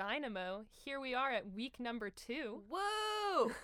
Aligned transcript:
Dynamo. 0.00 0.66
Here 0.84 1.00
we 1.00 1.14
are 1.14 1.30
at 1.30 1.54
week 1.54 1.80
number 1.80 2.10
two. 2.10 2.60
Whoa! 2.70 3.50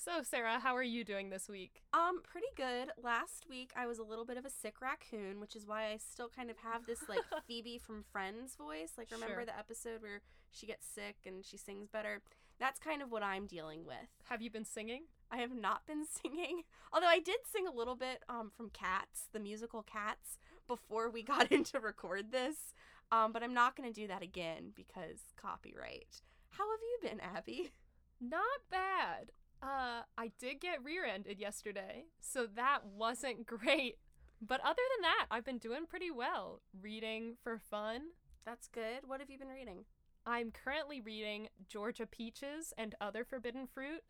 So, 0.00 0.22
Sarah, 0.22 0.60
how 0.60 0.76
are 0.76 0.82
you 0.82 1.02
doing 1.04 1.28
this 1.28 1.48
week? 1.48 1.82
um, 1.92 2.22
pretty 2.22 2.46
good. 2.56 2.90
Last 3.02 3.46
week 3.50 3.72
I 3.76 3.86
was 3.88 3.98
a 3.98 4.04
little 4.04 4.24
bit 4.24 4.36
of 4.36 4.44
a 4.44 4.50
sick 4.50 4.80
raccoon, 4.80 5.40
which 5.40 5.56
is 5.56 5.66
why 5.66 5.86
I 5.86 5.96
still 5.98 6.28
kind 6.28 6.50
of 6.50 6.56
have 6.58 6.86
this 6.86 7.00
like 7.08 7.18
Phoebe 7.48 7.78
from 7.78 8.04
Friends 8.12 8.54
voice. 8.54 8.92
Like, 8.96 9.10
remember 9.10 9.34
Sure. 9.34 9.44
the 9.46 9.58
episode 9.58 10.00
where 10.00 10.20
she 10.52 10.66
gets 10.68 10.86
sick 10.86 11.16
and 11.26 11.44
she 11.44 11.56
sings 11.56 11.88
better? 11.88 12.22
That's 12.60 12.78
kind 12.78 13.02
of 13.02 13.10
what 13.10 13.24
I'm 13.24 13.46
dealing 13.46 13.84
with. 13.84 13.96
Have 14.30 14.40
you 14.40 14.50
been 14.52 14.64
singing? 14.64 15.02
I 15.32 15.38
have 15.38 15.52
not 15.52 15.84
been 15.84 16.04
singing, 16.22 16.62
although 16.92 17.08
I 17.08 17.18
did 17.18 17.40
sing 17.44 17.66
a 17.66 17.72
little 17.76 17.96
bit 17.96 18.22
um, 18.28 18.52
from 18.56 18.70
Cats, 18.70 19.26
the 19.32 19.40
musical 19.40 19.82
Cats, 19.82 20.38
before 20.68 21.10
we 21.10 21.24
got 21.24 21.50
in 21.50 21.64
to 21.64 21.80
record 21.80 22.30
this. 22.30 22.72
Um, 23.10 23.32
but 23.32 23.42
I'm 23.42 23.54
not 23.54 23.76
going 23.76 23.90
to 23.90 24.00
do 24.00 24.06
that 24.08 24.22
again 24.22 24.72
because 24.74 25.20
copyright. 25.40 26.22
How 26.50 26.64
have 26.70 26.80
you 26.80 27.08
been, 27.08 27.20
Abby? 27.20 27.72
Not 28.20 28.42
bad. 28.70 29.32
Uh, 29.62 30.02
I 30.16 30.32
did 30.38 30.60
get 30.60 30.84
rear-ended 30.84 31.38
yesterday, 31.38 32.04
so 32.20 32.46
that 32.54 32.80
wasn't 32.84 33.46
great. 33.46 33.96
But 34.40 34.60
other 34.60 34.82
than 34.96 35.02
that, 35.02 35.26
I've 35.30 35.44
been 35.44 35.58
doing 35.58 35.86
pretty 35.86 36.10
well. 36.10 36.60
Reading 36.80 37.36
for 37.42 37.58
fun. 37.58 38.02
That's 38.44 38.68
good. 38.68 39.06
What 39.06 39.20
have 39.20 39.30
you 39.30 39.38
been 39.38 39.48
reading? 39.48 39.84
I'm 40.26 40.50
currently 40.52 41.00
reading 41.00 41.48
Georgia 41.68 42.06
Peaches 42.06 42.72
and 42.76 42.94
Other 43.00 43.24
Forbidden 43.24 43.66
Fruit 43.66 44.02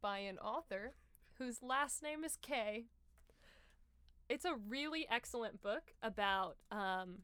by 0.00 0.18
an 0.18 0.38
author 0.38 0.94
whose 1.38 1.62
last 1.62 2.02
name 2.02 2.24
is 2.24 2.36
Kay. 2.40 2.86
It's 4.28 4.44
a 4.44 4.56
really 4.68 5.06
excellent 5.10 5.62
book 5.62 5.94
about 6.02 6.56
um 6.70 7.18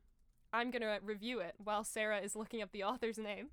I'm 0.55 0.70
going 0.70 0.83
to 0.83 1.00
review 1.02 1.41
it 1.41 1.56
while 1.62 1.83
Sarah 1.83 2.20
is 2.20 2.36
looking 2.36 2.62
up 2.62 2.70
the 2.70 2.84
author's 2.84 3.19
name. 3.19 3.48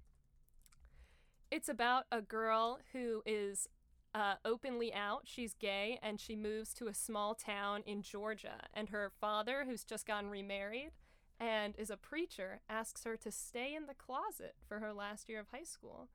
It's 1.50 1.68
about 1.68 2.04
a 2.12 2.22
girl 2.22 2.78
who 2.94 3.24
is 3.26 3.68
uh, 4.14 4.36
openly 4.46 4.94
out. 4.94 5.22
She's 5.24 5.56
gay 5.56 5.98
and 6.04 6.20
she 6.20 6.36
moves 6.36 6.76
to 6.76 6.88
a 6.88 6.94
small 6.94 7.34
town 7.34 7.82
in 7.88 8.04
Georgia. 8.04 8.68
And 8.72 8.90
her 8.90 9.12
father, 9.20 9.66
who's 9.68 9.84
just 9.84 10.06
gotten 10.06 10.30
remarried 10.30 10.92
and 11.40 11.74
is 11.76 11.90
a 11.90 11.98
preacher, 11.98 12.62
asks 12.70 13.04
her 13.04 13.18
to 13.18 13.32
stay 13.32 13.74
in 13.74 13.88
the 13.88 13.96
closet 13.96 14.54
for 14.68 14.78
her 14.78 14.94
last 14.94 15.28
year 15.28 15.40
of 15.40 15.48
high 15.52 15.64
school. 15.64 16.08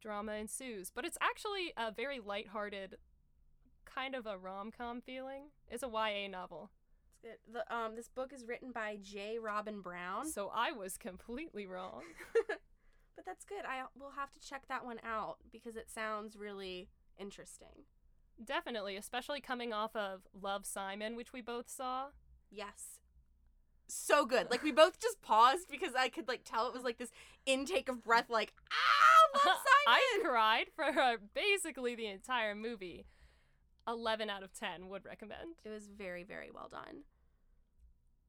Drama 0.00 0.34
ensues, 0.34 0.92
but 0.94 1.04
it's 1.04 1.18
actually 1.20 1.72
a 1.76 1.90
very 1.90 2.20
lighthearted, 2.20 2.98
kind 3.84 4.14
of 4.14 4.24
a 4.24 4.38
rom 4.38 4.70
com 4.70 5.00
feeling. 5.00 5.46
It's 5.68 5.82
a 5.82 5.88
YA 5.88 6.28
novel. 6.30 6.70
The 7.52 7.74
um 7.74 7.96
this 7.96 8.08
book 8.08 8.32
is 8.32 8.44
written 8.44 8.72
by 8.72 8.96
Jaye 8.96 9.38
Robin 9.40 9.80
Brown. 9.80 10.28
So 10.30 10.50
I 10.54 10.72
was 10.72 10.96
completely 10.96 11.66
wrong. 11.66 12.02
but 13.16 13.24
that's 13.24 13.44
good. 13.44 13.64
I 13.66 13.82
will 13.98 14.12
have 14.16 14.32
to 14.32 14.40
check 14.40 14.64
that 14.68 14.84
one 14.84 15.00
out 15.04 15.38
because 15.50 15.76
it 15.76 15.90
sounds 15.90 16.36
really 16.36 16.88
interesting. 17.18 17.84
Definitely, 18.44 18.96
especially 18.96 19.40
coming 19.40 19.72
off 19.72 19.96
of 19.96 20.22
Love 20.40 20.66
Simon, 20.66 21.16
which 21.16 21.32
we 21.32 21.40
both 21.40 21.68
saw. 21.68 22.08
Yes. 22.50 23.00
So 23.88 24.26
good. 24.26 24.50
Like 24.50 24.62
we 24.62 24.72
both 24.72 24.98
just 25.00 25.22
paused 25.22 25.68
because 25.70 25.94
I 25.96 26.08
could 26.08 26.28
like 26.28 26.42
tell 26.44 26.66
it 26.66 26.74
was 26.74 26.82
like 26.82 26.98
this 26.98 27.12
intake 27.46 27.88
of 27.88 28.02
breath 28.02 28.28
like 28.28 28.52
ah, 28.70 29.46
Love 29.46 29.56
Simon. 29.86 29.86
I 29.86 30.18
cried 30.22 30.66
for 30.74 30.84
uh, 30.84 31.16
basically 31.34 31.94
the 31.94 32.06
entire 32.06 32.54
movie. 32.54 33.06
11 33.88 34.30
out 34.30 34.42
of 34.42 34.52
10 34.52 34.88
would 34.88 35.04
recommend. 35.04 35.56
it 35.64 35.68
was 35.68 35.86
very 35.86 36.24
very 36.24 36.50
well 36.52 36.68
done. 36.70 37.04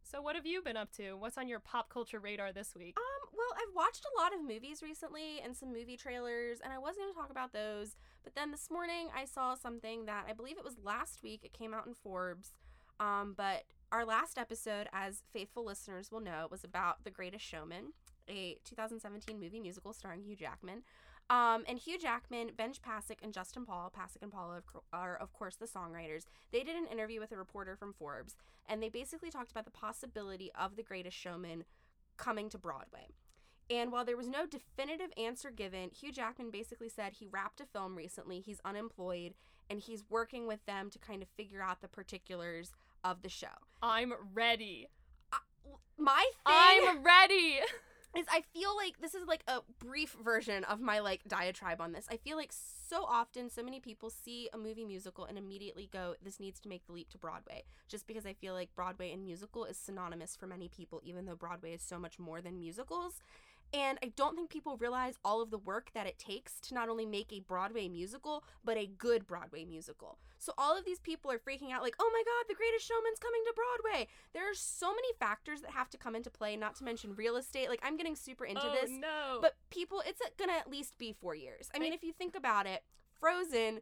So, 0.09 0.22
what 0.22 0.35
have 0.38 0.45
you 0.45 0.62
been 0.62 0.78
up 0.78 0.91
to? 0.94 1.16
What's 1.16 1.38
on 1.38 1.50
your 1.50 1.59
pop 1.59 1.90
culture 1.90 2.19
radar 2.19 2.53
this 2.53 2.73
week? 2.75 2.95
Um, 2.97 3.29
well, 3.34 3.57
I've 3.57 3.75
watched 3.75 4.06
a 4.06 4.22
lot 4.22 4.34
of 4.34 4.41
movies 4.41 4.81
recently 4.81 5.41
and 5.44 5.53
some 5.56 5.73
movie 5.73 5.97
trailers, 5.97 6.59
and 6.63 6.72
I 6.72 6.78
was 6.78 6.95
going 6.95 7.12
to 7.12 7.19
talk 7.19 7.29
about 7.29 7.51
those. 7.51 7.97
But 8.23 8.34
then 8.34 8.51
this 8.51 8.69
morning, 8.72 9.09
I 9.13 9.25
saw 9.25 9.56
something 9.56 10.06
that 10.06 10.25
I 10.29 10.31
believe 10.31 10.57
it 10.57 10.63
was 10.63 10.78
last 10.81 11.23
week. 11.23 11.41
It 11.44 11.51
came 11.51 11.74
out 11.74 11.88
in 11.88 11.94
Forbes. 11.94 12.53
Um, 13.01 13.34
but 13.35 13.66
our 13.91 14.06
last 14.06 14.38
episode, 14.38 14.88
as 14.94 15.24
faithful 15.34 15.66
listeners 15.66 16.09
will 16.09 16.22
know, 16.22 16.47
was 16.50 16.63
about 16.63 17.03
The 17.03 17.12
Greatest 17.12 17.44
Showman, 17.44 17.91
a 18.29 18.57
2017 18.63 19.38
movie 19.38 19.59
musical 19.59 19.91
starring 19.91 20.24
Hugh 20.24 20.38
Jackman. 20.38 20.84
Um, 21.29 21.65
and 21.67 21.77
Hugh 21.77 21.99
Jackman, 21.99 22.51
Benj 22.55 22.81
Pasek, 22.81 23.17
and 23.21 23.33
Justin 23.33 23.65
Paul, 23.65 23.91
Pasek 23.95 24.21
and 24.21 24.31
Paul 24.31 24.61
are, 24.93 25.15
of 25.17 25.33
course, 25.33 25.55
the 25.55 25.65
songwriters. 25.65 26.25
They 26.51 26.63
did 26.63 26.75
an 26.77 26.88
interview 26.88 27.19
with 27.19 27.31
a 27.31 27.38
reporter 27.38 27.75
from 27.75 27.93
Forbes, 27.93 28.38
and 28.67 28.81
they 28.81 28.89
basically 28.89 29.29
talked 29.29 29.51
about 29.51 29.65
the 29.65 29.71
possibility 29.71 30.51
of 30.57 30.75
The 30.75 30.83
Greatest 30.83 31.17
Showman 31.17 31.65
coming 32.15 32.49
to 32.49 32.57
Broadway. 32.57 33.07
And 33.69 33.91
while 33.91 34.05
there 34.05 34.15
was 34.15 34.29
no 34.29 34.45
definitive 34.45 35.11
answer 35.17 35.51
given, 35.51 35.89
Hugh 35.89 36.13
Jackman 36.13 36.51
basically 36.51 36.88
said 36.88 37.13
he 37.13 37.27
wrapped 37.27 37.59
a 37.59 37.65
film 37.65 37.97
recently, 37.97 38.39
he's 38.39 38.61
unemployed, 38.63 39.33
and 39.69 39.79
he's 39.79 40.05
working 40.09 40.47
with 40.47 40.65
them 40.65 40.89
to 40.89 40.99
kind 40.99 41.21
of 41.21 41.27
figure 41.35 41.61
out 41.61 41.81
the 41.81 41.89
particulars 41.89 42.71
of 43.03 43.21
the 43.21 43.29
show. 43.29 43.47
I'm 43.81 44.13
ready. 44.33 44.88
My 45.97 46.25
thing 46.45 46.88
I'm 46.88 47.03
ready. 47.03 47.59
is 48.16 48.25
I 48.29 48.41
feel 48.53 48.75
like 48.75 49.00
this 49.00 49.13
is 49.13 49.28
like 49.28 49.44
a 49.47 49.59
brief 49.79 50.16
version 50.23 50.63
of 50.66 50.79
my 50.79 51.00
like 51.00 51.22
diatribe 51.28 51.81
on 51.81 51.91
this. 51.91 52.06
I 52.09 52.18
feel 52.18 52.38
like 52.38 52.51
so 52.51 53.03
often 53.03 53.50
so 53.50 53.62
many 53.62 53.79
people 53.79 54.09
see 54.09 54.50
a 54.53 54.57
movie 54.57 54.85
musical 54.85 55.25
and 55.25 55.38
immediately 55.38 55.90
go 55.91 56.16
this 56.23 56.40
needs 56.40 56.59
to 56.62 56.69
make 56.69 56.85
the 56.88 56.94
leap 56.94 57.09
to 57.09 57.18
Broadway 57.18 57.63
just 57.88 58.07
because 58.07 58.25
I 58.25 58.34
feel 58.34 58.53
like 58.53 58.73
Broadway 58.75 59.12
and 59.12 59.23
musical 59.23 59.66
is 59.66 59.78
synonymous 59.78 60.35
for 60.35 60.47
many 60.47 60.69
people 60.69 61.01
even 61.03 61.25
though 61.25 61.35
Broadway 61.35 61.73
is 61.73 61.81
so 61.81 62.00
much 62.00 62.18
more 62.18 62.41
than 62.41 62.59
musicals. 62.59 63.22
And 63.73 63.97
I 64.01 64.11
don't 64.16 64.35
think 64.35 64.50
people 64.50 64.78
realize 64.78 65.16
all 65.25 65.41
of 65.41 65.51
the 65.51 65.57
work 65.57 65.89
that 65.94 66.07
it 66.07 66.17
takes 66.17 66.59
to 66.61 66.73
not 66.73 66.89
only 66.89 67.05
make 67.05 67.33
a 67.33 67.41
Broadway 67.41 67.89
musical, 67.89 68.44
but 68.63 68.78
a 68.78 68.88
good 68.88 69.28
Broadway 69.28 69.66
musical. 69.66 70.17
So 70.39 70.53
all 70.57 70.78
of 70.78 70.85
these 70.85 71.00
people 71.00 71.31
are 71.31 71.39
freaking 71.39 71.72
out, 71.72 71.81
like, 71.81 71.95
oh 72.00 72.09
my 72.13 72.23
God, 72.25 72.45
the 72.47 72.56
greatest 72.56 72.88
showman's 72.88 73.19
coming 73.19 73.41
to 73.45 73.53
Broadway. 73.53 74.07
There 74.33 74.50
are 74.50 74.56
so 74.56 74.89
many 74.89 75.09
factors 75.19 75.61
that 75.61 75.72
have 75.72 75.89
to 75.89 75.97
come 75.97 76.16
into 76.16 76.29
play, 76.29 76.56
not 76.56 76.75
to 76.75 76.83
mention 76.83 77.13
real 77.16 77.35
estate. 77.35 77.69
Like, 77.69 77.81
I'm 77.83 77.97
getting 77.97 78.16
super 78.16 78.45
into 78.45 78.66
oh, 78.66 78.73
this. 78.73 78.89
no. 78.89 79.39
But 79.41 79.56
people, 79.69 80.01
it's 80.06 80.22
gonna 80.38 80.53
at 80.53 80.69
least 80.69 80.97
be 80.97 81.13
four 81.13 81.35
years. 81.35 81.69
I 81.75 81.79
mean, 81.79 81.94
if 81.94 82.03
you 82.03 82.13
think 82.13 82.35
about 82.35 82.67
it, 82.67 82.83
Frozen 83.19 83.79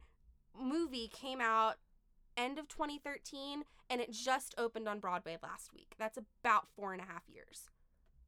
movie 0.59 1.09
came 1.09 1.41
out 1.41 1.75
end 2.37 2.57
of 2.59 2.67
2013 2.67 3.63
and 3.89 4.01
it 4.01 4.11
just 4.11 4.55
opened 4.57 4.87
on 4.87 4.99
Broadway 4.99 5.37
last 5.43 5.73
week. 5.73 5.93
That's 5.97 6.17
about 6.17 6.67
four 6.75 6.93
and 6.93 7.01
a 7.01 7.05
half 7.05 7.23
years. 7.27 7.69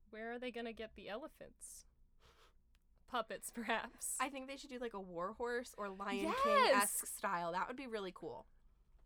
Where 0.09 0.34
are 0.34 0.40
they 0.40 0.51
going 0.51 0.66
to 0.66 0.73
get 0.73 0.91
the 0.95 1.09
elephants? 1.09 1.85
Puppets, 3.09 3.51
perhaps. 3.53 4.16
I 4.19 4.29
think 4.29 4.47
they 4.47 4.57
should 4.57 4.69
do 4.69 4.79
like 4.79 4.94
a 4.94 5.00
war 5.00 5.34
horse 5.38 5.73
or 5.78 5.90
Lion 5.90 6.34
King 6.44 6.75
esque 6.75 7.07
style. 7.07 7.53
That 7.53 7.68
would 7.68 7.78
be 7.78 7.88
really 7.88 8.12
cool. 8.13 8.46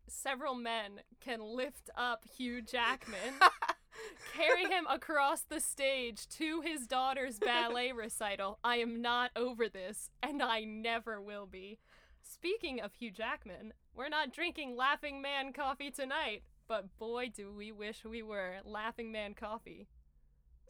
Several 0.07 0.55
men 0.55 1.01
can 1.19 1.39
lift 1.39 1.89
up 1.95 2.25
Hugh 2.37 2.61
Jackman, 2.61 3.35
carry 4.35 4.65
him 4.65 4.87
across 4.89 5.41
the 5.41 5.59
stage 5.59 6.27
to 6.29 6.61
his 6.61 6.87
daughter's 6.87 7.37
ballet 7.39 7.91
recital. 7.95 8.57
I 8.63 8.77
am 8.77 9.01
not 9.01 9.31
over 9.35 9.69
this, 9.69 10.09
and 10.23 10.41
I 10.41 10.63
never 10.63 11.21
will 11.21 11.45
be. 11.45 11.77
Speaking 12.23 12.81
of 12.81 12.93
Hugh 12.93 13.11
Jackman, 13.11 13.73
we're 13.95 14.09
not 14.09 14.33
drinking 14.33 14.75
Laughing 14.75 15.21
Man 15.21 15.53
coffee 15.53 15.91
tonight, 15.91 16.43
but 16.67 16.97
boy, 16.97 17.31
do 17.33 17.53
we 17.53 17.71
wish 17.71 18.03
we 18.03 18.23
were. 18.23 18.55
Laughing 18.65 19.11
Man 19.11 19.33
coffee. 19.33 19.87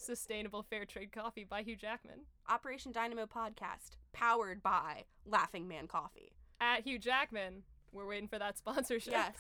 Sustainable 0.01 0.63
fair 0.63 0.83
trade 0.83 1.11
coffee 1.11 1.43
by 1.43 1.61
Hugh 1.61 1.75
Jackman. 1.75 2.21
Operation 2.49 2.91
Dynamo 2.91 3.27
podcast 3.27 3.97
powered 4.13 4.63
by 4.63 5.03
Laughing 5.27 5.67
Man 5.67 5.85
Coffee. 5.85 6.31
At 6.59 6.87
Hugh 6.87 6.97
Jackman, 6.97 7.61
we're 7.91 8.07
waiting 8.07 8.27
for 8.27 8.39
that 8.39 8.57
sponsorship. 8.57 9.13
Yes. 9.13 9.35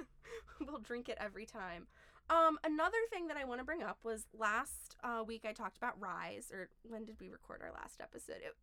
we'll 0.66 0.78
drink 0.78 1.10
it 1.10 1.18
every 1.20 1.44
time. 1.44 1.88
Um, 2.30 2.58
another 2.64 2.96
thing 3.10 3.26
that 3.26 3.36
I 3.36 3.44
want 3.44 3.60
to 3.60 3.66
bring 3.66 3.82
up 3.82 3.98
was 4.02 4.24
last 4.32 4.96
uh, 5.04 5.22
week 5.26 5.44
I 5.46 5.52
talked 5.52 5.76
about 5.76 6.00
Rise, 6.00 6.50
or 6.50 6.70
when 6.88 7.04
did 7.04 7.20
we 7.20 7.28
record 7.28 7.60
our 7.62 7.72
last 7.72 8.00
episode? 8.00 8.36
It, 8.36 8.56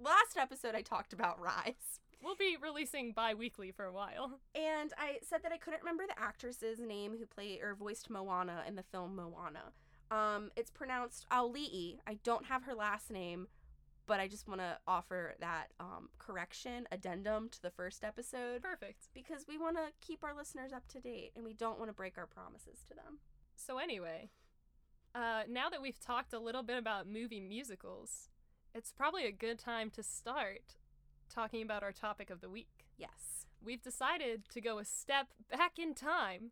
last 0.00 0.38
episode 0.38 0.74
I 0.74 0.80
talked 0.80 1.12
about 1.12 1.38
Rise. 1.44 2.00
We'll 2.24 2.36
be 2.36 2.56
releasing 2.58 3.12
bi 3.12 3.34
weekly 3.34 3.72
for 3.72 3.84
a 3.84 3.92
while. 3.92 4.40
And 4.54 4.94
I 4.96 5.18
said 5.22 5.42
that 5.42 5.52
I 5.52 5.58
couldn't 5.58 5.82
remember 5.82 6.04
the 6.06 6.18
actress's 6.18 6.80
name 6.80 7.14
who 7.18 7.26
played 7.26 7.60
or 7.60 7.74
voiced 7.74 8.08
Moana 8.08 8.62
in 8.66 8.76
the 8.76 8.84
film 8.84 9.16
Moana. 9.16 9.72
Um, 10.12 10.50
it's 10.56 10.70
pronounced 10.70 11.26
Auli'i. 11.32 11.96
I 12.06 12.18
don't 12.22 12.44
have 12.44 12.64
her 12.64 12.74
last 12.74 13.10
name, 13.10 13.48
but 14.06 14.20
I 14.20 14.28
just 14.28 14.46
want 14.46 14.60
to 14.60 14.76
offer 14.86 15.34
that 15.40 15.68
um, 15.80 16.10
correction 16.18 16.86
addendum 16.92 17.48
to 17.48 17.62
the 17.62 17.70
first 17.70 18.04
episode 18.04 18.62
Perfect. 18.62 19.08
because 19.14 19.46
we 19.48 19.56
want 19.56 19.76
to 19.76 19.84
keep 20.06 20.22
our 20.22 20.36
listeners 20.36 20.70
up 20.70 20.86
to 20.88 21.00
date 21.00 21.32
and 21.34 21.46
we 21.46 21.54
don't 21.54 21.78
want 21.78 21.88
to 21.88 21.94
break 21.94 22.18
our 22.18 22.26
promises 22.26 22.80
to 22.88 22.94
them. 22.94 23.20
So, 23.56 23.78
anyway, 23.78 24.28
uh, 25.14 25.44
now 25.48 25.70
that 25.70 25.80
we've 25.80 25.98
talked 25.98 26.34
a 26.34 26.38
little 26.38 26.62
bit 26.62 26.76
about 26.76 27.06
movie 27.08 27.40
musicals, 27.40 28.28
it's 28.74 28.92
probably 28.92 29.24
a 29.24 29.32
good 29.32 29.58
time 29.58 29.88
to 29.90 30.02
start 30.02 30.76
talking 31.32 31.62
about 31.62 31.82
our 31.82 31.92
topic 31.92 32.28
of 32.28 32.42
the 32.42 32.50
week. 32.50 32.84
Yes. 32.98 33.46
We've 33.64 33.82
decided 33.82 34.42
to 34.50 34.60
go 34.60 34.78
a 34.78 34.84
step 34.84 35.28
back 35.50 35.78
in 35.78 35.94
time 35.94 36.50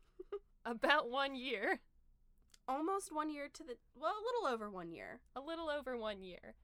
about 0.64 1.08
one 1.08 1.36
year. 1.36 1.80
Almost 2.68 3.14
one 3.14 3.30
year 3.30 3.48
to 3.52 3.62
the 3.62 3.76
well, 3.98 4.12
a 4.12 4.24
little 4.24 4.52
over 4.52 4.68
one 4.70 4.90
year. 4.90 5.20
a 5.36 5.40
little 5.40 5.70
over 5.70 5.96
one 5.96 6.22
year. 6.22 6.54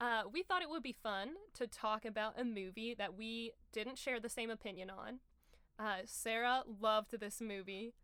Uh, 0.00 0.22
we 0.32 0.42
thought 0.42 0.62
it 0.62 0.68
would 0.68 0.82
be 0.82 0.92
fun 1.02 1.30
to 1.54 1.66
talk 1.68 2.04
about 2.04 2.38
a 2.38 2.44
movie 2.44 2.94
that 2.98 3.16
we 3.16 3.52
didn't 3.72 3.96
share 3.98 4.18
the 4.18 4.28
same 4.28 4.50
opinion 4.50 4.90
on. 4.90 5.20
Uh, 5.78 5.98
Sarah 6.04 6.62
loved 6.80 7.18
this 7.20 7.40
movie. 7.40 7.94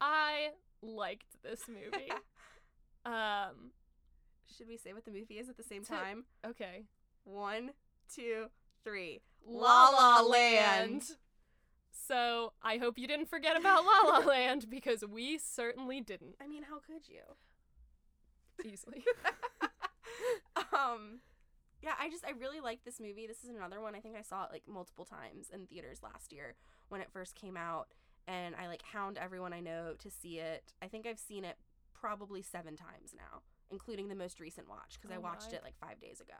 I 0.00 0.48
liked 0.82 1.40
this 1.44 1.62
movie. 1.68 2.10
um, 3.06 3.70
Should 4.56 4.66
we 4.68 4.76
say 4.76 4.92
what 4.92 5.04
the 5.04 5.12
movie 5.12 5.38
is 5.38 5.48
at 5.48 5.56
the 5.56 5.62
same 5.62 5.84
To- 5.84 5.88
time? 5.90 6.24
okay. 6.44 6.84
One, 7.24 7.70
two, 8.12 8.46
three. 8.84 9.20
La 9.46 9.90
La 9.90 10.20
Land. 10.22 11.02
So 12.06 12.52
I 12.62 12.76
hope 12.78 12.98
you 12.98 13.06
didn't 13.08 13.28
forget 13.28 13.58
about 13.58 13.84
La 13.84 14.10
La 14.18 14.18
Land 14.26 14.66
because 14.70 15.04
we 15.06 15.38
certainly 15.38 16.00
didn't 16.00 16.36
I 16.42 16.46
mean, 16.46 16.62
how 16.64 16.78
could 16.78 17.08
you? 17.08 17.22
easily. 18.64 19.04
um 20.72 21.20
yeah 21.82 21.92
i 22.00 22.08
just 22.08 22.24
i 22.24 22.30
really 22.40 22.60
like 22.60 22.82
this 22.84 22.98
movie 23.00 23.26
this 23.26 23.44
is 23.44 23.50
another 23.50 23.80
one 23.80 23.94
i 23.94 24.00
think 24.00 24.16
i 24.16 24.22
saw 24.22 24.44
it 24.44 24.48
like 24.50 24.62
multiple 24.66 25.04
times 25.04 25.50
in 25.52 25.66
theaters 25.66 25.98
last 26.02 26.32
year 26.32 26.54
when 26.88 27.00
it 27.02 27.10
first 27.12 27.34
came 27.34 27.56
out 27.56 27.88
and 28.26 28.54
i 28.56 28.66
like 28.66 28.82
hound 28.82 29.18
everyone 29.18 29.52
i 29.52 29.60
know 29.60 29.92
to 29.98 30.10
see 30.10 30.38
it 30.38 30.72
i 30.80 30.86
think 30.86 31.06
i've 31.06 31.18
seen 31.18 31.44
it 31.44 31.56
probably 31.92 32.40
seven 32.40 32.76
times 32.76 33.12
now 33.14 33.42
including 33.70 34.08
the 34.08 34.14
most 34.14 34.40
recent 34.40 34.68
watch 34.68 34.94
because 34.94 35.10
i 35.10 35.18
Oh 35.18 35.20
watched 35.20 35.50
my. 35.50 35.58
it 35.58 35.62
like 35.64 35.76
five 35.78 36.00
days 36.00 36.20
ago 36.20 36.34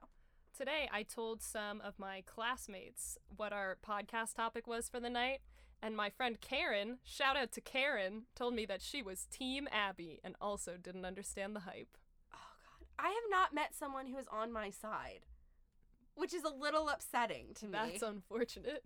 Today 0.57 0.89
I 0.91 1.03
told 1.03 1.43
some 1.43 1.83
of 1.83 1.99
my 1.99 2.23
classmates 2.25 3.19
what 3.37 3.53
our 3.53 3.77
podcast 3.87 4.37
topic 4.37 4.67
was 4.67 4.89
for 4.89 5.01
the 5.01 5.11
night, 5.11 5.41
and 5.83 5.95
my 5.95 6.09
friend 6.09 6.41
Karen, 6.41 6.97
shout 7.05 7.37
out 7.37 7.53
to 7.53 7.61
Karen, 7.61 8.23
told 8.35 8.55
me 8.55 8.65
that 8.65 8.81
she 8.81 9.03
was 9.03 9.27
Team 9.27 9.69
Abby 9.71 10.19
and 10.25 10.35
also 10.41 10.79
didn't 10.83 11.05
understand 11.05 11.55
the 11.55 11.61
hype. 11.61 11.99
oh 12.33 12.39
god 12.65 12.87
i 12.99 13.09
have 13.09 13.31
not 13.31 13.55
met 13.55 13.75
someone 13.75 14.07
who 14.07 14.17
is 14.17 14.27
on 14.33 14.51
my 14.51 14.71
side 14.71 15.27
which 16.15 16.33
is 16.33 16.45
a 16.45 16.49
little 16.49 16.89
upsetting 16.89 17.49
to 17.57 17.67
me 17.67 17.73
That's 17.73 18.03
unfortunate. 18.03 18.83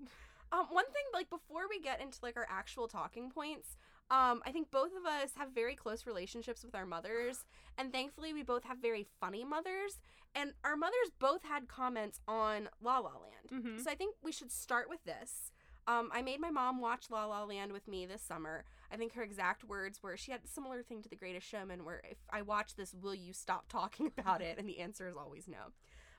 Um, 0.51 0.67
one 0.71 0.87
thing, 0.87 1.05
like 1.15 1.31
before 1.31 1.69
we 1.71 1.79
get 1.81 2.01
into 2.01 2.19
like 2.25 2.37
our 2.37 2.47
actual 2.51 2.89
talking 2.89 3.31
points, 3.31 3.77
um, 4.11 4.43
I 4.45 4.51
think 4.53 4.71
both 4.71 4.91
of 4.97 5.07
us 5.07 5.31
have 5.37 5.51
very 5.53 5.75
close 5.77 6.07
relationships 6.07 6.65
with 6.65 6.75
our 6.75 6.87
mothers, 6.87 7.45
and 7.79 7.93
thankfully 7.93 8.33
we 8.33 8.43
both 8.43 8.65
have 8.65 8.79
very 8.79 9.07
funny 9.21 9.45
mothers. 9.45 10.01
And 10.35 10.53
our 10.65 10.77
mothers 10.77 11.11
both 11.19 11.43
had 11.43 11.67
comments 11.69 12.21
on 12.29 12.69
La 12.81 12.99
La 12.99 13.11
Land, 13.19 13.51
Mhm. 13.51 13.81
so 13.83 13.91
I 13.91 13.95
think 13.97 14.15
we 14.23 14.31
should 14.33 14.53
start 14.53 14.89
with 14.89 15.03
this. 15.05 15.51
Um, 15.89 16.09
I 16.13 16.23
made 16.23 16.41
my 16.41 16.51
mom 16.51 16.81
watch 16.81 17.11
La 17.11 17.25
La 17.25 17.43
Land 17.43 17.73
with 17.73 17.89
me 17.89 18.07
this 18.07 18.23
summer. 18.23 18.65
I 18.93 18.97
think 18.97 19.15
her 19.15 19.23
exact 19.23 19.65
words 19.65 20.03
were 20.03 20.17
she 20.17 20.31
had 20.31 20.45
a 20.45 20.47
similar 20.47 20.83
thing 20.85 21.03
to 21.03 21.09
The 21.09 21.17
Greatest 21.17 21.49
Showman, 21.49 21.85
where 21.85 22.01
if 22.09 22.19
I 22.31 22.43
watch 22.43 22.77
this, 22.77 22.95
will 22.95 23.15
you 23.15 23.33
stop 23.33 23.69
talking 23.69 24.07
about 24.19 24.41
it? 24.41 24.57
And 24.59 24.69
the 24.69 24.79
answer 24.79 25.09
is 25.09 25.17
always 25.17 25.49
no. 25.49 25.73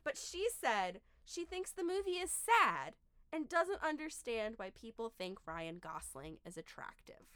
But 0.04 0.18
she 0.18 0.48
said 0.50 1.00
she 1.24 1.46
thinks 1.46 1.72
the 1.72 1.84
movie 1.84 2.18
is 2.20 2.32
sad 2.32 2.96
and 3.32 3.48
doesn't 3.48 3.82
understand 3.82 4.56
why 4.58 4.72
people 4.72 5.10
think 5.10 5.40
Ryan 5.46 5.78
Gosling 5.80 6.40
is 6.46 6.58
attractive. 6.58 7.28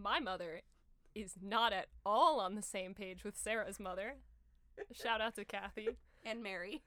My 0.00 0.20
mother 0.20 0.60
is 1.14 1.34
not 1.42 1.72
at 1.72 1.88
all 2.06 2.38
on 2.38 2.54
the 2.54 2.62
same 2.62 2.94
page 2.94 3.24
with 3.24 3.36
Sarah's 3.36 3.80
mother. 3.80 4.14
Shout 4.92 5.20
out 5.20 5.34
to 5.36 5.44
Kathy. 5.44 5.98
And 6.24 6.42
Mary. 6.42 6.82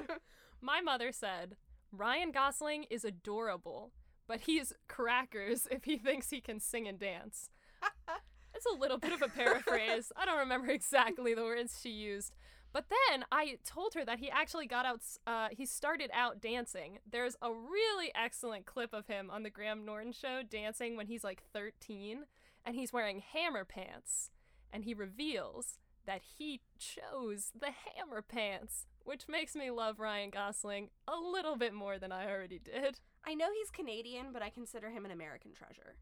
My 0.60 0.80
mother 0.80 1.12
said, 1.12 1.56
Ryan 1.90 2.30
Gosling 2.30 2.84
is 2.90 3.04
adorable, 3.04 3.92
but 4.26 4.40
he's 4.40 4.72
crackers 4.88 5.66
if 5.70 5.84
he 5.84 5.96
thinks 5.96 6.30
he 6.30 6.40
can 6.40 6.60
sing 6.60 6.86
and 6.88 6.98
dance. 6.98 7.48
It's 8.54 8.66
a 8.66 8.78
little 8.78 8.98
bit 8.98 9.12
of 9.12 9.22
a 9.22 9.28
paraphrase. 9.28 10.12
I 10.14 10.24
don't 10.24 10.38
remember 10.38 10.70
exactly 10.70 11.34
the 11.34 11.42
words 11.42 11.80
she 11.82 11.88
used. 11.88 12.34
But 12.72 12.84
then 12.88 13.24
I 13.32 13.58
told 13.66 13.94
her 13.94 14.04
that 14.04 14.18
he 14.18 14.30
actually 14.30 14.66
got 14.66 14.86
out, 14.86 15.00
uh, 15.26 15.48
he 15.50 15.66
started 15.66 16.10
out 16.12 16.40
dancing. 16.40 16.98
There's 17.10 17.34
a 17.42 17.50
really 17.50 18.12
excellent 18.14 18.66
clip 18.66 18.94
of 18.94 19.06
him 19.06 19.30
on 19.30 19.42
the 19.42 19.50
Graham 19.50 19.84
Norton 19.84 20.12
show 20.12 20.42
dancing 20.48 20.96
when 20.96 21.06
he's 21.06 21.24
like 21.24 21.42
13, 21.52 22.24
and 22.64 22.76
he's 22.76 22.92
wearing 22.92 23.22
hammer 23.32 23.64
pants. 23.64 24.30
And 24.72 24.84
he 24.84 24.94
reveals 24.94 25.78
that 26.06 26.22
he 26.38 26.62
chose 26.78 27.50
the 27.58 27.70
hammer 27.70 28.22
pants, 28.22 28.86
which 29.04 29.28
makes 29.28 29.54
me 29.54 29.70
love 29.70 30.00
Ryan 30.00 30.30
Gosling 30.30 30.88
a 31.06 31.16
little 31.16 31.56
bit 31.56 31.74
more 31.74 31.98
than 31.98 32.12
I 32.12 32.30
already 32.30 32.58
did. 32.58 33.00
I 33.24 33.34
know 33.34 33.46
he's 33.54 33.70
Canadian, 33.70 34.32
but 34.32 34.42
I 34.42 34.50
consider 34.50 34.90
him 34.90 35.04
an 35.04 35.10
American 35.10 35.52
treasure. 35.52 35.96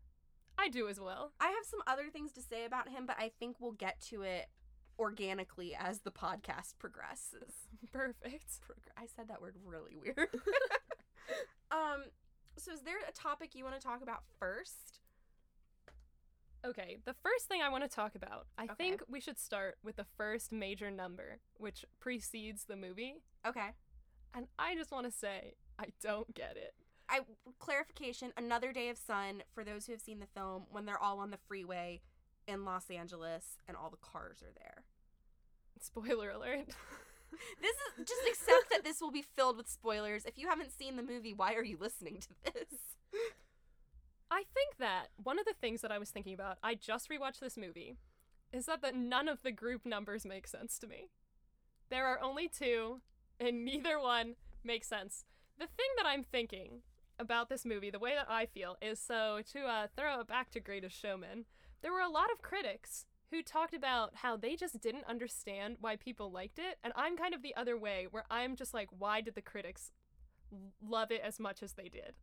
I 0.57 0.69
do 0.69 0.89
as 0.89 1.01
well. 1.01 1.33
I 1.41 1.49
have 1.49 1.65
some 1.65 1.81
other 1.87 2.11
things 2.13 2.33
to 2.33 2.43
say 2.43 2.65
about 2.65 2.89
him, 2.89 3.07
but 3.07 3.17
I 3.19 3.31
think 3.39 3.57
we'll 3.61 3.73
get 3.73 4.01
to 4.11 4.23
it 4.23 4.47
organically 4.99 5.75
as 5.79 6.01
the 6.01 6.11
podcast 6.11 6.75
progresses. 6.79 7.55
Perfect. 7.93 8.61
Progr- 8.61 8.93
I 8.97 9.07
said 9.07 9.29
that 9.29 9.41
word 9.41 9.57
really 9.65 9.97
weird. 9.97 10.29
um, 11.71 12.05
so 12.57 12.73
is 12.73 12.83
there 12.83 12.99
a 13.09 13.13
topic 13.13 13.55
you 13.55 13.65
want 13.65 13.81
to 13.81 13.87
talk 13.87 14.03
about 14.03 14.23
first? 14.39 15.01
Okay, 16.65 16.99
the 17.07 17.15
first 17.23 17.47
thing 17.49 17.63
I 17.63 17.69
want 17.71 17.85
to 17.85 17.89
talk 17.89 18.15
about, 18.15 18.47
I 18.59 18.65
Okay. 18.65 18.75
think 18.77 19.03
we 19.09 19.21
should 19.21 19.39
start 19.39 19.79
with 19.83 19.97
the 19.97 20.05
first 20.17 20.53
major 20.53 20.91
number, 20.91 21.39
which 21.57 21.85
precedes 22.01 22.65
the 22.65 22.77
movie. 22.77 23.17
Okay. 23.47 23.71
And 24.35 24.47
I 24.59 24.75
just 24.75 24.91
want 24.93 25.07
to 25.07 25.13
say, 25.13 25.55
I 25.79 25.87
don't 26.03 26.33
get 26.35 26.57
it. 26.57 26.75
I 27.09 27.21
clarification, 27.59 28.33
Another 28.37 28.73
Day 28.73 28.89
of 28.91 28.99
Sun 28.99 29.43
for 29.55 29.65
those 29.65 29.87
who 29.87 29.93
have 29.93 30.01
seen 30.01 30.21
the 30.21 30.27
film 30.27 30.67
when 30.71 30.85
they're 30.85 31.03
all 31.03 31.19
on 31.19 31.31
the 31.31 31.39
freeway 31.49 32.03
in 32.47 32.65
Los 32.65 32.91
Angeles 32.91 33.57
and 33.67 33.77
all 33.77 33.91
the 33.91 33.97
cars 33.97 34.43
are 34.43 34.53
there. 34.57 34.85
Spoiler 35.81 36.31
alert. 36.31 36.69
This 37.63 37.77
is 37.97 38.09
just 38.09 38.27
accept 38.29 38.71
that 38.73 38.83
this 38.83 39.01
will 39.01 39.13
be 39.13 39.23
filled 39.37 39.57
with 39.57 39.69
spoilers. 39.69 40.25
If 40.27 40.37
you 40.37 40.49
haven't 40.49 40.73
seen 40.73 40.97
the 40.97 41.03
movie, 41.03 41.33
why 41.33 41.55
are 41.55 41.63
you 41.65 41.77
listening 41.81 42.19
to 42.21 42.53
this? 42.53 42.81
I 44.31 44.45
think 44.55 44.77
that 44.79 45.09
one 45.17 45.39
of 45.39 45.45
the 45.45 45.55
things 45.61 45.81
that 45.81 45.91
I 45.91 45.99
was 45.99 46.11
thinking 46.11 46.35
about, 46.35 46.59
I 46.63 46.75
just 46.75 47.11
rewatched 47.11 47.41
this 47.41 47.57
movie, 47.57 47.97
is 48.53 48.67
that 48.67 48.81
the, 48.81 48.93
none 48.93 49.29
of 49.29 49.43
the 49.43 49.51
group 49.53 49.85
numbers 49.85 50.25
make 50.25 50.47
sense 50.47 50.79
to 50.79 50.87
me. 50.87 51.11
There 51.91 52.07
are 52.07 52.23
only 52.23 52.49
two, 52.49 53.01
and 53.41 53.65
neither 53.65 53.99
one 53.99 54.37
makes 54.63 54.87
sense. 54.87 55.25
The 55.59 55.67
thing 55.67 55.87
that 55.97 56.07
I'm 56.07 56.23
thinking 56.23 56.83
about 57.19 57.49
this 57.49 57.65
movie, 57.65 57.91
the 57.91 57.99
way 57.99 58.15
that 58.15 58.31
I 58.31 58.47
feel, 58.47 58.77
is 58.81 59.01
so 59.01 59.41
to 59.53 59.67
uh, 59.67 59.87
throw 59.97 60.21
it 60.21 60.29
back 60.29 60.51
to 60.51 60.61
Greatest 60.61 60.99
Showman, 60.99 61.45
there 61.83 61.93
were 61.93 62.01
a 62.01 62.09
lot 62.09 62.31
of 62.33 62.43
critics 62.43 63.07
who 63.31 63.43
talked 63.43 63.75
about 63.75 64.17
how 64.17 64.37
they 64.37 64.57
just 64.57 64.81
didn't 64.81 65.05
understand 65.09 65.77
why 65.81 65.97
people 65.97 66.31
liked 66.31 66.59
it, 66.59 66.79
and 66.83 66.93
I'm 66.97 67.17
kind 67.17 67.35
of 67.35 67.43
the 67.43 67.55
other 67.57 67.77
way, 67.77 68.07
where 68.11 68.25
I'm 68.31 68.57
just 68.57 68.75
like, 68.75 68.89
why 68.97 69.21
did 69.21 69.35
the 69.35 69.43
critics 69.43 69.93
love 70.81 71.11
it 71.11 71.21
as 71.23 71.39
much 71.39 71.63
as 71.63 71.75
they 71.75 71.89
did? 71.89 72.15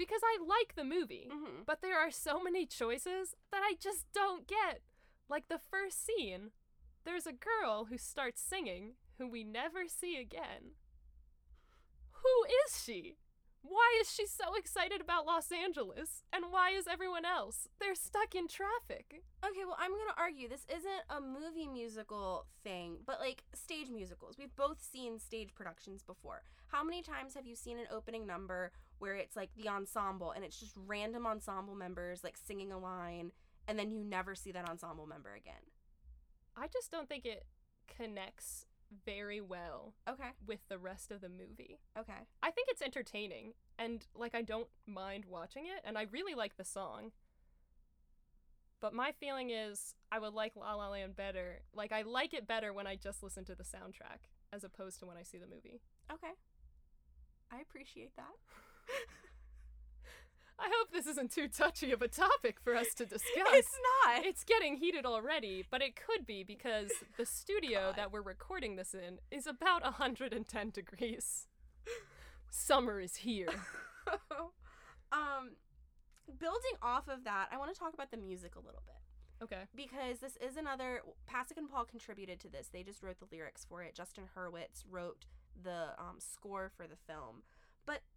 Because 0.00 0.22
I 0.24 0.38
like 0.42 0.76
the 0.76 0.84
movie. 0.84 1.28
Mm-hmm. 1.30 1.64
But 1.66 1.82
there 1.82 1.98
are 2.00 2.10
so 2.10 2.42
many 2.42 2.64
choices 2.64 3.34
that 3.52 3.60
I 3.62 3.74
just 3.78 4.06
don't 4.14 4.48
get. 4.48 4.80
Like 5.28 5.48
the 5.48 5.60
first 5.70 6.06
scene, 6.06 6.52
there's 7.04 7.26
a 7.26 7.34
girl 7.34 7.84
who 7.90 7.98
starts 7.98 8.40
singing 8.40 8.94
who 9.18 9.28
we 9.28 9.44
never 9.44 9.80
see 9.88 10.16
again. 10.16 10.72
Who 12.12 12.44
is 12.64 12.82
she? 12.82 13.18
Why 13.60 13.98
is 14.00 14.10
she 14.10 14.24
so 14.24 14.54
excited 14.54 15.02
about 15.02 15.26
Los 15.26 15.52
Angeles? 15.52 16.22
And 16.32 16.46
why 16.48 16.70
is 16.70 16.86
everyone 16.86 17.26
else? 17.26 17.68
They're 17.78 17.94
stuck 17.94 18.34
in 18.34 18.48
traffic. 18.48 19.22
Okay, 19.44 19.66
well, 19.66 19.76
I'm 19.78 19.90
gonna 19.90 20.16
argue 20.16 20.48
this 20.48 20.64
isn't 20.74 21.04
a 21.10 21.20
movie 21.20 21.68
musical 21.68 22.46
thing, 22.64 22.96
but 23.04 23.20
like 23.20 23.42
stage 23.52 23.90
musicals. 23.90 24.36
We've 24.38 24.56
both 24.56 24.80
seen 24.80 25.18
stage 25.18 25.54
productions 25.54 26.02
before. 26.02 26.42
How 26.68 26.82
many 26.82 27.02
times 27.02 27.34
have 27.34 27.46
you 27.46 27.54
seen 27.54 27.78
an 27.78 27.86
opening 27.92 28.26
number 28.26 28.72
where 29.00 29.14
it's 29.16 29.34
like 29.34 29.50
the 29.56 29.68
ensemble 29.68 30.30
and 30.30 30.44
it's 30.44 30.58
just 30.60 30.74
random 30.86 31.26
ensemble 31.26 31.74
members 31.74 32.22
like 32.22 32.36
singing 32.36 32.70
a 32.70 32.78
line, 32.78 33.32
and 33.66 33.76
then 33.78 33.90
you 33.90 34.04
never 34.04 34.34
see 34.36 34.52
that 34.52 34.68
ensemble 34.68 35.06
member 35.06 35.34
again? 35.34 35.62
I 36.56 36.68
just 36.68 36.90
don't 36.92 37.08
think 37.08 37.24
it 37.26 37.44
connects 37.96 38.66
very 39.04 39.40
well 39.40 39.94
Okay, 40.08 40.30
with 40.46 40.60
the 40.68 40.78
rest 40.78 41.10
of 41.10 41.20
the 41.20 41.28
movie. 41.28 41.78
okay. 41.98 42.26
I 42.42 42.50
think 42.50 42.68
it's 42.70 42.82
entertaining 42.82 43.52
and 43.78 44.04
like 44.14 44.34
I 44.34 44.42
don't 44.42 44.68
mind 44.86 45.24
watching 45.28 45.64
it 45.66 45.80
and 45.84 45.96
I 45.98 46.06
really 46.10 46.34
like 46.34 46.56
the 46.56 46.64
song. 46.64 47.12
But 48.80 48.94
my 48.94 49.12
feeling 49.12 49.50
is 49.50 49.94
I 50.10 50.18
would 50.18 50.32
like 50.34 50.56
La 50.56 50.74
La 50.74 50.88
Land 50.88 51.14
better. 51.14 51.60
Like 51.74 51.92
I 51.92 52.02
like 52.02 52.32
it 52.34 52.46
better 52.48 52.72
when 52.72 52.86
I 52.86 52.96
just 52.96 53.22
listen 53.22 53.44
to 53.44 53.54
the 53.54 53.62
soundtrack 53.62 54.26
as 54.52 54.64
opposed 54.64 54.98
to 55.00 55.06
when 55.06 55.16
I 55.16 55.22
see 55.22 55.38
the 55.38 55.46
movie. 55.46 55.80
Okay. 56.12 56.32
I 57.52 57.60
appreciate 57.60 58.16
that. 58.16 58.24
I 60.60 60.68
hope 60.76 60.92
this 60.92 61.06
isn't 61.06 61.32
too 61.32 61.48
touchy 61.48 61.90
of 61.90 62.02
a 62.02 62.08
topic 62.08 62.58
for 62.62 62.76
us 62.76 62.88
to 62.96 63.06
discuss. 63.06 63.22
It's 63.34 63.78
not. 64.04 64.26
It's 64.26 64.44
getting 64.44 64.76
heated 64.76 65.06
already, 65.06 65.64
but 65.70 65.80
it 65.80 65.96
could 65.96 66.26
be 66.26 66.44
because 66.44 66.90
the 67.16 67.24
studio 67.24 67.88
God. 67.88 67.96
that 67.96 68.12
we're 68.12 68.20
recording 68.20 68.76
this 68.76 68.94
in 68.94 69.18
is 69.30 69.46
about 69.46 69.82
110 69.82 70.70
degrees. 70.70 71.46
Summer 72.50 73.00
is 73.00 73.16
here. 73.16 73.48
um, 75.12 75.52
building 76.38 76.76
off 76.82 77.08
of 77.08 77.24
that, 77.24 77.48
I 77.50 77.56
want 77.56 77.72
to 77.72 77.78
talk 77.78 77.94
about 77.94 78.10
the 78.10 78.18
music 78.18 78.54
a 78.54 78.60
little 78.60 78.82
bit. 78.86 78.96
Okay. 79.42 79.62
because 79.74 80.18
this 80.18 80.36
is 80.36 80.58
another 80.58 81.00
Pasek 81.26 81.56
and 81.56 81.66
Paul 81.66 81.86
contributed 81.86 82.40
to 82.40 82.50
this. 82.50 82.68
They 82.70 82.82
just 82.82 83.02
wrote 83.02 83.18
the 83.20 83.26
lyrics 83.32 83.64
for 83.66 83.82
it. 83.82 83.94
Justin 83.94 84.24
Hurwitz 84.36 84.84
wrote 84.86 85.24
the 85.62 85.94
um, 85.98 86.18
score 86.18 86.70
for 86.76 86.86
the 86.86 86.96
film. 86.96 87.42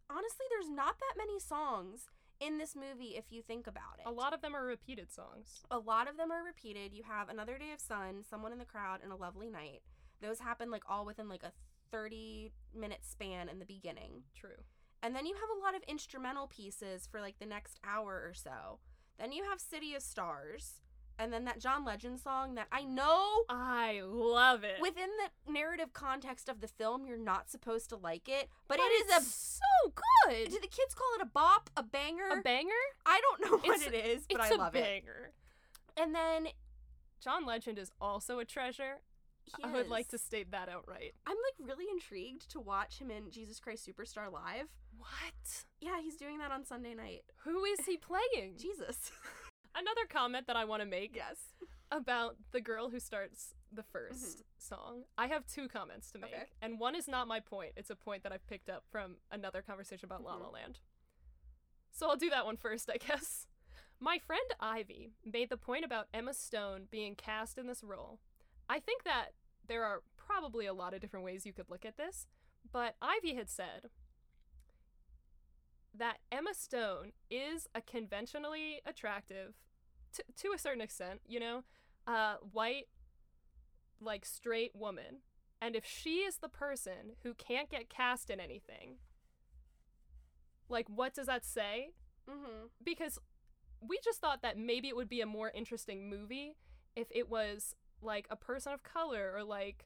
Honestly, 0.10 0.46
there's 0.50 0.70
not 0.70 0.96
that 1.00 1.18
many 1.18 1.40
songs 1.40 2.08
in 2.40 2.58
this 2.58 2.76
movie 2.76 3.16
if 3.16 3.32
you 3.32 3.42
think 3.42 3.68
about 3.68 4.00
it. 4.00 4.08
A 4.08 4.12
lot 4.12 4.34
of 4.34 4.42
them 4.42 4.56
are 4.56 4.66
repeated 4.66 5.12
songs. 5.12 5.64
A 5.72 5.80
lot 5.80 6.10
of 6.10 6.18
them 6.18 6.32
are 6.32 6.44
repeated. 6.44 6.94
You 6.94 7.04
have 7.04 7.30
Another 7.30 7.58
Day 7.58 7.72
of 7.74 7.80
Sun, 7.80 8.24
Someone 8.30 8.52
in 8.52 8.60
the 8.60 8.66
Crowd, 8.66 9.00
and 9.04 9.12
A 9.12 9.16
Lovely 9.16 9.50
Night. 9.50 9.82
Those 10.22 10.40
happen 10.40 10.72
like 10.72 10.84
all 10.90 11.06
within 11.06 11.30
like 11.30 11.44
a 11.44 11.54
30 11.92 12.52
minute 12.76 13.02
span 13.04 13.50
in 13.50 13.60
the 13.60 13.66
beginning. 13.66 14.24
True. 14.36 14.64
And 15.02 15.16
then 15.16 15.26
you 15.26 15.36
have 15.36 15.50
a 15.50 15.62
lot 15.64 15.76
of 15.76 15.84
instrumental 15.88 16.48
pieces 16.48 17.08
for 17.08 17.20
like 17.20 17.40
the 17.40 17.46
next 17.46 17.80
hour 17.86 18.24
or 18.26 18.34
so. 18.34 18.80
Then 19.20 19.32
you 19.32 19.44
have 19.44 19.60
City 19.60 19.94
of 19.94 20.02
Stars. 20.02 20.82
And 21.20 21.32
then 21.32 21.46
that 21.46 21.60
John 21.60 21.86
Legend 21.86 22.20
song 22.20 22.56
that 22.56 22.68
I 22.72 22.84
know 22.84 23.44
I 23.50 24.02
love 24.04 24.64
it. 24.64 24.82
within 24.82 25.10
the 25.46 25.52
narrative 25.52 25.94
context 25.94 26.50
of 26.50 26.60
the 26.60 26.68
film, 26.68 27.06
you're 27.06 27.18
not 27.18 27.50
supposed 27.50 27.90
to 27.90 27.96
like 27.96 28.28
it, 28.28 28.50
but, 28.68 28.78
but 28.78 28.86
it 28.86 29.06
is 29.06 29.18
a. 29.18 29.22
so 29.30 29.94
good. 30.28 30.50
Do 30.50 30.60
the 30.60 30.68
kids 30.68 30.96
call 30.96 31.08
it 31.20 31.22
a 31.22 31.26
bop, 31.28 31.70
a 31.78 31.84
banger? 31.84 32.30
A 32.32 32.42
banger? 32.42 32.72
I 33.06 33.22
don't 33.22 33.42
know 33.52 33.58
what 33.58 33.82
It's- 33.82 33.88
it 33.88 33.94
is, 33.94 34.26
but 34.30 34.42
I 34.42 34.50
love 34.56 34.76
it. 34.76 34.84
banger. 34.84 35.32
And 35.98 36.16
then 36.16 36.48
John 37.24 37.46
Legend 37.46 37.78
is 37.78 37.92
also 38.02 38.40
a 38.40 38.46
treasure. 38.46 39.02
I 39.64 39.72
would 39.72 39.90
like 39.90 40.08
to 40.10 40.18
state 40.18 40.52
that 40.52 40.70
outright. 40.70 41.14
I'm 41.28 41.36
like 41.36 41.68
really 41.68 41.86
intrigued 41.92 42.50
to 42.52 42.60
watch 42.62 43.00
him 43.00 43.12
in 43.12 43.30
Jesus 43.30 43.60
Christ 43.60 43.88
Superstar 43.88 44.32
live. 44.32 44.68
What? 44.98 45.66
Yeah, 45.82 46.00
he's 46.02 46.16
doing 46.16 46.38
that 46.38 46.52
on 46.52 46.64
Sunday 46.66 46.94
night. 46.94 47.24
Who 47.44 47.66
is 47.66 47.86
he 47.86 47.98
playing? 47.98 48.56
Jesus. 48.58 49.12
Another 49.76 50.06
comment 50.10 50.48
that 50.48 50.56
I 50.56 50.66
want 50.66 50.82
to 50.82 50.88
make 50.88 51.16
yes. 51.16 51.38
about 51.92 52.36
the 52.52 52.62
girl 52.62 52.90
who 52.90 53.00
starts 53.00 53.54
the 53.72 53.84
1st 53.84 54.44
song. 54.60 55.04
I 55.18 55.28
have 55.28 55.46
two 55.48 55.68
comments 55.68 56.12
to 56.12 56.20
make, 56.20 56.32
Okay. 56.34 56.46
and 56.62 56.80
one 56.80 56.96
is 56.96 57.08
not 57.08 57.28
my 57.28 57.40
point. 57.40 57.72
It's 57.76 57.90
a 57.90 57.96
point 57.96 58.24
that 58.24 58.32
I've 58.32 58.46
picked 58.48 58.70
up 58.70 58.84
from 58.92 59.18
another 59.32 59.62
conversation 59.64 60.06
about 60.06 60.24
La 60.24 60.36
La 60.36 60.48
Mhm. 60.50 60.54
Land. 60.54 60.80
So 61.92 62.08
I'll 62.10 62.16
do 62.16 62.30
that 62.30 62.46
one 62.46 62.58
first, 62.58 62.90
I 62.90 62.98
guess. 62.98 63.48
My 64.00 64.20
friend 64.20 64.44
Ivy 64.60 65.14
made 65.24 65.50
the 65.50 65.58
point 65.58 65.86
about 65.86 66.08
Emma 66.14 66.34
Stone 66.34 66.88
being 66.92 67.16
cast 67.16 67.58
in 67.58 67.68
this 67.68 67.84
role. 67.84 68.20
I 68.70 68.80
think 68.80 69.04
that 69.04 69.34
there 69.66 69.84
are 69.86 70.04
probably 70.18 70.66
a 70.66 70.74
lot 70.74 70.94
of 70.94 71.00
different 71.02 71.26
ways 71.26 71.46
you 71.46 71.54
could 71.54 71.70
look 71.70 71.86
at 71.86 71.98
this, 71.98 72.28
but 72.72 72.96
Ivy 73.02 73.34
had 73.36 73.50
said 73.50 73.90
that 75.96 76.18
Emma 76.32 76.54
Stone 76.54 77.14
is 77.30 77.68
a 77.76 77.82
conventionally 77.82 78.82
attractive, 78.86 79.54
t- 80.14 80.24
to 80.38 80.54
a 80.54 80.60
certain 80.60 80.82
extent, 80.82 81.22
you 81.28 81.40
know, 81.40 81.64
uh, 82.08 82.36
white, 82.52 82.88
like 84.02 84.26
straight 84.26 84.72
woman. 84.76 85.22
And 85.62 85.76
if 85.76 85.86
she 85.86 86.18
is 86.20 86.38
the 86.38 86.50
person 86.50 87.16
who 87.24 87.34
can't 87.34 87.70
get 87.70 87.90
cast 87.90 88.30
in 88.30 88.40
anything, 88.40 88.98
like 90.70 90.88
what 90.90 91.14
does 91.14 91.28
that 91.28 91.46
say? 91.46 91.92
Mm-hmm. 92.30 92.68
Because 92.84 93.18
we 93.82 94.00
just 94.04 94.20
thought 94.20 94.42
that 94.42 94.58
maybe 94.58 94.88
it 94.88 94.96
would 94.96 95.10
be 95.10 95.22
a 95.22 95.26
more 95.26 95.52
interesting 95.54 96.10
movie 96.10 96.56
if 96.96 97.08
it 97.12 97.30
was 97.30 97.76
like 98.02 98.28
a 98.30 98.36
person 98.36 98.74
of 98.74 98.84
color 98.84 99.34
or 99.36 99.44
like 99.44 99.86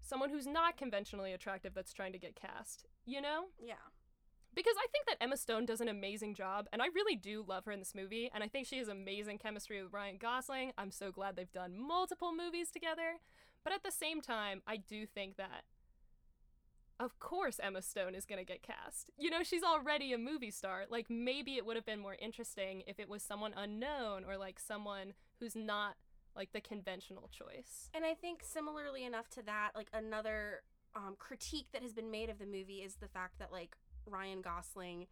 someone 0.00 0.30
who's 0.30 0.46
not 0.46 0.76
conventionally 0.76 1.32
attractive 1.32 1.74
that's 1.74 1.92
trying 1.92 2.12
to 2.12 2.18
get 2.18 2.34
cast, 2.34 2.84
you 3.04 3.20
know? 3.20 3.46
Yeah. 3.60 3.74
Because 4.58 4.74
I 4.76 4.88
think 4.90 5.06
that 5.06 5.22
Emma 5.22 5.36
Stone 5.36 5.66
does 5.66 5.80
an 5.80 5.86
amazing 5.86 6.34
job, 6.34 6.66
and 6.72 6.82
I 6.82 6.86
really 6.86 7.14
do 7.14 7.44
love 7.46 7.64
her 7.66 7.70
in 7.70 7.78
this 7.78 7.94
movie, 7.94 8.28
and 8.34 8.42
I 8.42 8.48
think 8.48 8.66
she 8.66 8.78
has 8.78 8.88
amazing 8.88 9.38
chemistry 9.38 9.80
with 9.80 9.92
Ryan 9.92 10.16
Gosling. 10.18 10.72
I'm 10.76 10.90
so 10.90 11.12
glad 11.12 11.36
they've 11.36 11.52
done 11.52 11.78
multiple 11.78 12.32
movies 12.36 12.72
together, 12.72 13.20
but 13.62 13.72
at 13.72 13.84
the 13.84 13.92
same 13.92 14.20
time, 14.20 14.62
I 14.66 14.76
do 14.76 15.06
think 15.06 15.36
that, 15.36 15.62
of 16.98 17.20
course, 17.20 17.60
Emma 17.62 17.82
Stone 17.82 18.16
is 18.16 18.26
gonna 18.26 18.42
get 18.42 18.64
cast. 18.64 19.12
You 19.16 19.30
know, 19.30 19.44
she's 19.44 19.62
already 19.62 20.12
a 20.12 20.18
movie 20.18 20.50
star. 20.50 20.86
Like, 20.90 21.08
maybe 21.08 21.54
it 21.54 21.64
would 21.64 21.76
have 21.76 21.86
been 21.86 22.00
more 22.00 22.16
interesting 22.20 22.82
if 22.88 22.98
it 22.98 23.08
was 23.08 23.22
someone 23.22 23.54
unknown 23.56 24.24
or 24.24 24.36
like 24.36 24.58
someone 24.58 25.12
who's 25.38 25.54
not 25.54 25.94
like 26.34 26.50
the 26.52 26.60
conventional 26.60 27.30
choice. 27.30 27.90
And 27.94 28.04
I 28.04 28.14
think 28.14 28.42
similarly 28.42 29.04
enough 29.04 29.28
to 29.30 29.42
that, 29.44 29.70
like 29.76 29.88
another 29.92 30.62
um, 30.96 31.14
critique 31.16 31.66
that 31.72 31.82
has 31.82 31.92
been 31.92 32.10
made 32.10 32.28
of 32.28 32.40
the 32.40 32.46
movie 32.46 32.78
is 32.78 32.96
the 32.96 33.06
fact 33.06 33.38
that 33.38 33.52
like 33.52 33.76
Ryan 34.08 34.40
Gosling 34.40 35.06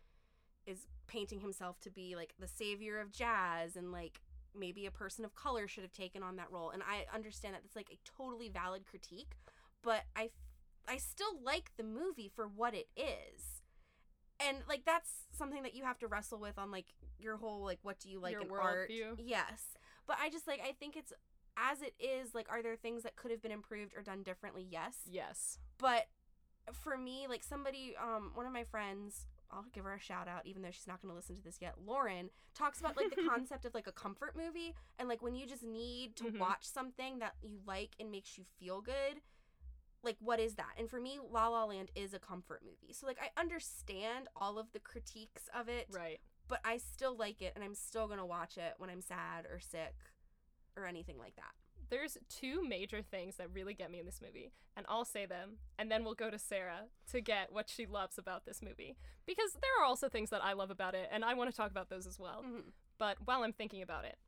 is 0.67 0.87
painting 1.07 1.41
himself 1.41 1.79
to 1.81 1.91
be 1.91 2.17
like 2.17 2.35
the 2.39 2.49
savior 2.49 3.01
of 3.01 3.13
jazz 3.13 3.77
and 3.77 3.93
like 3.93 4.21
maybe 4.59 4.87
a 4.87 4.91
person 4.91 5.25
of 5.25 5.35
color 5.35 5.69
should 5.69 5.83
have 5.83 5.93
taken 5.93 6.23
on 6.23 6.37
that 6.37 6.51
role. 6.51 6.71
And 6.71 6.83
I 6.83 7.07
understand 7.15 7.55
that 7.55 7.63
it's 7.65 7.77
like 7.77 7.91
a 7.93 7.99
totally 8.05 8.49
valid 8.49 8.85
critique, 8.87 9.37
but 9.83 10.03
I 10.17 10.31
I 10.89 10.99
still 10.99 11.41
like 11.43 11.73
the 11.77 11.85
movie 11.85 12.31
for 12.35 12.47
what 12.47 12.75
it 12.75 12.89
is. 12.97 13.63
And 14.39 14.59
like 14.69 14.85
that's 14.85 15.11
something 15.33 15.63
that 15.63 15.75
you 15.75 15.85
have 15.85 15.99
to 16.01 16.07
wrestle 16.07 16.39
with 16.39 16.59
on 16.59 16.71
like 16.71 16.87
your 17.19 17.37
whole 17.37 17.65
like 17.65 17.79
what 17.83 17.99
do 17.99 18.11
you 18.11 18.21
like 18.21 18.33
Your 18.33 18.43
in 18.43 18.51
art? 18.51 18.91
worldview. 18.91 19.15
Yes. 19.19 19.77
But 20.07 20.19
I 20.23 20.31
just 20.31 20.47
like 20.47 20.61
I 20.67 20.73
think 20.73 20.97
it's 20.97 21.13
as 21.57 21.81
it 21.81 21.95
is, 21.99 22.35
like 22.35 22.49
are 22.51 22.63
there 22.63 22.77
things 22.77 23.03
that 23.05 23.17
could 23.17 23.31
have 23.31 23.43
been 23.43 23.53
improved 23.53 23.95
or 23.97 24.03
done 24.03 24.23
differently? 24.23 24.67
Yes. 24.69 24.99
Yes. 25.11 25.59
But 25.79 26.07
for 26.73 26.97
me, 26.97 27.27
like 27.29 27.43
somebody 27.45 27.95
um 28.03 28.33
one 28.35 28.47
of 28.47 28.53
my 28.53 28.65
friends 28.65 29.27
I'll 29.51 29.65
give 29.73 29.85
her 29.85 29.95
a 29.95 30.01
shout 30.01 30.27
out, 30.27 30.45
even 30.45 30.63
though 30.63 30.73
she's 30.73 30.89
not 30.89 31.01
going 31.01 31.11
to 31.13 31.15
listen 31.17 31.37
to 31.37 31.43
this 31.43 31.59
yet. 31.61 31.75
Lauren 31.87 32.31
talks 32.53 32.81
about 32.81 32.97
like 32.97 33.11
the 33.15 33.23
concept 33.31 33.65
of 33.65 33.75
like 33.75 33.87
a 33.87 33.93
comfort 33.93 34.35
movie, 34.37 34.75
and 34.99 35.09
like 35.09 35.23
when 35.23 35.37
you 35.37 35.47
just 35.47 35.63
need 35.63 36.17
to 36.17 36.25
Mhm. 36.25 36.39
watch 36.41 36.65
something 36.67 37.21
that 37.21 37.35
you 37.43 37.61
like 37.65 37.91
and 38.01 38.11
makes 38.11 38.37
you 38.37 38.45
feel 38.59 38.81
good, 38.81 39.21
like 40.03 40.17
what 40.21 40.41
is 40.41 40.57
that? 40.57 40.75
And 40.77 40.91
for 40.91 41.01
me, 41.01 41.21
La 41.31 41.47
La 41.49 41.65
Land 41.65 41.93
is 41.95 42.13
a 42.13 42.19
comfort 42.19 42.63
movie. 42.65 42.93
So 42.93 43.07
like 43.07 43.19
I 43.23 43.31
understand 43.41 44.27
all 44.35 44.59
of 44.59 44.73
the 44.73 44.81
critiques 44.81 45.49
of 45.55 45.69
it, 45.69 45.87
Right. 45.93 46.19
but 46.49 46.61
I 46.65 46.79
still 46.79 47.17
like 47.17 47.41
it, 47.41 47.53
and 47.55 47.63
I'm 47.63 47.75
still 47.77 48.09
gonna 48.09 48.27
watch 48.27 48.59
it 48.59 48.75
when 48.79 48.91
I'm 48.91 49.01
sad 49.01 49.47
or 49.47 49.61
sick 49.61 49.95
or 50.77 50.87
anything 50.87 51.19
like 51.19 51.37
that. 51.37 51.55
There's 51.89 52.19
two 52.29 52.67
major 52.67 53.03
things 53.03 53.37
that 53.37 53.53
really 53.53 53.75
get 53.75 53.91
me 53.91 54.01
in 54.01 54.07
this 54.07 54.21
movie, 54.21 54.53
and 54.77 54.85
I'll 54.89 55.05
say 55.05 55.27
them, 55.27 55.59
and 55.79 55.91
then 55.91 56.05
we'll 56.05 56.15
go 56.15 56.31
to 56.31 56.39
Sarah 56.39 56.89
to 57.13 57.21
get 57.21 57.53
what 57.53 57.69
she 57.69 57.87
loves 57.87 58.19
about 58.19 58.45
this 58.45 58.61
movie. 58.63 58.97
Because 59.25 59.53
there 59.55 59.81
are 59.81 59.85
also 59.85 60.09
things 60.09 60.31
that 60.31 60.45
I 60.45 60.53
love 60.53 60.71
about 60.71 60.95
it, 60.95 61.09
and 61.13 61.25
I 61.25 61.35
want 61.35 61.51
to 61.51 61.57
talk 61.57 61.71
about 61.71 61.89
those 61.89 62.07
as 62.07 62.19
well. 62.19 62.43
Mhm. 62.43 62.73
But 62.99 63.19
while 63.27 63.43
I'm 63.43 63.53
thinking 63.53 63.83
about 63.83 64.05
it, 64.05 64.19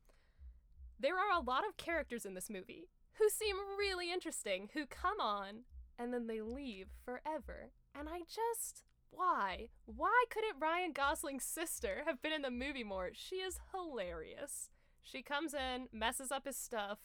there 0.98 1.18
are 1.18 1.32
a 1.32 1.40
lot 1.40 1.66
of 1.66 1.76
characters 1.76 2.24
in 2.26 2.34
this 2.34 2.50
movie 2.50 2.88
who 3.14 3.28
seem 3.28 3.56
really 3.76 4.12
interesting, 4.12 4.70
who 4.74 4.86
come 4.86 5.20
on 5.20 5.64
and 5.98 6.14
then 6.14 6.26
they 6.28 6.40
leave 6.40 6.88
forever. 7.04 7.72
And 7.94 8.08
I 8.08 8.20
just. 8.20 8.84
Why? 9.10 9.70
Why 9.86 10.24
couldn't 10.30 10.60
Ryan 10.60 10.92
Gosling's 10.92 11.44
sister 11.44 12.02
have 12.06 12.20
been 12.20 12.32
in 12.32 12.42
the 12.42 12.50
movie 12.50 12.84
more? 12.84 13.10
She 13.14 13.36
is 13.36 13.58
hilarious. 13.72 14.70
She 15.02 15.22
comes 15.22 15.54
in, 15.54 15.88
messes 15.90 16.30
up 16.30 16.44
his 16.44 16.56
stuff, 16.56 16.98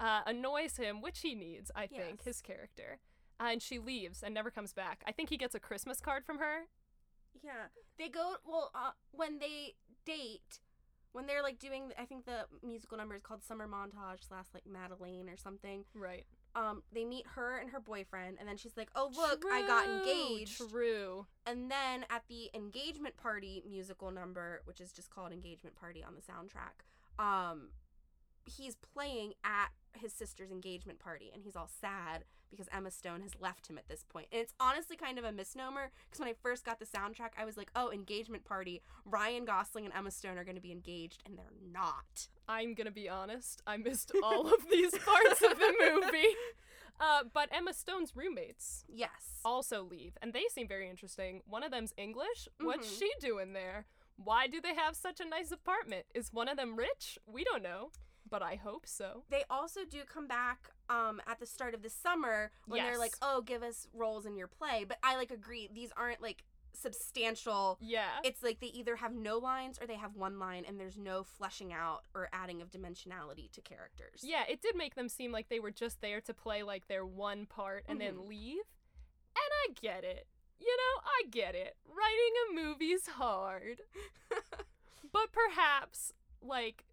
uh, 0.00 0.22
annoys 0.26 0.76
him, 0.76 1.00
which 1.00 1.20
he 1.20 1.34
needs, 1.34 1.70
I 1.74 1.86
think, 1.86 2.16
Yes. 2.18 2.24
his 2.24 2.40
character. 2.42 2.98
Uh, 3.40 3.48
and 3.52 3.62
she 3.62 3.78
leaves 3.78 4.22
and 4.22 4.32
never 4.34 4.50
comes 4.50 4.72
back. 4.72 5.02
I 5.06 5.12
think 5.12 5.28
he 5.28 5.36
gets 5.36 5.54
a 5.54 5.60
Christmas 5.60 6.00
card 6.00 6.24
from 6.24 6.38
her. 6.38 6.62
Yeah, 7.42 7.66
they 7.98 8.08
go 8.08 8.34
well 8.46 8.70
uh, 8.74 8.92
when 9.12 9.38
they 9.38 9.74
date. 10.04 10.60
When 11.12 11.26
they're 11.26 11.42
like 11.44 11.58
doing, 11.60 11.92
I 11.98 12.06
think 12.06 12.26
the 12.26 12.46
musical 12.64 12.98
number 12.98 13.14
is 13.14 13.22
called 13.22 13.44
Summer 13.44 13.68
Montage 13.68 14.26
slash 14.26 14.46
like 14.52 14.66
Madeline 14.66 15.28
or 15.28 15.36
something. 15.36 15.84
Right. 15.94 16.24
Um, 16.56 16.82
they 16.92 17.04
meet 17.04 17.24
her 17.34 17.58
and 17.58 17.70
her 17.70 17.80
boyfriend, 17.80 18.36
and 18.40 18.48
then 18.48 18.56
she's 18.56 18.76
like, 18.76 18.88
"Oh 18.96 19.10
look, 19.14 19.44
I 19.52 19.62
got 19.66 19.86
engaged." 19.88 20.68
True. 20.70 21.26
And 21.46 21.70
then 21.70 22.04
at 22.10 22.22
the 22.28 22.50
engagement 22.54 23.16
party 23.16 23.62
musical 23.68 24.10
number, 24.12 24.62
which 24.64 24.80
is 24.80 24.92
just 24.92 25.10
called 25.10 25.32
Engagement 25.32 25.74
Party 25.76 26.02
on 26.04 26.14
the 26.14 26.20
soundtrack, 26.20 26.84
um, 27.24 27.68
he's 28.44 28.76
playing 28.76 29.34
at 29.44 29.68
his 29.96 30.12
sister's 30.12 30.50
engagement 30.50 30.98
party, 30.98 31.30
and 31.32 31.42
he's 31.42 31.56
all 31.56 31.68
sad 31.80 32.24
because 32.50 32.68
Emma 32.72 32.90
Stone 32.90 33.22
has 33.22 33.32
left 33.40 33.66
him 33.68 33.76
at 33.78 33.88
this 33.88 34.04
point. 34.08 34.28
And 34.30 34.40
it's 34.40 34.54
honestly 34.60 34.96
kind 34.96 35.18
of 35.18 35.24
a 35.24 35.32
misnomer 35.32 35.90
because 36.06 36.20
when 36.20 36.28
I 36.28 36.34
first 36.40 36.64
got 36.64 36.78
the 36.78 36.86
soundtrack, 36.86 37.30
I 37.36 37.44
was 37.44 37.56
like, 37.56 37.70
"Oh, 37.74 37.90
engagement 37.90 38.44
party! 38.44 38.82
Ryan 39.04 39.44
Gosling 39.44 39.84
and 39.86 39.94
Emma 39.94 40.10
Stone 40.10 40.38
are 40.38 40.44
going 40.44 40.54
to 40.56 40.60
be 40.60 40.70
engaged," 40.72 41.22
and 41.26 41.36
they're 41.36 41.52
not. 41.72 42.28
I'm 42.48 42.74
gonna 42.74 42.90
be 42.92 43.08
honest, 43.08 43.62
I 43.66 43.76
missed 43.78 44.12
all 44.22 44.52
of 44.52 44.68
these 44.70 44.92
parts 44.98 45.42
of 45.42 45.58
the 45.58 45.74
movie. 45.80 46.28
Uh, 47.00 47.24
but 47.32 47.48
Emma 47.50 47.74
Stone's 47.74 48.14
roommates 48.14 48.84
Yes. 48.88 49.40
also 49.44 49.82
leave, 49.82 50.16
and 50.22 50.32
they 50.32 50.44
seem 50.48 50.68
very 50.68 50.88
interesting. 50.88 51.42
One 51.44 51.64
of 51.64 51.72
them's 51.72 51.92
English. 51.96 52.46
What's 52.60 52.86
Mhm. 52.88 52.98
she 53.00 53.12
doing 53.18 53.52
there? 53.52 53.86
Why 54.14 54.46
do 54.46 54.60
they 54.60 54.76
have 54.76 54.94
such 54.94 55.18
a 55.18 55.24
nice 55.24 55.50
apartment? 55.50 56.06
Is 56.14 56.32
one 56.32 56.46
of 56.48 56.56
them 56.56 56.76
rich? 56.76 57.18
We 57.26 57.42
don't 57.42 57.64
know, 57.64 57.90
but 58.34 58.42
I 58.42 58.56
hope 58.56 58.84
so. 58.84 59.22
They 59.30 59.44
also 59.48 59.80
do 59.88 60.00
come 60.12 60.26
back 60.26 60.70
um 60.90 61.20
at 61.26 61.38
the 61.38 61.46
start 61.46 61.72
of 61.74 61.82
the 61.82 61.88
summer 61.90 62.50
when 62.66 62.82
they're 62.82 62.98
like, 62.98 63.14
"Oh, 63.22 63.40
give 63.42 63.62
us 63.62 63.86
roles 63.94 64.26
in 64.26 64.34
your 64.36 64.48
play." 64.48 64.84
But 64.88 64.98
I 65.04 65.14
like 65.16 65.30
agree; 65.30 65.68
these 65.72 65.92
aren't 65.96 66.20
like 66.20 66.42
substantial. 66.72 67.78
Yeah. 67.80 68.08
It's 68.24 68.42
like 68.42 68.58
they 68.58 68.66
either 68.80 68.96
have 68.96 69.14
no 69.14 69.38
lines 69.38 69.78
or 69.80 69.86
they 69.86 69.94
have 69.94 70.16
one 70.16 70.40
line 70.40 70.64
and 70.66 70.80
there's 70.80 70.98
no 70.98 71.22
fleshing 71.22 71.72
out 71.72 72.02
or 72.12 72.28
adding 72.32 72.60
of 72.60 72.70
dimensionality 72.72 73.50
to 73.52 73.60
characters. 73.60 74.22
yeah, 74.24 74.42
it 74.48 74.60
did 74.60 74.74
make 74.74 74.96
them 74.96 75.08
seem 75.08 75.30
like 75.30 75.48
they 75.48 75.60
were 75.60 75.70
just 75.70 76.00
there 76.00 76.20
to 76.22 76.34
play 76.34 76.64
like 76.64 76.88
their 76.88 77.06
one 77.06 77.46
part 77.46 77.84
and 77.88 77.98
Mhm. 77.98 78.02
then 78.04 78.28
leave. 78.28 78.64
And 79.36 79.50
I 79.62 79.66
get 79.80 80.02
it. 80.02 80.26
You 80.58 80.76
know, 80.76 80.94
I 81.04 81.22
get 81.30 81.54
it. 81.54 81.76
Writing 81.86 82.34
a 82.50 82.54
movie's 82.60 83.06
hard. 83.06 83.82
but 85.12 85.28
perhaps 85.32 86.12
like 86.42 86.84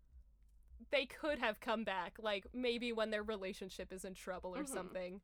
they 0.91 1.05
could 1.05 1.39
have 1.39 1.59
come 1.59 1.83
back 1.83 2.17
like 2.21 2.47
maybe 2.53 2.91
when 2.91 3.11
their 3.11 3.23
relationship 3.23 3.91
is 3.93 4.03
in 4.05 4.13
trouble 4.13 4.55
or 4.55 4.63
Mhm. 4.63 4.67
something. 4.69 5.21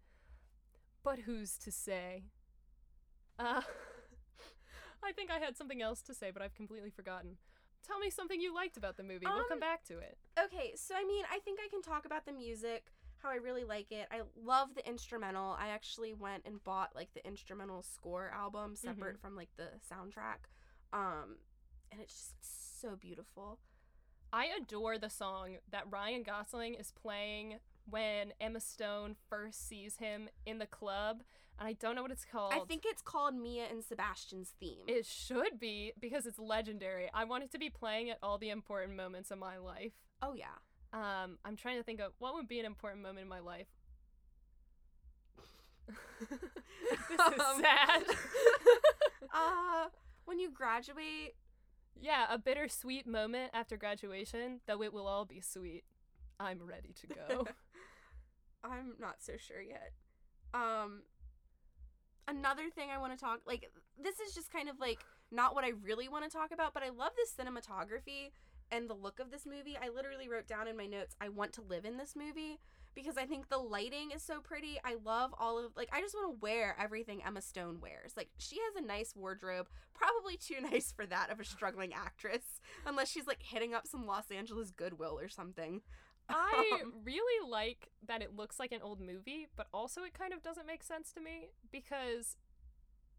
But 1.03 1.19
who's 1.19 1.57
to 1.59 1.71
say? 1.71 2.23
Uh 3.39 3.61
I 5.03 5.11
think 5.13 5.31
I 5.31 5.39
had 5.39 5.55
something 5.57 5.81
else 5.81 6.01
to 6.03 6.13
say, 6.13 6.31
but 6.31 6.41
I've 6.41 6.53
completely 6.55 6.89
forgotten. 6.89 7.37
Tell 7.85 7.99
me 7.99 8.09
something 8.09 8.41
you 8.41 8.53
liked 8.53 8.75
about 8.77 8.97
the 8.97 9.03
movie. 9.03 9.25
we'll 9.25 9.43
come 9.45 9.53
Um, 9.53 9.59
back 9.59 9.83
to 9.85 9.99
it. 9.99 10.17
Okay, 10.37 10.73
so 10.75 10.95
I 10.95 11.05
mean, 11.05 11.23
I 11.31 11.39
think 11.39 11.59
I 11.63 11.67
can 11.69 11.81
talk 11.81 12.05
about 12.05 12.25
the 12.25 12.33
music, 12.33 12.91
how 13.19 13.29
I 13.29 13.35
really 13.35 13.63
like 13.63 13.91
it. 13.91 14.07
I 14.11 14.23
love 14.35 14.75
the 14.75 14.85
instrumental. 14.87 15.55
I 15.57 15.69
actually 15.69 16.13
went 16.13 16.45
and 16.45 16.61
bought 16.63 16.95
like 16.95 17.13
the 17.13 17.25
instrumental 17.25 17.81
score 17.83 18.29
album 18.33 18.75
separate 18.75 19.19
from 19.19 19.35
like 19.35 19.49
the 19.55 19.69
soundtrack. 19.89 20.49
Um 20.91 21.37
and 21.91 22.01
it's 22.01 22.13
just 22.13 22.81
so 22.81 22.95
beautiful. 22.97 23.59
I 24.33 24.47
adore 24.61 24.97
the 24.97 25.09
song 25.09 25.57
that 25.71 25.83
Ryan 25.89 26.23
Gosling 26.23 26.73
is 26.75 26.91
playing 26.91 27.55
when 27.89 28.33
Emma 28.41 28.59
Stone 28.59 29.15
first 29.29 29.67
sees 29.67 29.97
him 29.97 30.27
in 30.45 30.57
the 30.59 30.65
club, 30.65 31.21
and 31.57 31.67
I 31.67 31.73
don't 31.73 31.95
know 31.95 32.01
what 32.01 32.11
it's 32.11 32.25
called. 32.25 32.53
I 32.53 32.59
think 32.67 32.83
it's 32.85 33.01
called 33.01 33.33
Mia 33.35 33.65
and 33.71 33.83
Sebastian's 33.83 34.53
theme. 34.59 34.83
it 34.87 35.05
should 35.05 35.59
be 35.59 35.93
because 35.99 36.25
it's 36.25 36.37
legendary. 36.39 37.09
I 37.13 37.23
want 37.23 37.43
it 37.45 37.51
to 37.53 37.57
be 37.57 37.69
playing 37.69 38.09
at 38.09 38.17
all 38.21 38.37
the 38.37 38.49
important 38.49 38.95
moments 38.97 39.31
of 39.31 39.39
my 39.39 39.57
life. 39.57 39.93
oh 40.21 40.33
yeah. 40.33 40.45
Um, 40.93 41.37
I'm 41.43 41.55
trying 41.57 41.77
to 41.77 41.83
think 41.83 41.99
of 41.99 42.13
what 42.19 42.33
would 42.35 42.47
be 42.47 42.59
an 42.59 42.65
important 42.65 43.03
moment 43.03 43.19
in 43.23 43.27
my 43.27 43.39
life. 43.39 43.67
this 46.19 46.29
is 46.31 47.19
Um, 47.19 47.61
sad. 47.61 48.03
uh 49.33 49.85
when 50.25 50.39
you 50.39 50.51
graduate, 50.51 51.35
yeah, 52.01 52.25
a 52.29 52.37
bittersweet 52.37 53.07
moment 53.07 53.51
after 53.53 53.77
graduation, 53.77 54.61
though 54.65 54.81
it 54.81 54.93
will 54.93 55.07
all 55.07 55.25
be 55.25 55.41
sweet. 55.41 55.83
I'm 56.39 56.61
ready 56.63 56.93
to 57.01 57.07
go. 57.07 57.47
I'm 58.63 58.93
not 58.99 59.15
so 59.19 59.33
sure 59.37 59.61
yet. 59.61 59.91
Um 60.53 61.03
another 62.27 62.69
thing 62.69 62.89
I 62.93 62.97
want 62.97 63.17
to 63.17 63.23
talk 63.23 63.39
like 63.45 63.69
this 64.01 64.19
is 64.19 64.35
just 64.35 64.51
kind 64.51 64.69
of 64.69 64.79
like 64.79 64.99
not 65.31 65.55
what 65.55 65.63
I 65.63 65.71
really 65.83 66.07
want 66.07 66.23
to 66.23 66.29
talk 66.29 66.51
about, 66.51 66.73
but 66.73 66.83
I 66.83 66.89
love 66.89 67.11
the 67.15 67.43
cinematography 67.43 68.31
and 68.71 68.89
the 68.89 68.93
look 68.93 69.19
of 69.19 69.31
this 69.31 69.45
movie. 69.45 69.77
I 69.81 69.89
literally 69.89 70.29
wrote 70.29 70.47
down 70.47 70.67
in 70.67 70.77
my 70.77 70.85
notes 70.85 71.15
I 71.21 71.29
want 71.29 71.53
to 71.53 71.61
live 71.61 71.85
in 71.85 71.97
this 71.97 72.15
movie 72.15 72.59
because 72.95 73.17
I 73.17 73.25
think 73.25 73.49
the 73.49 73.57
lighting 73.57 74.11
is 74.11 74.23
so 74.23 74.39
pretty. 74.41 74.79
I 74.83 74.95
love 75.03 75.33
all 75.39 75.57
of 75.63 75.71
like 75.75 75.89
I 75.93 76.01
just 76.01 76.15
want 76.15 76.33
to 76.35 76.39
wear 76.41 76.75
everything 76.79 77.21
Emma 77.25 77.41
Stone 77.41 77.79
wears. 77.81 78.13
Like 78.17 78.29
she 78.37 78.57
has 78.57 78.83
a 78.83 78.85
nice 78.85 79.15
wardrobe, 79.15 79.67
probably 79.93 80.37
too 80.37 80.61
nice 80.71 80.91
for 80.91 81.05
that 81.05 81.29
of 81.31 81.39
a 81.39 81.45
struggling 81.45 81.93
actress 81.93 82.43
unless 82.85 83.09
she's 83.11 83.27
like 83.27 83.41
hitting 83.41 83.73
up 83.73 83.87
some 83.87 84.05
Los 84.05 84.31
Angeles 84.31 84.71
Goodwill 84.71 85.19
or 85.19 85.29
something. 85.29 85.81
I 86.29 86.79
Um, 86.83 86.93
really 87.05 87.49
like 87.49 87.87
that 88.05 88.21
it 88.21 88.35
looks 88.35 88.59
like 88.59 88.73
an 88.73 88.81
old 88.81 88.99
movie, 88.99 89.47
but 89.55 89.67
also 89.73 90.03
it 90.03 90.13
kind 90.13 90.33
of 90.33 90.41
doesn't 90.43 90.67
make 90.67 90.83
sense 90.83 91.13
to 91.13 91.21
me 91.21 91.51
because 91.71 92.35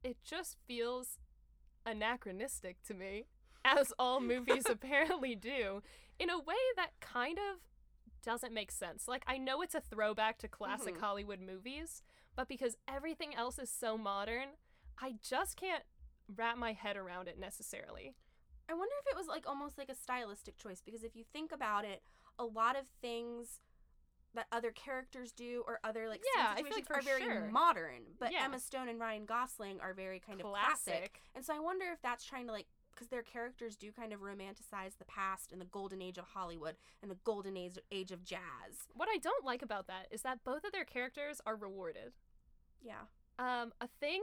it 0.04 0.18
just 0.22 0.56
feels 0.66 1.18
anachronistic 1.86 2.82
to 2.86 2.94
me, 2.94 3.26
as 3.64 3.92
all 3.98 4.20
movies 4.20 4.64
apparently 4.70 5.34
do, 5.34 5.82
in 6.18 6.30
a 6.30 6.38
way 6.38 6.54
that 6.76 6.90
kind 7.00 7.38
of 7.38 7.60
doesn't 8.22 8.52
make 8.52 8.70
sense. 8.70 9.06
Like, 9.08 9.24
I 9.26 9.38
know 9.38 9.62
it's 9.62 9.74
a 9.74 9.80
throwback 9.80 10.38
to 10.38 10.48
classic 10.48 10.96
Mhm. 10.96 11.00
Hollywood 11.00 11.40
movies, 11.40 12.02
but 12.34 12.48
because 12.48 12.76
everything 12.86 13.34
else 13.34 13.58
is 13.58 13.70
so 13.70 13.96
modern, 13.98 14.56
I 14.98 15.12
just 15.22 15.56
can't 15.56 15.84
wrap 16.28 16.56
my 16.56 16.72
head 16.72 16.96
around 16.96 17.28
it 17.28 17.38
necessarily. 17.38 18.14
I 18.68 18.74
wonder 18.74 18.94
if 19.00 19.06
it 19.06 19.16
was 19.16 19.26
like 19.28 19.46
almost 19.48 19.78
like 19.78 19.88
a 19.88 19.94
stylistic 19.94 20.58
choice 20.58 20.82
because 20.82 21.02
if 21.02 21.16
you 21.16 21.24
think 21.24 21.52
about 21.52 21.84
it, 21.84 22.02
a 22.38 22.44
lot 22.44 22.76
of 22.76 22.86
things 23.00 23.60
that 24.34 24.46
other 24.52 24.70
characters 24.72 25.32
do 25.32 25.64
or 25.66 25.80
other 25.82 26.06
like 26.06 26.22
Yeah, 26.36 26.50
I 26.52 26.56
feel 26.56 26.64
like 26.72 26.84
situations 26.84 26.90
are 26.90 27.02
very 27.18 27.22
sure. 27.22 27.48
modern, 27.50 28.14
but 28.18 28.30
Yeah. 28.30 28.44
Emma 28.44 28.58
Stone 28.60 28.88
and 28.90 29.00
Ryan 29.00 29.24
Gosling 29.24 29.80
are 29.80 29.94
very 29.94 30.20
kind 30.20 30.40
of 30.40 30.46
classic. 30.48 31.22
And 31.34 31.42
so 31.44 31.54
I 31.54 31.60
wonder 31.60 31.86
if 31.92 32.02
that's 32.02 32.24
trying 32.24 32.46
to 32.46 32.52
like 32.52 32.66
because 32.98 33.10
their 33.10 33.22
characters 33.22 33.76
do 33.76 33.92
kind 33.92 34.12
of 34.12 34.20
romanticize 34.20 34.98
the 34.98 35.04
past 35.04 35.52
and 35.52 35.60
the 35.60 35.66
golden 35.66 36.02
age 36.02 36.18
of 36.18 36.24
Hollywood 36.24 36.76
and 37.00 37.10
the 37.10 37.18
golden 37.22 37.56
age 37.56 37.78
age 37.92 38.10
of 38.10 38.24
jazz. 38.24 38.88
What 38.94 39.08
I 39.12 39.18
don't 39.18 39.44
like 39.44 39.62
about 39.62 39.86
that 39.86 40.08
is 40.10 40.22
that 40.22 40.42
both 40.44 40.64
of 40.64 40.72
their 40.72 40.84
characters 40.84 41.40
are 41.46 41.54
rewarded. 41.54 42.12
Yeah. 42.82 43.06
Um, 43.38 43.72
a 43.80 43.88
thing 44.00 44.22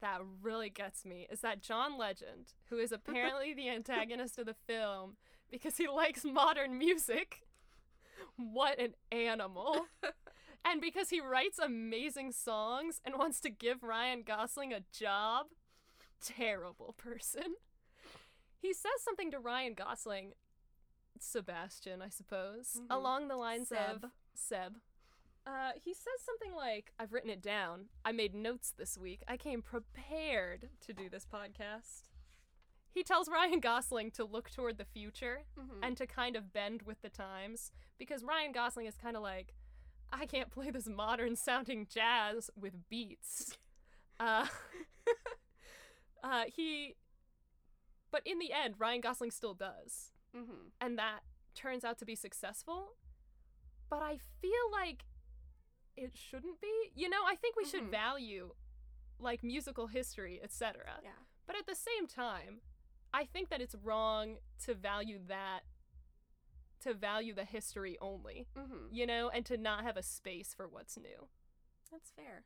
that 0.00 0.20
really 0.40 0.70
gets 0.70 1.04
me 1.04 1.26
is 1.30 1.40
that 1.40 1.62
John 1.62 1.98
Legend, 1.98 2.54
who 2.70 2.78
is 2.78 2.92
apparently 2.92 3.54
the 3.54 3.68
antagonist 3.68 4.38
of 4.38 4.46
the 4.46 4.54
film 4.54 5.16
because 5.50 5.76
he 5.76 5.88
likes 5.88 6.24
modern 6.24 6.78
music, 6.78 7.42
what 8.36 8.78
an 8.78 8.94
animal. 9.10 9.86
and 10.64 10.80
because 10.80 11.10
he 11.10 11.20
writes 11.20 11.58
amazing 11.58 12.30
songs 12.30 13.00
and 13.04 13.16
wants 13.18 13.40
to 13.40 13.50
give 13.50 13.82
Ryan 13.82 14.22
Gosling 14.24 14.72
a 14.72 14.80
job, 14.92 15.46
terrible 16.20 16.94
person. 16.96 17.56
He 18.62 18.72
says 18.72 18.92
something 19.04 19.30
to 19.32 19.38
Ryan 19.40 19.74
Gosling, 19.74 20.32
Sebastian, 21.18 22.00
I 22.00 22.08
suppose, 22.08 22.74
Mhm. 22.80 22.86
along 22.90 23.28
the 23.28 23.36
lines 23.36 23.68
Seb. 23.68 24.04
of 24.04 24.10
Seb. 24.34 24.80
Uh, 25.44 25.72
he 25.74 25.92
says 25.92 26.20
something 26.24 26.54
like, 26.54 26.92
I've 26.98 27.12
written 27.12 27.28
it 27.30 27.42
down. 27.42 27.88
I 28.04 28.12
made 28.12 28.34
notes 28.34 28.70
this 28.70 28.96
week. 28.96 29.24
I 29.26 29.36
came 29.36 29.60
prepared 29.62 30.70
to 30.80 30.92
do 30.94 31.08
this 31.10 31.26
podcast. 31.26 32.10
He 32.92 33.02
tells 33.02 33.28
Ryan 33.28 33.58
Gosling 33.58 34.12
to 34.12 34.24
look 34.24 34.50
toward 34.50 34.78
the 34.78 34.84
future 34.84 35.46
Mhm. 35.56 35.80
and 35.82 35.96
to 35.96 36.06
kind 36.06 36.36
of 36.36 36.52
bend 36.52 36.82
with 36.82 37.02
the 37.02 37.10
times 37.10 37.72
because 37.98 38.22
Ryan 38.22 38.52
Gosling 38.52 38.86
is 38.86 38.96
kind 38.96 39.16
of 39.16 39.22
like, 39.24 39.54
I 40.12 40.26
can't 40.26 40.50
play 40.52 40.70
this 40.70 40.86
modern 40.86 41.34
sounding 41.36 41.86
jazz 41.88 42.48
with 42.54 42.88
beats. 42.88 43.58
Uh, 44.20 44.46
uh, 46.22 46.44
he, 46.44 46.94
but 48.12 48.24
in 48.24 48.38
the 48.38 48.52
end, 48.52 48.78
Ryan 48.78 49.00
Gosling 49.00 49.32
still 49.32 49.54
does 49.54 50.12
Mhm. 50.32 50.70
and 50.80 50.96
that 50.98 51.24
turns 51.54 51.84
out 51.84 51.98
to 51.98 52.04
be 52.04 52.14
successful. 52.14 52.96
But 53.90 54.02
I 54.02 54.18
feel 54.18 54.70
like 54.70 55.04
it 55.96 56.16
shouldn't 56.16 56.60
be. 56.60 56.92
You 56.94 57.08
know, 57.08 57.24
I 57.26 57.34
think 57.34 57.56
we 57.56 57.64
should 57.64 57.84
Mhm. 57.84 57.90
value 57.90 58.54
like 59.18 59.42
musical 59.42 59.88
history, 59.88 60.40
etc. 60.42 61.00
Yeah. 61.02 61.24
But 61.46 61.56
at 61.56 61.66
the 61.66 61.74
same 61.74 62.06
time, 62.06 62.62
I 63.12 63.26
think 63.26 63.50
that 63.50 63.60
it's 63.60 63.74
wrong 63.74 64.40
to 64.60 64.74
value 64.74 65.18
that 65.26 65.64
to 66.80 66.94
value 66.94 67.32
the 67.32 67.44
history 67.44 67.96
only, 68.00 68.48
Mhm. 68.56 68.88
you 68.92 69.06
know, 69.06 69.28
and 69.30 69.46
to 69.46 69.56
not 69.56 69.84
have 69.84 69.96
a 69.96 70.02
space 70.02 70.52
for 70.52 70.66
what's 70.66 70.96
new. 70.96 71.28
That's 71.90 72.10
fair. 72.10 72.44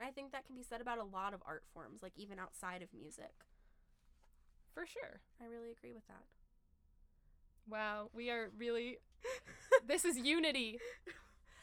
I 0.00 0.10
think 0.10 0.32
that 0.32 0.44
can 0.46 0.56
be 0.56 0.64
said 0.64 0.80
about 0.80 0.98
a 0.98 1.04
lot 1.04 1.32
of 1.32 1.42
art 1.46 1.64
forms, 1.68 2.02
like 2.02 2.16
even 2.16 2.40
outside 2.40 2.82
of 2.82 2.92
music. 2.92 3.44
For 4.76 4.84
sure. 4.84 5.20
I 5.40 5.46
really 5.46 5.70
agree 5.70 5.94
with 5.94 6.06
that. 6.08 6.20
Wow, 7.66 8.10
we 8.12 8.28
are 8.30 8.50
really 8.58 8.98
this 9.88 10.04
is 10.04 10.18
unity. 10.18 10.78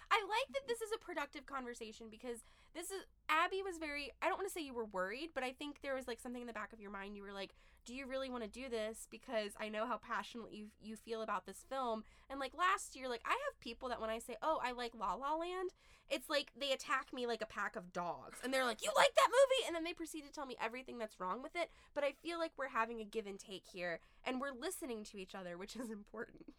I 0.09 0.17
like 0.17 0.53
that 0.53 0.67
this 0.67 0.81
is 0.81 0.89
a 0.95 0.97
productive 0.97 1.45
conversation 1.45 2.07
because 2.09 2.39
this 2.73 2.87
is 2.89 3.03
Abby 3.29 3.61
was 3.63 3.77
very 3.77 4.09
I 4.23 4.29
don't 4.29 4.39
want 4.39 4.47
to 4.47 4.51
say 4.51 4.61
you 4.61 4.73
were 4.73 4.85
worried, 4.85 5.29
but 5.35 5.43
I 5.43 5.51
think 5.51 5.77
there 5.83 5.93
was 5.93 6.07
like 6.07 6.19
something 6.19 6.41
in 6.41 6.47
the 6.47 6.53
back 6.53 6.73
of 6.73 6.81
your 6.81 6.89
mind 6.89 7.15
you 7.15 7.21
were 7.21 7.31
like, 7.31 7.53
do 7.85 7.93
you 7.93 8.05
really 8.07 8.29
want 8.29 8.43
to 8.43 8.49
do 8.49 8.69
this 8.69 9.07
because 9.09 9.51
I 9.59 9.69
know 9.69 9.85
how 9.85 9.97
passionately 9.97 10.55
you, 10.55 10.67
you 10.81 10.95
feel 10.95 11.21
about 11.21 11.45
this 11.45 11.65
film 11.69 12.03
and 12.29 12.39
like 12.39 12.53
last 12.57 12.95
year 12.95 13.09
like 13.09 13.21
I 13.25 13.31
have 13.31 13.59
people 13.59 13.89
that 13.89 14.01
when 14.01 14.09
I 14.09 14.19
say, 14.19 14.37
"Oh, 14.41 14.59
I 14.63 14.71
like 14.71 14.93
La 14.97 15.13
La 15.13 15.35
Land," 15.35 15.71
it's 16.09 16.29
like 16.29 16.51
they 16.59 16.71
attack 16.71 17.13
me 17.13 17.27
like 17.27 17.41
a 17.41 17.47
pack 17.47 17.75
of 17.75 17.93
dogs 17.93 18.39
and 18.43 18.53
they're 18.53 18.65
like, 18.65 18.83
"You 18.83 18.91
like 18.95 19.13
that 19.15 19.29
movie?" 19.29 19.67
and 19.67 19.75
then 19.75 19.83
they 19.83 19.93
proceed 19.93 20.25
to 20.25 20.31
tell 20.31 20.45
me 20.45 20.55
everything 20.61 20.97
that's 20.97 21.19
wrong 21.19 21.41
with 21.43 21.55
it, 21.55 21.69
but 21.93 22.03
I 22.03 22.13
feel 22.21 22.39
like 22.39 22.51
we're 22.57 22.69
having 22.69 22.99
a 22.99 23.05
give 23.05 23.27
and 23.27 23.39
take 23.39 23.63
here 23.71 23.99
and 24.23 24.39
we're 24.39 24.51
listening 24.51 25.03
to 25.05 25.17
each 25.17 25.35
other, 25.35 25.57
which 25.57 25.75
is 25.75 25.89
important. 25.91 26.53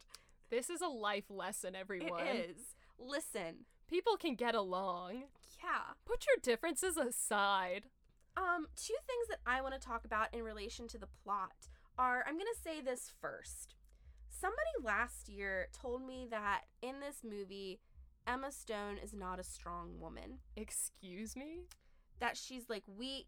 This 0.50 0.70
is 0.70 0.80
a 0.80 0.88
life 0.88 1.30
lesson, 1.30 1.74
everyone. 1.74 2.26
It 2.26 2.50
is. 2.50 2.56
Listen. 2.98 3.66
People 3.88 4.16
can 4.16 4.34
get 4.34 4.54
along. 4.54 5.24
Yeah. 5.62 5.94
Put 6.04 6.26
your 6.26 6.36
differences 6.42 6.96
aside. 6.96 7.84
Um, 8.36 8.66
two 8.76 8.94
things 9.06 9.28
that 9.30 9.38
I 9.46 9.60
want 9.62 9.74
to 9.74 9.80
talk 9.80 10.04
about 10.04 10.34
in 10.34 10.42
relation 10.42 10.88
to 10.88 10.98
the 10.98 11.06
plot 11.22 11.68
are 11.98 12.24
I'm 12.26 12.34
going 12.34 12.46
to 12.54 12.60
say 12.62 12.80
this 12.80 13.12
first. 13.20 13.76
Somebody 14.28 14.70
last 14.82 15.28
year 15.28 15.68
told 15.72 16.02
me 16.04 16.26
that 16.30 16.62
in 16.82 17.00
this 17.00 17.18
movie, 17.22 17.78
Emma 18.26 18.50
Stone 18.50 18.98
is 19.02 19.14
not 19.14 19.38
a 19.38 19.44
strong 19.44 20.00
woman, 20.00 20.38
Excuse 20.56 21.36
me? 21.36 21.60
that 22.20 22.36
she's 22.36 22.68
like 22.68 22.84
weak 22.88 23.26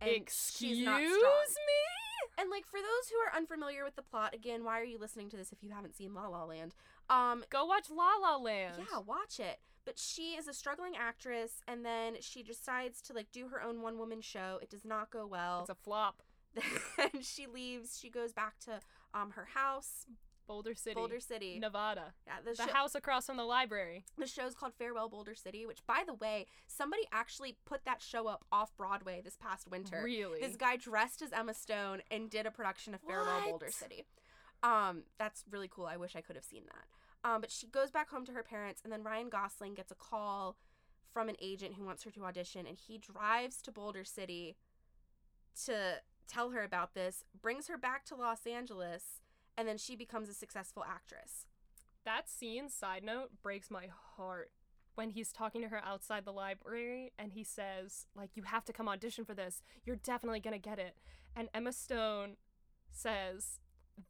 and 0.00 0.10
Excuse 0.10 0.76
she's 0.78 0.84
not 0.84 1.00
me? 1.00 1.06
And 2.38 2.50
like 2.50 2.66
for 2.66 2.78
those 2.78 3.08
who 3.10 3.16
are 3.18 3.36
unfamiliar 3.36 3.82
with 3.84 3.96
the 3.96 4.02
plot, 4.02 4.34
again, 4.34 4.62
why 4.62 4.78
are 4.80 4.84
you 4.84 4.98
listening 4.98 5.30
to 5.30 5.36
this 5.36 5.52
if 5.52 5.62
you 5.62 5.70
haven't 5.70 5.96
seen 5.96 6.14
La 6.14 6.26
La 6.28 6.44
Land? 6.44 6.74
Um, 7.08 7.44
Go 7.50 7.64
watch 7.64 7.88
La 7.90 8.16
La 8.20 8.36
Land. 8.36 8.74
yeah, 8.78 8.98
watch 8.98 9.40
it. 9.40 9.58
But 9.86 9.98
she 9.98 10.34
is 10.34 10.48
a 10.48 10.52
struggling 10.52 10.94
actress, 11.00 11.62
and 11.66 11.86
then 11.86 12.16
she 12.20 12.42
decides 12.42 13.00
to 13.02 13.14
like 13.14 13.30
do 13.32 13.48
her 13.48 13.62
own 13.62 13.80
one 13.80 13.98
woman 13.98 14.20
show. 14.20 14.58
It 14.60 14.68
does 14.68 14.84
not 14.84 15.10
go 15.10 15.26
well. 15.26 15.60
It's 15.60 15.70
a 15.70 15.74
flop. 15.74 16.22
then 16.96 17.22
she 17.22 17.46
leaves. 17.46 17.98
She 17.98 18.10
goes 18.10 18.32
back 18.32 18.58
to 18.64 18.80
um 19.14 19.30
her 19.30 19.48
house, 19.54 20.06
Boulder 20.46 20.74
City. 20.74 20.94
Boulder 20.94 21.20
City. 21.20 21.58
Nevada. 21.58 22.14
Yeah, 22.26 22.34
the, 22.44 22.54
The 22.54 22.72
house 22.72 22.94
across 22.94 23.26
from 23.26 23.36
the 23.36 23.44
library. 23.44 24.04
the 24.18 24.26
show's 24.26 24.54
called 24.54 24.72
Farewell 24.74 25.08
Boulder 25.08 25.34
City, 25.34 25.66
which 25.66 25.84
by 25.86 26.02
the 26.06 26.14
way, 26.14 26.46
somebody 26.66 27.02
actually 27.12 27.56
put 27.64 27.84
that 27.84 28.02
show 28.02 28.26
up 28.26 28.44
off 28.50 28.76
Broadway 28.76 29.20
this 29.22 29.36
past 29.36 29.68
winter. 29.70 30.00
Really? 30.02 30.40
This 30.40 30.56
guy 30.56 30.76
dressed 30.76 31.22
as 31.22 31.32
Emma 31.32 31.54
Stone 31.54 32.02
and 32.10 32.30
did 32.30 32.46
a 32.46 32.50
production 32.50 32.94
of 32.94 33.00
Farewell 33.02 33.40
What? 33.40 33.44
Boulder 33.50 33.70
City. 33.70 34.04
Um, 34.62 35.02
that's 35.18 35.44
really 35.50 35.68
cool. 35.68 35.86
I 35.86 35.96
wish 35.96 36.16
I 36.16 36.20
could 36.20 36.36
have 36.36 36.44
seen 36.44 36.62
that. 36.66 36.84
Um, 37.24 37.40
but 37.40 37.50
she 37.50 37.66
goes 37.66 37.90
back 37.90 38.10
home 38.10 38.24
to 38.26 38.32
her 38.32 38.42
parents, 38.42 38.80
and 38.84 38.92
then 38.92 39.02
Ryan 39.02 39.28
Gosling 39.28 39.74
gets 39.74 39.90
a 39.90 39.96
call 39.96 40.56
from 41.12 41.28
an 41.28 41.36
agent 41.40 41.74
who 41.76 41.84
wants 41.84 42.04
her 42.04 42.10
to 42.12 42.24
audition, 42.24 42.66
and 42.66 42.78
he 42.78 42.98
drives 42.98 43.60
to 43.62 43.72
Boulder 43.72 44.04
City 44.04 44.56
to 45.64 45.96
tell 46.28 46.50
her 46.50 46.62
about 46.62 46.94
this, 46.94 47.24
brings 47.40 47.68
her 47.68 47.78
back 47.78 48.04
to 48.04 48.14
Los 48.14 48.46
Angeles, 48.46 49.22
and 49.56 49.66
then 49.66 49.78
she 49.78 49.96
becomes 49.96 50.28
a 50.28 50.34
successful 50.34 50.84
actress. 50.88 51.46
That 52.04 52.28
scene, 52.28 52.68
side 52.68 53.02
note, 53.02 53.30
breaks 53.42 53.70
my 53.70 53.88
heart. 54.16 54.50
When 54.94 55.10
he's 55.10 55.32
talking 55.32 55.60
to 55.62 55.68
her 55.68 55.82
outside 55.84 56.24
the 56.24 56.32
library 56.32 57.12
and 57.18 57.32
he 57.32 57.44
says, 57.44 58.06
like, 58.14 58.30
you 58.34 58.44
have 58.44 58.64
to 58.64 58.72
come 58.72 58.88
audition 58.88 59.26
for 59.26 59.34
this. 59.34 59.62
You're 59.84 59.96
definitely 59.96 60.40
gonna 60.40 60.58
get 60.58 60.78
it. 60.78 60.96
And 61.34 61.48
Emma 61.52 61.72
Stone 61.72 62.36
says, 62.90 63.60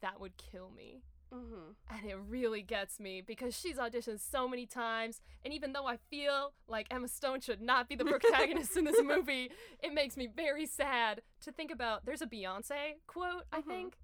that 0.00 0.20
would 0.20 0.36
kill 0.36 0.70
me. 0.70 1.02
Mm-hmm. 1.34 1.94
And 1.96 2.10
it 2.10 2.16
really 2.28 2.62
gets 2.62 3.00
me 3.00 3.20
because 3.20 3.58
she's 3.58 3.76
auditioned 3.76 4.20
so 4.20 4.48
many 4.48 4.64
times. 4.66 5.20
And 5.44 5.52
even 5.52 5.72
though 5.72 5.86
I 5.86 5.96
feel 6.08 6.52
like 6.68 6.86
Emma 6.90 7.08
Stone 7.08 7.40
should 7.40 7.60
not 7.60 7.88
be 7.88 7.96
the 7.96 8.04
protagonist 8.06 8.76
in 8.76 8.84
this 8.84 9.02
movie, 9.02 9.50
it 9.82 9.92
makes 9.92 10.16
me 10.16 10.28
very 10.34 10.66
sad 10.66 11.22
to 11.42 11.52
think 11.52 11.70
about. 11.72 12.04
There's 12.06 12.22
a 12.22 12.26
Beyonce 12.26 12.98
quote, 13.06 13.44
I 13.52 13.60
Mhm. 13.60 13.66
think. 13.66 13.94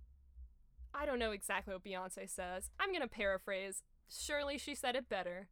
I 0.94 1.06
don't 1.06 1.18
know 1.18 1.30
exactly 1.30 1.72
what 1.72 1.84
Beyonce 1.84 2.28
says. 2.28 2.70
I'm 2.78 2.90
going 2.90 3.00
to 3.02 3.08
paraphrase. 3.08 3.82
Surely 4.10 4.58
she 4.58 4.74
said 4.74 4.94
it 4.96 5.08
better. 5.08 5.48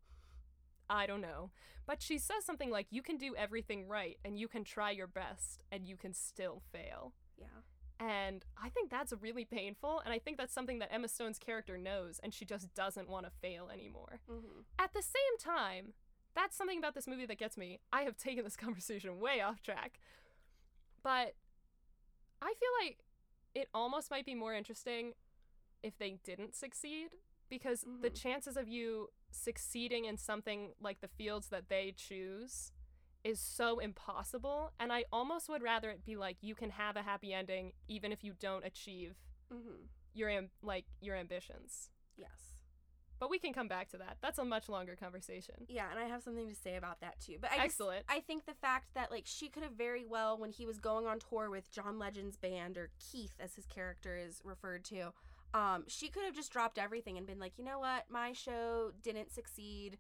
I 0.91 1.07
don't 1.07 1.21
know. 1.23 1.51
But 1.87 2.03
she 2.03 2.19
says 2.19 2.45
something 2.45 2.71
like, 2.71 2.89
You 2.91 3.01
can 3.03 3.17
do 3.17 3.35
everything 3.37 3.87
right, 3.89 4.19
and 4.25 4.39
you 4.39 4.49
can 4.49 4.65
try 4.65 4.91
your 4.91 5.07
best, 5.07 5.63
and 5.73 5.87
you 5.87 5.97
can 5.97 6.13
still 6.13 6.63
fail. 6.73 7.15
And 8.01 8.47
I 8.61 8.71
think 8.71 8.91
that's 8.91 9.13
really 9.21 9.45
painful, 9.45 10.01
and 10.03 10.13
I 10.13 10.19
think 10.19 10.39
that's 10.39 10.55
something 10.55 10.79
that 10.79 10.91
Emma 10.91 11.07
Stone's 11.07 11.39
character 11.39 11.77
knows, 11.77 12.19
and 12.23 12.33
she 12.33 12.47
just 12.47 12.75
doesn't 12.75 13.11
want 13.11 13.27
to 13.27 13.33
fail 13.43 13.69
anymore. 13.71 14.21
Mm-hmm. 14.31 14.61
At 14.79 14.95
the 14.95 15.03
same 15.03 15.37
time, 15.39 15.93
that's 16.35 16.57
something 16.57 16.79
about 16.79 16.95
this 16.95 17.07
movie 17.07 17.27
that 17.27 17.37
gets 17.39 17.59
me. 17.59 17.79
I 17.93 18.03
have 18.03 18.17
taken 18.17 18.43
this 18.43 18.57
conversation 18.57 19.21
way 19.21 19.43
off 19.43 19.63
track, 19.63 20.01
but 21.03 21.35
I 22.41 22.55
feel 22.59 22.71
like 22.87 23.01
it 23.55 23.69
almost 23.75 24.11
might 24.11 24.25
be 24.25 24.35
more 24.35 24.55
interesting 24.55 25.13
if 25.83 25.99
they 25.99 26.19
didn't 26.25 26.55
succeed, 26.55 27.11
because 27.51 27.85
the 28.01 28.09
Mhm. 28.11 28.23
chances 28.23 28.57
of 28.57 28.67
you 28.67 29.11
succeeding 29.31 30.07
in 30.07 30.17
something 30.17 30.73
like 30.81 31.01
the 31.01 31.09
fields 31.09 31.49
that 31.51 31.69
they 31.69 31.93
choose 31.93 32.73
is 33.25 33.39
so 33.41 33.79
impossible 33.79 34.73
and 34.81 34.93
i 34.93 35.05
almost 35.13 35.49
would 35.49 35.63
rather 35.63 35.91
it 35.91 36.05
be 36.05 36.17
like 36.17 36.37
you 36.41 36.55
can 36.55 36.71
have 36.71 36.97
a 36.97 37.03
happy 37.03 37.33
ending 37.33 37.73
even 37.89 38.13
if 38.13 38.25
you 38.25 38.33
don't 38.39 38.65
achieve 38.65 39.15
Mm-hmm. 39.53 39.83
your 40.15 40.31
am- 40.31 40.51
like 40.63 40.85
your 41.01 41.17
ambitions 41.17 41.91
Yes. 42.17 42.63
but 43.19 43.29
we 43.31 43.39
can 43.41 43.53
come 43.53 43.67
back 43.69 43.89
to 43.91 43.97
that 43.99 44.17
that's 44.23 44.39
a 44.39 44.45
much 44.45 44.69
longer 44.69 44.95
conversation 44.95 45.55
Yeah, 45.69 45.87
and 45.91 45.99
I 45.99 46.05
have 46.05 46.23
something 46.23 46.49
to 46.49 46.55
say 46.55 46.77
about 46.77 47.01
that 47.01 47.19
too. 47.19 47.37
But 47.41 47.51
I 47.51 47.55
just, 47.57 47.65
excellent 47.65 48.05
I 48.09 48.21
think 48.21 48.47
the 48.47 48.55
fact 48.55 48.95
that 48.95 49.11
like 49.11 49.25
she 49.27 49.49
could 49.49 49.65
have 49.65 49.73
very 49.73 50.05
well 50.07 50.39
when 50.39 50.53
he 50.53 50.67
was 50.67 50.79
going 50.79 51.07
on 51.07 51.19
tour 51.19 51.51
with 51.51 51.71
John 51.73 51.99
Legend's 51.99 52.37
band 52.37 52.79
or 52.79 52.91
Keith 53.11 53.33
as 53.41 53.55
his 53.57 53.67
character 53.67 54.17
is 54.17 54.41
referred 54.45 54.85
to, 54.85 55.13
um, 55.53 55.83
she 55.89 56.09
could 56.09 56.23
have 56.25 56.35
just 56.37 56.53
dropped 56.53 56.79
everything 56.79 57.19
and 57.19 57.27
been 57.27 57.41
like, 57.41 57.59
you 57.59 57.65
know 57.65 57.81
what, 57.81 58.05
my 58.09 58.33
show 58.33 58.93
didn't 59.03 59.33
succeed. 59.33 59.99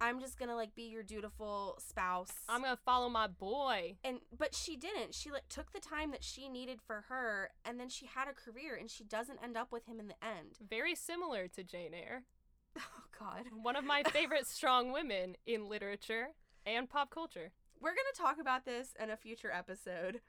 I'm 0.00 0.20
just 0.20 0.38
gonna 0.38 0.54
like 0.54 0.74
be 0.74 0.84
your 0.84 1.02
dutiful 1.02 1.78
spouse. 1.78 2.32
i'm 2.48 2.62
gonna 2.62 2.76
follow 2.76 3.08
my 3.08 3.26
boy 3.26 3.96
and 4.04 4.18
but 4.38 4.54
she 4.54 4.76
didn't. 4.76 5.14
She 5.14 5.30
like 5.30 5.48
took 5.48 5.72
the 5.72 5.80
time 5.80 6.10
that 6.10 6.22
she 6.24 6.48
needed 6.48 6.80
for 6.82 7.04
her, 7.08 7.50
and 7.64 7.80
then 7.80 7.88
she 7.88 8.06
had 8.06 8.28
a 8.28 8.32
career, 8.34 8.76
and 8.76 8.90
she 8.90 9.04
doesn't 9.04 9.38
end 9.42 9.56
up 9.56 9.72
with 9.72 9.86
him 9.86 9.98
in 10.00 10.08
the 10.08 10.22
end. 10.24 10.58
very 10.68 10.94
similar 10.94 11.48
to 11.48 11.64
jane 11.64 11.94
eyre 11.94 12.24
Oh 12.78 13.02
God. 13.18 13.44
one 13.62 13.76
of 13.76 13.84
my 13.84 14.02
favorite 14.02 14.46
strong 14.46 14.92
women 14.92 15.36
in 15.46 15.68
literature 15.68 16.28
and 16.66 16.88
pop 16.90 17.10
culture 17.10 17.52
We're 17.80 17.90
to 17.94 18.20
talk 18.20 18.36
about 18.40 18.64
this 18.64 18.88
in 19.02 19.08
a 19.10 19.16
future 19.16 19.50
episode. 19.52 20.20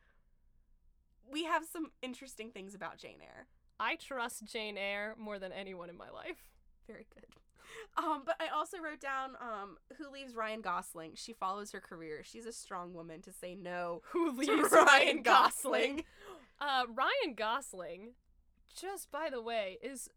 We 1.29 1.43
have 1.43 1.65
some 1.65 1.87
interesting 2.01 2.51
things 2.51 2.73
about 2.73 2.97
Jane 2.97 3.19
Eyre. 3.21 3.47
i 3.79 3.95
trust 3.97 4.45
jane 4.45 4.77
eyre 4.77 5.13
more 5.17 5.39
than 5.39 5.51
anyone 5.51 5.89
in 5.89 5.97
my 5.97 6.09
life 6.09 6.49
Very 6.87 7.05
good. 7.13 7.25
Um, 7.97 8.23
but 8.25 8.35
I 8.39 8.55
also 8.55 8.77
wrote 8.77 8.99
down 8.99 9.31
um, 9.41 9.77
who 9.97 10.11
leaves 10.11 10.35
Ryan 10.35 10.61
Gosling. 10.61 11.13
She 11.15 11.33
follows 11.33 11.71
her 11.71 11.79
career. 11.79 12.21
She's 12.23 12.45
a 12.45 12.51
strong 12.51 12.93
woman 12.93 13.21
to 13.23 13.31
say 13.31 13.55
no 13.55 14.01
who 14.11 14.31
to 14.31 14.37
leaves 14.37 14.69
Ryan 14.71 15.23
Gosling. 15.23 16.03
Uh, 16.59 16.83
Ryan 16.93 17.35
Gosling, 17.35 18.11
just 18.75 19.11
by 19.11 19.29
the 19.29 19.41
way, 19.41 19.77
is 19.81 20.09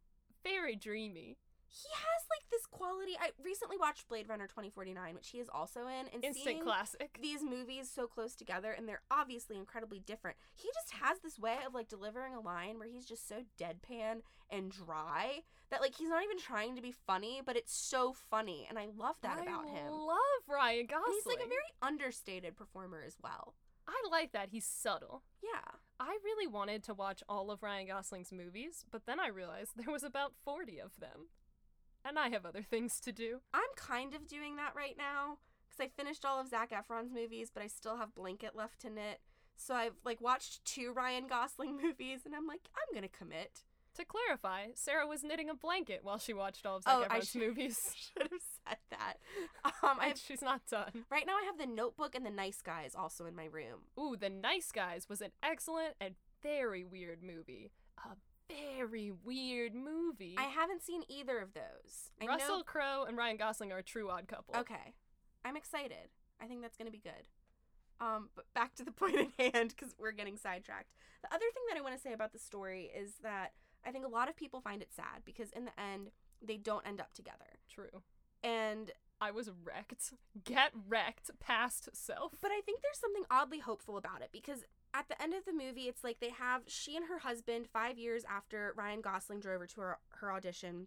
very 0.42 0.76
dreamy. 0.76 1.38
He 1.70 1.88
has 1.94 2.22
like 2.30 2.50
this 2.50 2.66
quality. 2.66 3.12
I 3.20 3.30
recently 3.42 3.76
watched 3.78 4.08
Blade 4.08 4.28
Runner 4.28 4.46
2049, 4.46 5.14
which 5.14 5.28
he 5.28 5.38
is 5.38 5.48
also 5.48 5.86
in, 5.86 6.08
and 6.12 6.24
Instant 6.24 6.36
seeing 6.44 6.62
classic. 6.62 7.18
these 7.22 7.42
movies 7.42 7.88
so 7.88 8.06
close 8.06 8.34
together 8.34 8.72
and 8.72 8.88
they're 8.88 9.02
obviously 9.10 9.56
incredibly 9.56 10.00
different. 10.00 10.36
He 10.54 10.68
just 10.74 11.02
has 11.02 11.20
this 11.20 11.38
way 11.38 11.58
of 11.64 11.72
like 11.72 11.88
delivering 11.88 12.34
a 12.34 12.40
line 12.40 12.78
where 12.78 12.88
he's 12.88 13.06
just 13.06 13.28
so 13.28 13.42
deadpan 13.58 14.22
and 14.50 14.72
dry 14.72 15.42
that 15.70 15.80
like 15.80 15.94
he's 15.96 16.08
not 16.08 16.24
even 16.24 16.38
trying 16.38 16.74
to 16.74 16.82
be 16.82 16.92
funny, 16.92 17.40
but 17.44 17.56
it's 17.56 17.74
so 17.74 18.12
funny 18.12 18.66
and 18.68 18.78
I 18.78 18.88
love 18.96 19.16
that 19.22 19.38
I 19.38 19.42
about 19.42 19.66
him. 19.66 19.86
I 19.86 19.90
love 19.90 20.42
Ryan 20.48 20.86
Gosling. 20.86 21.14
He's 21.14 21.26
like 21.26 21.44
a 21.44 21.48
very 21.48 21.60
understated 21.82 22.56
performer 22.56 23.02
as 23.06 23.16
well. 23.22 23.54
I 23.86 24.08
like 24.10 24.32
that 24.32 24.50
he's 24.50 24.64
subtle. 24.64 25.22
Yeah. 25.42 25.78
I 25.98 26.18
really 26.24 26.46
wanted 26.46 26.82
to 26.84 26.94
watch 26.94 27.22
all 27.28 27.50
of 27.50 27.62
Ryan 27.62 27.86
Gosling's 27.86 28.32
movies, 28.32 28.84
but 28.90 29.06
then 29.06 29.20
I 29.20 29.28
realized 29.28 29.72
there 29.76 29.92
was 29.92 30.02
about 30.02 30.32
40 30.44 30.80
of 30.80 30.92
them. 30.98 31.28
And 32.04 32.18
I 32.18 32.28
have 32.30 32.46
other 32.46 32.62
things 32.62 32.98
to 33.00 33.12
do. 33.12 33.40
I'm 33.52 33.60
kind 33.76 34.14
of 34.14 34.26
doing 34.26 34.56
that 34.56 34.74
right 34.74 34.96
now 34.96 35.38
because 35.68 35.84
I 35.84 35.88
finished 35.88 36.24
all 36.24 36.40
of 36.40 36.48
Zac 36.48 36.70
Efron's 36.70 37.12
movies, 37.12 37.50
but 37.52 37.62
I 37.62 37.66
still 37.66 37.96
have 37.98 38.14
Blanket 38.14 38.56
left 38.56 38.80
to 38.80 38.90
knit. 38.90 39.20
So 39.56 39.74
I've 39.74 39.96
like 40.04 40.20
watched 40.20 40.64
two 40.64 40.92
Ryan 40.92 41.26
Gosling 41.28 41.76
movies 41.82 42.20
and 42.24 42.34
I'm 42.34 42.46
like, 42.46 42.62
I'm 42.76 42.94
gonna 42.94 43.08
commit. 43.08 43.64
To 43.96 44.04
clarify, 44.04 44.68
Sarah 44.76 45.06
was 45.06 45.24
knitting 45.24 45.50
a 45.50 45.54
blanket 45.54 46.00
while 46.04 46.16
she 46.18 46.32
watched 46.32 46.64
all 46.64 46.76
of 46.76 46.84
Oh, 46.86 47.02
Zac 47.02 47.12
I 47.12 47.18
Efron's 47.18 47.28
should- 47.28 47.40
movies. 47.42 47.76
Should 47.96 48.22
have 48.30 48.40
said 48.66 48.78
that. 48.90 49.14
Um, 49.64 49.98
I 50.00 50.06
And 50.10 50.18
she's 50.18 50.40
not 50.42 50.62
done. 50.70 51.04
Right 51.10 51.26
now, 51.26 51.34
I 51.34 51.44
have 51.44 51.58
The 51.58 51.66
Notebook 51.66 52.14
and 52.14 52.24
The 52.24 52.30
Nice 52.30 52.62
Guys 52.62 52.94
also 52.96 53.26
in 53.26 53.34
my 53.34 53.46
room. 53.46 53.80
Ooh, 53.98 54.16
The 54.16 54.30
Nice 54.30 54.70
Guys 54.72 55.08
was 55.08 55.20
an 55.20 55.32
excellent 55.42 55.94
and 56.00 56.14
very 56.42 56.84
weird 56.84 57.22
movie. 57.22 57.72
A 57.98 58.10
very 58.50 59.12
weird 59.24 59.74
movie. 59.74 60.36
I 60.38 60.44
haven't 60.44 60.82
seen 60.82 61.02
either 61.08 61.38
of 61.38 61.54
those. 61.54 62.10
I 62.20 62.26
Russell 62.26 62.62
Crowe 62.62 63.04
and 63.06 63.16
Ryan 63.16 63.36
Gosling 63.36 63.72
are 63.72 63.78
a 63.78 63.82
true 63.82 64.10
odd 64.10 64.28
couple. 64.28 64.54
Okay, 64.56 64.94
I'm 65.44 65.56
excited. 65.56 66.08
I 66.40 66.46
think 66.46 66.62
that's 66.62 66.76
gonna 66.76 66.90
be 66.90 66.98
good. 67.02 67.28
Um, 68.00 68.30
but 68.34 68.46
back 68.54 68.74
to 68.76 68.84
the 68.84 68.92
point 68.92 69.16
at 69.16 69.54
hand 69.54 69.74
because 69.76 69.94
we're 69.98 70.12
getting 70.12 70.36
sidetracked. 70.36 70.90
The 71.22 71.28
other 71.28 71.46
thing 71.52 71.62
that 71.68 71.78
I 71.78 71.82
want 71.82 71.94
to 71.94 72.00
say 72.00 72.12
about 72.12 72.32
the 72.32 72.38
story 72.38 72.90
is 72.96 73.14
that 73.22 73.52
I 73.84 73.90
think 73.90 74.04
a 74.04 74.08
lot 74.08 74.28
of 74.28 74.36
people 74.36 74.60
find 74.60 74.82
it 74.82 74.92
sad 74.92 75.22
because 75.24 75.50
in 75.50 75.64
the 75.64 75.80
end 75.80 76.10
they 76.42 76.56
don't 76.56 76.86
end 76.86 77.00
up 77.00 77.12
together. 77.12 77.58
True. 77.68 78.02
And 78.42 78.90
I 79.20 79.30
was 79.30 79.50
wrecked. 79.64 80.14
Get 80.44 80.72
wrecked 80.88 81.30
past 81.40 81.90
self. 81.92 82.32
But 82.40 82.50
I 82.50 82.60
think 82.62 82.80
there's 82.80 82.98
something 82.98 83.24
oddly 83.30 83.58
hopeful 83.58 83.98
about 83.98 84.22
it 84.22 84.30
because 84.32 84.64
at 84.94 85.08
the 85.08 85.20
end 85.22 85.34
of 85.34 85.44
the 85.44 85.52
movie, 85.52 85.82
it's 85.88 86.02
like 86.04 86.18
they 86.20 86.30
have 86.30 86.62
she 86.66 86.96
and 86.96 87.06
her 87.08 87.18
husband 87.20 87.66
five 87.72 87.98
years 87.98 88.24
after 88.28 88.72
Ryan 88.76 89.00
Gosling 89.00 89.40
drove 89.40 89.60
her 89.60 89.66
to 89.66 89.80
her, 89.80 89.98
her 90.20 90.32
audition. 90.32 90.86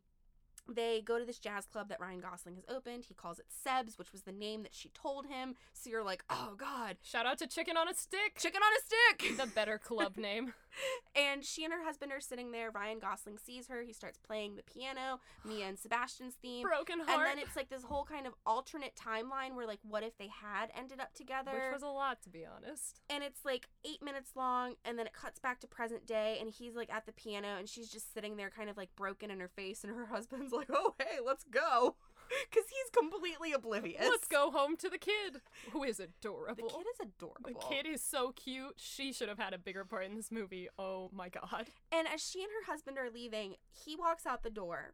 they 0.70 1.02
go 1.02 1.20
to 1.20 1.26
this 1.26 1.39
jazz 1.39 1.66
club 1.66 1.89
that 1.89 2.00
Ryan 2.00 2.22
Gosling 2.22 2.56
has 2.56 2.63
opened. 2.74 3.06
He 3.06 3.13
calls 3.13 3.39
it 3.39 3.46
Seb's, 3.50 3.98
which 3.98 4.12
was 4.13 4.22
the 4.22 4.32
name 4.32 4.63
that 4.63 4.74
she 4.74 4.89
told 4.89 5.26
him. 5.26 5.56
So 5.74 5.89
you're 5.89 6.04
like, 6.04 6.24
oh 6.30 6.54
God, 6.58 6.98
Shout 7.02 7.26
out 7.26 7.38
to 7.39 7.48
Chicken 7.48 7.76
on 7.78 7.88
a 7.89 7.94
Stick. 7.94 8.38
chicken 8.39 8.62
on 8.63 8.72
a 8.72 8.82
stick. 9.26 9.38
the 9.38 9.48
better 9.54 9.78
club 9.78 10.16
name. 10.18 10.54
and 11.15 11.43
she 11.43 11.63
and 11.63 11.73
her 11.73 11.83
husband 11.83 12.12
are 12.12 12.19
sitting 12.19 12.51
there. 12.51 12.71
Ryan 12.71 12.99
Gosling 12.99 13.38
sees 13.38 13.67
her. 13.67 13.81
He 13.83 13.93
starts 13.93 14.17
playing 14.17 14.55
the 14.55 14.63
piano, 14.63 15.19
Mia 15.45 15.65
and 15.67 15.77
Sebastian's 15.77 16.36
theme. 16.41 16.63
Broken 16.63 16.99
heart. 16.99 17.09
And 17.09 17.21
then 17.25 17.39
it's 17.45 17.55
like 17.55 17.69
this 17.69 17.83
whole 17.83 18.03
kind 18.03 18.25
of 18.27 18.33
alternate 18.45 18.93
timeline 18.95 19.55
where, 19.55 19.67
like, 19.67 19.79
what 19.88 20.03
if 20.03 20.17
they 20.17 20.27
had 20.27 20.69
ended 20.77 20.99
up 20.99 21.13
together? 21.13 21.51
which 21.53 21.73
was 21.73 21.83
a 21.83 21.88
lot, 21.88 22.21
to 22.23 22.29
be 22.29 22.45
honest. 22.45 23.01
and 23.09 23.23
it's 23.23 23.45
like 23.45 23.67
eight 23.86 24.01
minutes 24.03 24.31
long, 24.36 24.75
and 24.86 24.97
then 24.97 25.05
it 25.07 25.13
cuts 25.13 25.39
back 25.39 25.59
to 25.62 25.67
present 25.67 26.05
day, 26.05 26.38
and 26.39 26.49
he's 26.49 26.75
like 26.75 26.91
at 26.91 27.05
the 27.05 27.12
piano, 27.13 27.57
and 27.57 27.67
she's 27.69 27.89
just 27.89 28.13
sitting 28.13 28.38
there, 28.38 28.49
kind 28.49 28.69
of 28.69 28.77
like 28.77 28.95
broken 28.95 29.29
in 29.31 29.39
her 29.39 29.47
face, 29.47 29.83
and 29.83 29.93
her 29.95 30.05
husband's 30.12 30.51
like, 30.51 30.69
"Oh, 30.71 30.95
hey, 30.99 31.19
let's 31.23 31.43
go," 31.43 31.95
because 32.50 32.69
he's 32.69 32.89
completely 32.98 33.54
oblivious. 33.54 34.02
Let's 34.08 34.28
go 34.28 34.52
home 34.52 34.78
to 34.78 34.89
the 34.89 34.98
kid, 34.98 35.41
who 35.72 35.84
is 35.84 36.00
adorable. 36.00 36.67
The 36.67 36.74
kid 36.74 36.86
is 36.93 37.00
adorable. 37.00 37.41
The 37.46 37.76
kid 37.76 37.86
is 37.86 38.02
so 38.02 38.32
cute. 38.32 38.76
She 38.78 39.12
should 39.13 39.30
have 39.30 39.39
had 39.39 39.54
a 39.54 39.58
bigger 39.58 39.86
part 39.86 40.06
in 40.06 40.15
this 40.15 40.32
movie. 40.32 40.67
Oh 40.78 41.10
my 41.13 41.30
god. 41.30 41.67
And 41.91 42.08
as 42.08 42.22
she 42.28 42.41
and 42.41 42.52
her 42.52 42.72
husband 42.72 42.98
are 42.98 43.10
leaving, 43.10 43.56
he 43.72 43.96
walks 43.96 44.26
out 44.26 44.43
the 44.43 44.50
door, 44.50 44.93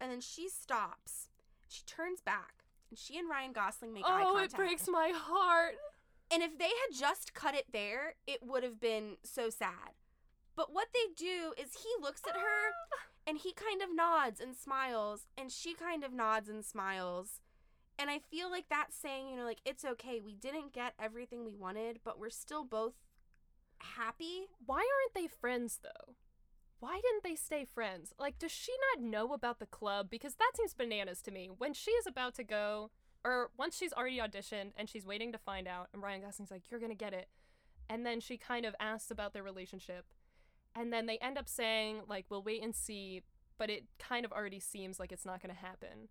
and 0.00 0.10
then 0.10 0.20
she 0.20 0.48
stops. 0.48 1.28
She 1.68 1.82
turns 1.84 2.20
back, 2.20 2.64
and 2.90 2.98
she 2.98 3.18
and 3.18 3.28
Ryan 3.28 3.52
Gosling 3.52 3.92
make 3.92 4.04
eye 4.04 4.22
Oh, 4.24 4.38
it 4.38 4.54
breaks 4.54 4.88
my 4.88 5.12
heart. 5.14 5.74
And 6.32 6.42
if 6.42 6.58
they 6.58 6.64
had 6.64 6.96
just 6.96 7.34
cut 7.34 7.54
it 7.54 7.66
there, 7.72 8.14
it 8.26 8.40
would 8.42 8.62
have 8.62 8.80
been 8.80 9.16
so 9.24 9.50
sad. 9.50 9.94
But 10.54 10.72
what 10.72 10.88
they 10.92 11.12
do 11.16 11.52
is 11.58 11.82
he 11.82 11.88
looks 12.00 12.22
at 12.28 12.34
her 12.34 12.40
ah. 12.40 13.09
And 13.30 13.38
he 13.38 13.52
kind 13.52 13.80
of 13.80 13.94
nods 13.94 14.40
and 14.40 14.56
smiles, 14.56 15.28
and 15.38 15.52
she 15.52 15.72
kind 15.72 16.02
of 16.02 16.12
nods 16.12 16.48
and 16.48 16.64
smiles. 16.64 17.38
And 17.96 18.10
I 18.10 18.18
feel 18.18 18.50
like 18.50 18.64
that's 18.68 18.96
saying, 18.96 19.28
you 19.28 19.36
know, 19.36 19.44
like, 19.44 19.60
it's 19.64 19.84
okay. 19.84 20.20
We 20.20 20.34
didn't 20.34 20.72
get 20.72 20.94
everything 21.00 21.44
we 21.44 21.54
wanted, 21.54 22.00
but 22.02 22.18
we're 22.18 22.30
still 22.30 22.64
both 22.64 22.94
happy. 23.78 24.48
Why 24.66 24.78
aren't 24.78 25.14
they 25.14 25.28
friends 25.28 25.78
though? 25.80 26.14
Why 26.80 27.00
didn't 27.00 27.22
they 27.22 27.36
stay 27.36 27.64
friends? 27.64 28.12
Like, 28.18 28.36
does 28.40 28.50
she 28.50 28.72
not 28.96 29.04
know 29.04 29.32
about 29.32 29.60
the 29.60 29.66
club? 29.66 30.08
Because 30.10 30.34
that 30.34 30.50
seems 30.56 30.74
bananas 30.74 31.22
to 31.22 31.30
me. 31.30 31.50
When 31.56 31.72
she 31.72 31.92
is 31.92 32.08
about 32.08 32.34
to 32.34 32.42
go, 32.42 32.90
or 33.24 33.50
once 33.56 33.76
she's 33.76 33.92
already 33.92 34.18
auditioned 34.18 34.72
and 34.76 34.88
she's 34.88 35.06
waiting 35.06 35.30
to 35.30 35.38
find 35.38 35.68
out, 35.68 35.86
and 35.92 36.02
Ryan 36.02 36.22
Gosling's 36.22 36.50
like, 36.50 36.68
You're 36.68 36.80
gonna 36.80 36.96
get 36.96 37.14
it. 37.14 37.28
And 37.88 38.04
then 38.04 38.18
she 38.18 38.36
kind 38.36 38.66
of 38.66 38.74
asks 38.80 39.12
about 39.12 39.34
their 39.34 39.44
relationship. 39.44 40.06
And 40.74 40.92
then 40.92 41.06
they 41.06 41.18
end 41.18 41.36
up 41.38 41.48
saying, 41.48 42.02
like, 42.08 42.26
we'll 42.28 42.42
wait 42.42 42.62
and 42.62 42.74
see, 42.74 43.22
but 43.58 43.70
it 43.70 43.84
kind 43.98 44.24
of 44.24 44.32
already 44.32 44.60
seems 44.60 44.98
like 45.00 45.12
it's 45.12 45.24
not 45.26 45.42
gonna 45.42 45.54
happen. 45.54 46.08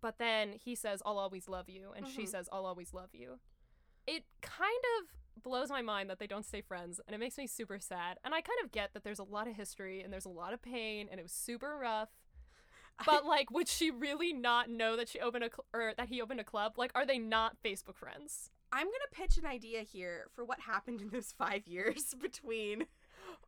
But 0.00 0.18
then 0.18 0.52
he 0.54 0.74
says, 0.74 1.00
I'll 1.06 1.18
always 1.18 1.48
love 1.48 1.68
you. 1.68 1.92
And 1.96 2.06
she 2.08 2.22
Mhm. 2.22 2.28
says, 2.28 2.48
I'll 2.52 2.66
always 2.66 2.92
love 2.92 3.10
you. 3.14 3.38
It 4.06 4.24
kind 4.40 4.84
of 5.00 5.42
blows 5.42 5.70
my 5.70 5.80
mind 5.80 6.10
that 6.10 6.18
they 6.18 6.26
don't 6.26 6.44
stay 6.44 6.60
friends 6.60 7.00
and 7.06 7.14
it 7.14 7.18
makes 7.18 7.38
me 7.38 7.46
super 7.46 7.78
sad. 7.78 8.18
And 8.24 8.34
I 8.34 8.40
kind 8.40 8.58
of 8.64 8.72
get 8.72 8.92
that 8.94 9.04
there's 9.04 9.20
a 9.20 9.24
lot 9.24 9.46
of 9.48 9.54
history 9.54 10.02
and 10.02 10.12
there's 10.12 10.24
a 10.24 10.28
lot 10.30 10.52
of 10.52 10.60
pain 10.60 11.08
and 11.10 11.18
it 11.20 11.22
was 11.22 11.32
super 11.32 11.78
rough. 11.78 12.10
But 13.06 13.24
like 13.24 13.50
would 13.50 13.68
she 13.68 13.90
really 13.90 14.32
not 14.32 14.68
know 14.68 14.96
that 14.96 15.08
she 15.08 15.20
opened 15.20 15.44
a 15.44 15.50
cl- 15.50 15.64
or 15.72 15.94
that 15.96 16.08
he 16.08 16.20
opened 16.20 16.40
a 16.40 16.44
club? 16.44 16.74
Like 16.76 16.90
are 16.96 17.06
they 17.06 17.18
not 17.18 17.56
Facebook 17.64 17.96
friends? 17.96 18.50
I'm 18.72 18.86
going 18.86 19.00
to 19.10 19.16
pitch 19.16 19.36
an 19.38 19.44
idea 19.46 19.82
here 19.82 20.28
for 20.34 20.44
what 20.44 20.60
happened 20.60 21.00
in 21.02 21.10
those 21.10 21.30
five 21.32 21.66
years 21.66 22.14
between. 22.20 22.86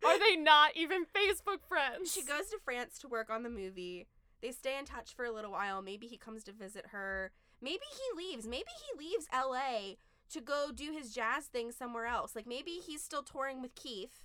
Are 0.04 0.18
they 0.18 0.36
not 0.36 0.76
even 0.76 1.04
Facebook 1.04 1.66
friends? 1.68 2.12
She 2.12 2.22
goes 2.22 2.50
to 2.50 2.58
France 2.64 2.98
to 3.00 3.08
work 3.08 3.30
on 3.30 3.42
the 3.42 3.50
movie. 3.50 4.06
They 4.42 4.50
stay 4.52 4.78
in 4.78 4.84
touch 4.84 5.14
for 5.14 5.24
a 5.24 5.32
little 5.32 5.52
while. 5.52 5.80
Maybe 5.80 6.06
he 6.06 6.16
comes 6.16 6.44
to 6.44 6.52
visit 6.52 6.86
her. 6.92 7.30
Maybe 7.62 7.84
he 7.90 8.22
leaves. 8.22 8.46
Maybe 8.46 8.70
he 8.76 8.98
leaves 9.04 9.26
LA 9.32 9.94
to 10.30 10.40
go 10.40 10.70
do 10.74 10.92
his 10.92 11.14
jazz 11.14 11.46
thing 11.46 11.72
somewhere 11.72 12.06
else. 12.06 12.36
Like 12.36 12.46
maybe 12.46 12.72
he's 12.72 13.02
still 13.02 13.22
touring 13.22 13.62
with 13.62 13.74
Keith. 13.74 14.22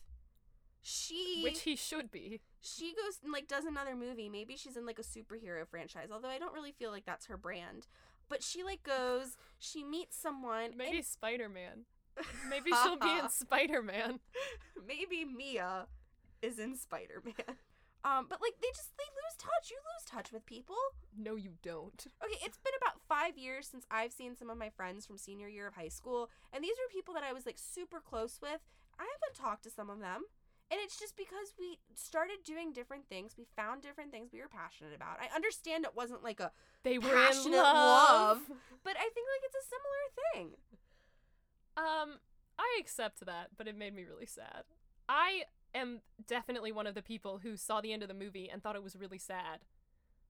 She 0.82 1.42
which 1.44 1.62
he 1.62 1.76
should 1.76 2.10
be. 2.10 2.40
she 2.62 2.94
goes 2.94 3.20
and 3.24 3.32
like 3.32 3.48
does 3.48 3.66
another 3.66 3.96
movie. 3.96 4.30
Maybe 4.30 4.56
she's 4.56 4.78
in 4.78 4.86
like 4.86 5.00
a 5.00 5.04
superhero 5.04 5.68
franchise. 5.68 6.10
Although 6.12 6.30
I 6.30 6.40
don't 6.40 6.54
really 6.54 6.72
feel 6.72 6.92
like 6.92 7.06
that's 7.06 7.28
her 7.28 7.38
brand. 7.38 7.88
But 8.28 8.44
she 8.44 8.64
like 8.64 8.84
goes, 8.84 9.38
she 9.58 9.84
meets 9.84 10.18
someone. 10.18 10.72
Maybe 10.78 11.02
Spider-Man. 11.02 11.86
Maybe 12.50 12.72
she'll 12.84 12.98
be 12.98 13.20
in 13.20 13.30
Spider-Man. 13.30 14.20
maybe 14.88 15.26
Mia 15.26 15.88
is 16.42 16.60
in 16.60 16.76
Spider 16.76 17.22
Man. 17.24 17.56
Um, 18.06 18.28
but 18.30 18.40
like 18.42 18.54
they 18.62 18.70
just 18.74 18.92
they 18.98 19.04
lose 19.04 19.36
touch. 19.38 19.70
You 19.70 19.76
lose 19.78 20.06
touch 20.10 20.32
with 20.32 20.46
people. 20.46 20.78
No 21.18 21.36
you 21.36 21.52
don't. 21.62 22.08
Okay, 22.24 22.38
it's 22.46 22.58
been 22.58 22.74
about 22.82 23.02
five 23.10 23.38
years 23.38 23.68
since 23.68 23.86
I've 23.92 24.14
seen 24.14 24.38
some 24.38 24.50
of 24.50 24.58
my 24.58 24.70
friends 24.70 25.06
from 25.06 25.18
senior 25.18 25.50
year 25.50 25.68
of 25.68 25.74
high 25.76 25.90
school, 25.90 26.30
and 26.54 26.64
these 26.64 26.78
were 26.80 26.94
people 26.94 27.14
that 27.16 27.24
I 27.24 27.34
was 27.34 27.46
like 27.46 27.58
super 27.60 28.00
close 28.00 28.40
with. 28.42 28.62
I 28.98 29.04
haven't 29.04 29.36
talked 29.36 29.64
to 29.64 29.70
some 29.70 29.90
of 29.90 30.00
them. 30.00 30.24
And 30.72 30.80
it's 30.84 31.00
just 31.00 31.18
because 31.18 31.56
we 31.58 31.80
started 31.96 32.44
doing 32.46 32.72
different 32.74 33.10
things. 33.10 33.34
We 33.36 33.48
found 33.56 33.82
different 33.82 34.12
things 34.12 34.30
we 34.32 34.40
were 34.40 34.48
passionate 34.48 34.94
about. 34.96 35.18
I 35.20 35.34
understand 35.36 35.84
it 35.84 35.96
wasn't 35.96 36.24
like 36.24 36.40
a, 36.40 36.52
They 36.84 37.00
were 37.00 37.10
Passionate 37.10 37.58
in 37.58 37.64
love. 37.64 38.38
love. 38.38 38.42
but 38.84 38.94
I 38.96 39.10
think 39.10 39.26
like 39.34 39.44
it's 39.50 39.58
a 39.58 39.66
similar 39.66 40.04
thing. 40.32 40.48
Um, 41.80 42.20
I 42.58 42.78
accept 42.80 43.26
that, 43.26 43.52
but 43.58 43.68
it 43.68 43.78
made 43.78 43.96
me 43.96 44.04
really 44.04 44.26
sad. 44.26 44.64
I 45.08 45.44
am 45.74 46.02
definitely 46.28 46.74
one 46.74 46.88
of 46.88 46.96
the 46.96 47.02
people 47.02 47.40
who 47.42 47.56
saw 47.56 47.80
the 47.80 47.94
end 47.94 48.02
of 48.02 48.10
the 48.10 48.14
movie 48.14 48.50
and 48.52 48.62
thought 48.62 48.76
it 48.76 48.84
was 48.84 48.98
really 48.98 49.18
sad. 49.18 49.60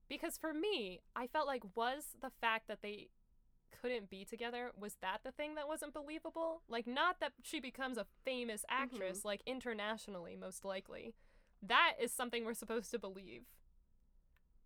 Because 0.07 0.37
for 0.37 0.53
me, 0.53 1.01
I 1.15 1.25
felt 1.25 1.47
like 1.47 1.63
was 1.75 2.15
the 2.21 2.29
fact 2.41 2.67
that 2.67 2.81
they 2.83 3.09
couldn't 3.81 4.09
be 4.09 4.25
together 4.25 4.71
was 4.79 4.95
that 5.01 5.19
the 5.23 5.31
thing 5.31 5.55
that 5.55 5.67
wasn't 5.67 5.93
believable? 5.93 6.61
Like 6.67 6.85
not 6.85 7.19
that 7.19 7.33
she 7.41 7.59
becomes 7.59 7.97
a 7.97 8.05
famous 8.25 8.63
actress 8.69 9.25
like 9.25 9.41
internationally 9.45 10.35
most 10.35 10.63
likely. 10.63 11.13
That 11.61 11.93
is 11.99 12.11
something 12.11 12.45
we're 12.45 12.53
supposed 12.53 12.91
to 12.91 12.99
believe. 12.99 13.43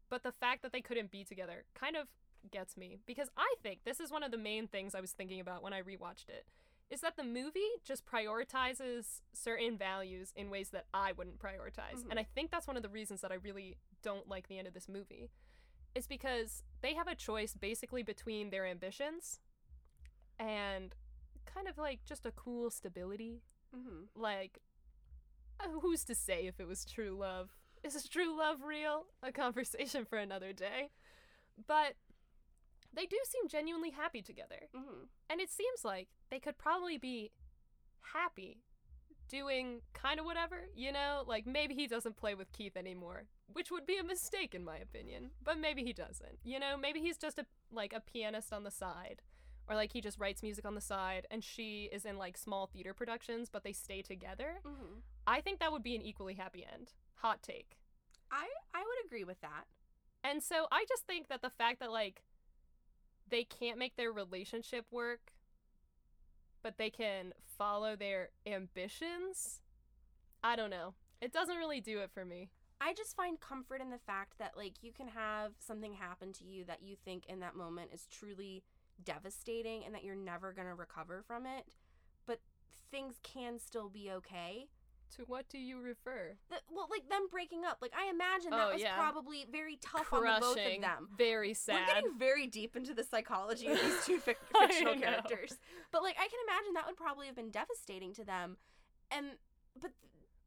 But 0.09 0.23
the 0.23 0.31
fact 0.31 0.61
that 0.63 0.71
they 0.71 0.81
couldn't 0.81 1.11
be 1.11 1.23
together 1.23 1.65
kind 1.75 1.95
of 1.95 2.07
gets 2.51 2.75
me 2.75 2.99
because 3.05 3.29
I 3.37 3.55
think 3.63 3.79
this 3.85 3.99
is 3.99 4.11
one 4.11 4.23
of 4.23 4.31
the 4.31 4.37
main 4.37 4.67
things 4.67 4.93
I 4.93 5.01
was 5.01 5.11
thinking 5.11 5.39
about 5.39 5.63
when 5.63 5.73
I 5.73 5.81
rewatched 5.81 6.29
it 6.29 6.45
is 6.93 7.01
that 7.01 7.17
the 7.17 7.23
movie 7.23 7.59
just 7.83 8.05
prioritizes 8.05 9.21
certain 9.33 9.77
values 9.77 10.31
in 10.35 10.51
ways 10.51 10.69
that 10.69 10.85
I 10.93 11.11
wouldn't 11.11 11.39
prioritize. 11.39 12.03
Mhm. 12.03 12.11
And 12.11 12.19
I 12.19 12.23
think 12.23 12.51
that's 12.51 12.67
one 12.67 12.77
of 12.77 12.83
the 12.83 12.89
reasons 12.89 13.21
that 13.21 13.31
I 13.31 13.35
really 13.35 13.77
don't 14.03 14.27
like 14.27 14.47
the 14.47 14.59
end 14.59 14.67
of 14.67 14.75
this 14.75 14.87
movie. 14.87 15.31
Is 15.95 16.05
because 16.05 16.63
they 16.81 16.93
have 16.93 17.07
a 17.07 17.15
choice 17.15 17.55
basically 17.55 18.03
between 18.03 18.51
their 18.51 18.65
ambitions 18.65 19.39
and 20.37 20.95
kind 21.45 21.67
of 21.67 21.79
like 21.79 22.05
just 22.05 22.27
a 22.27 22.31
cool 22.31 22.69
stability. 22.69 23.41
Mm-hmm. 23.75 24.05
Like, 24.15 24.59
uh, 25.59 25.69
who's 25.69 26.03
to 26.05 26.15
say 26.15 26.45
if 26.45 26.59
it 26.59 26.67
was 26.67 26.85
true 26.85 27.17
love? 27.17 27.57
Is 27.83 28.07
true 28.07 28.37
love 28.37 28.61
real? 28.61 29.07
A 29.23 29.31
conversation 29.31 30.05
for 30.05 30.17
another 30.17 30.53
day. 30.53 30.91
But 31.67 31.95
they 32.95 33.05
do 33.05 33.17
seem 33.25 33.47
genuinely 33.47 33.91
happy 33.91 34.21
together. 34.21 34.69
Mm-hmm. 34.75 35.05
And 35.29 35.41
it 35.41 35.51
seems 35.51 35.83
like 35.83 36.09
they 36.29 36.39
could 36.39 36.57
probably 36.57 36.97
be 36.97 37.31
happy 38.13 38.63
doing 39.29 39.81
kind 39.93 40.19
of 40.19 40.25
whatever, 40.25 40.67
you 40.75 40.91
know? 40.91 41.23
Like 41.25 41.47
maybe 41.47 41.73
he 41.73 41.87
doesn't 41.87 42.17
play 42.17 42.35
with 42.35 42.51
Keith 42.51 42.77
anymore, 42.77 43.23
which 43.51 43.71
would 43.71 43.85
be 43.85 43.97
a 43.97 44.03
mistake 44.03 44.53
in 44.53 44.63
my 44.63 44.77
opinion. 44.77 45.31
But 45.43 45.59
maybe 45.59 45.83
he 45.83 45.93
doesn't. 45.93 46.39
You 46.43 46.59
know, 46.59 46.77
maybe 46.77 46.99
he's 46.99 47.17
just 47.17 47.39
a 47.39 47.45
like 47.71 47.93
a 47.93 47.99
pianist 47.99 48.53
on 48.53 48.63
the 48.63 48.71
side. 48.71 49.21
Or 49.67 49.75
like 49.75 49.93
he 49.93 50.01
just 50.01 50.19
writes 50.19 50.43
music 50.43 50.65
on 50.65 50.75
the 50.75 50.81
side 50.81 51.25
and 51.31 51.43
she 51.43 51.89
is 51.91 52.03
in 52.03 52.17
like 52.17 52.37
small 52.37 52.67
theater 52.67 52.93
productions 52.93 53.49
but 53.49 53.63
they 53.63 53.71
stay 53.71 54.01
together. 54.01 54.59
Mm-hmm. 54.65 54.99
I 55.25 55.41
think 55.41 55.59
that 55.59 55.71
would 55.71 55.83
be 55.83 55.95
an 55.95 56.01
equally 56.01 56.33
happy 56.33 56.65
end. 56.71 56.91
Hot 57.15 57.41
take. 57.41 57.77
I 58.29 58.47
I 58.73 58.79
would 58.81 59.05
agree 59.05 59.23
with 59.23 59.39
that. 59.41 59.65
And 60.23 60.43
so 60.43 60.67
I 60.71 60.85
just 60.87 61.07
think 61.07 61.27
that 61.29 61.41
the 61.41 61.49
fact 61.49 61.79
that 61.79 61.91
like 61.91 62.23
they 63.29 63.43
can't 63.43 63.79
make 63.79 63.95
their 63.95 64.11
relationship 64.11 64.85
work, 64.91 65.33
but 66.61 66.77
they 66.77 66.89
can 66.89 67.33
follow 67.57 67.95
their 67.95 68.29
ambitions, 68.45 69.61
I 70.43 70.55
don't 70.55 70.69
know. 70.69 70.93
It 71.21 71.31
doesn't 71.31 71.55
really 71.55 71.81
do 71.81 71.99
it 71.99 72.11
for 72.13 72.25
me. 72.25 72.49
I 72.81 72.93
just 72.93 73.15
find 73.15 73.39
comfort 73.39 73.79
in 73.79 73.91
the 73.91 73.97
fact 73.97 74.39
that 74.39 74.57
like 74.57 74.73
you 74.81 74.91
can 74.91 75.07
have 75.07 75.53
something 75.59 75.93
happen 75.93 76.33
to 76.33 76.43
you 76.43 76.65
that 76.65 76.83
you 76.83 76.97
think 77.05 77.25
in 77.27 77.39
that 77.39 77.55
moment 77.55 77.91
is 77.93 78.07
truly 78.11 78.63
devastating 79.03 79.85
and 79.85 79.95
that 79.95 80.03
you're 80.03 80.15
never 80.15 80.51
going 80.51 80.67
to 80.67 80.75
recover 80.75 81.23
from 81.25 81.45
it, 81.45 81.65
but 82.25 82.39
things 82.91 83.15
can 83.23 83.57
still 83.59 83.89
be 83.89 84.11
okay. 84.11 84.67
To 85.17 85.23
what 85.23 85.47
do 85.49 85.57
you 85.59 85.79
refer? 85.79 86.35
The, 86.49 86.55
well, 86.71 86.87
like 86.89 87.07
them 87.09 87.27
breaking 87.29 87.65
up. 87.65 87.77
Like 87.81 87.93
I 87.97 88.09
imagine 88.09 88.51
that 88.51 88.67
Oh, 88.69 88.73
was 88.73 88.81
yeah. 88.81 88.95
probably 88.95 89.45
very 89.51 89.77
tough 89.81 90.11
on 90.11 90.23
the 90.23 90.37
both 90.39 90.57
of 90.57 90.81
them. 90.81 91.09
Very 91.17 91.53
sad. 91.53 91.75
We're 91.87 91.93
getting 91.93 92.17
very 92.17 92.47
deep 92.47 92.75
into 92.75 92.93
the 92.93 93.03
psychology 93.03 93.67
of 93.67 93.79
these 93.81 94.05
two 94.05 94.19
fic- 94.25 94.35
fictional 94.59 94.95
characters. 94.95 95.57
But 95.91 96.01
like 96.03 96.15
I 96.17 96.27
can 96.27 96.39
imagine 96.47 96.73
that 96.75 96.85
would 96.87 96.97
probably 96.97 97.27
have 97.27 97.35
been 97.35 97.51
devastating 97.51 98.13
to 98.15 98.23
them. 98.23 98.57
And 99.11 99.25
but 99.79 99.91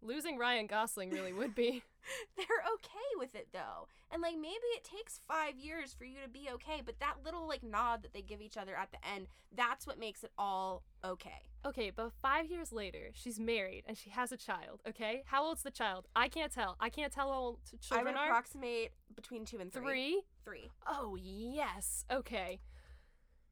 Losing 0.02 0.36
Ryan 0.38 0.66
Gosling 0.66 1.10
really 1.10 1.32
would 1.32 1.54
be. 1.54 1.82
They're 2.36 2.46
okay 2.74 3.18
with 3.18 3.34
it 3.34 3.48
though. 3.52 3.88
And 4.12 4.22
like 4.22 4.34
maybe 4.36 4.66
it 4.76 4.84
takes 4.84 5.18
5 5.26 5.58
years 5.58 5.92
for 5.92 6.04
you 6.04 6.16
to 6.22 6.28
be 6.28 6.48
okay, 6.54 6.82
but 6.84 7.00
that 7.00 7.16
little 7.24 7.46
like 7.48 7.62
nod 7.62 8.02
that 8.02 8.12
they 8.12 8.22
give 8.22 8.40
each 8.40 8.56
other 8.56 8.76
at 8.76 8.90
the 8.92 8.98
end, 9.08 9.26
that's 9.54 9.86
what 9.86 9.98
makes 9.98 10.22
it 10.22 10.30
all 10.38 10.82
okay. 11.04 11.42
Okay, 11.66 11.90
but 11.90 12.12
five 12.22 12.46
years 12.50 12.72
later, 12.72 13.10
she's 13.12 13.40
married 13.40 13.82
and 13.88 13.98
she 13.98 14.10
has 14.10 14.30
a 14.30 14.36
child. 14.36 14.82
Okay, 14.88 15.22
how 15.26 15.44
old's 15.44 15.62
the 15.62 15.70
child? 15.70 16.06
I 16.14 16.28
can't 16.28 16.52
tell. 16.52 16.76
I 16.78 16.90
can't 16.90 17.12
tell 17.12 17.28
how 17.28 17.38
old 17.38 17.58
t- 17.68 17.76
I 17.90 17.96
would 17.96 18.04
children 18.04 18.14
are. 18.16 18.24
I 18.24 18.26
approximate 18.26 18.92
between 19.14 19.44
2 19.44 19.58
and 19.58 19.72
3. 19.72 19.82
Three. 19.82 20.22
3. 20.44 20.70
Oh 20.86 21.16
yes. 21.20 22.04
Okay. 22.10 22.60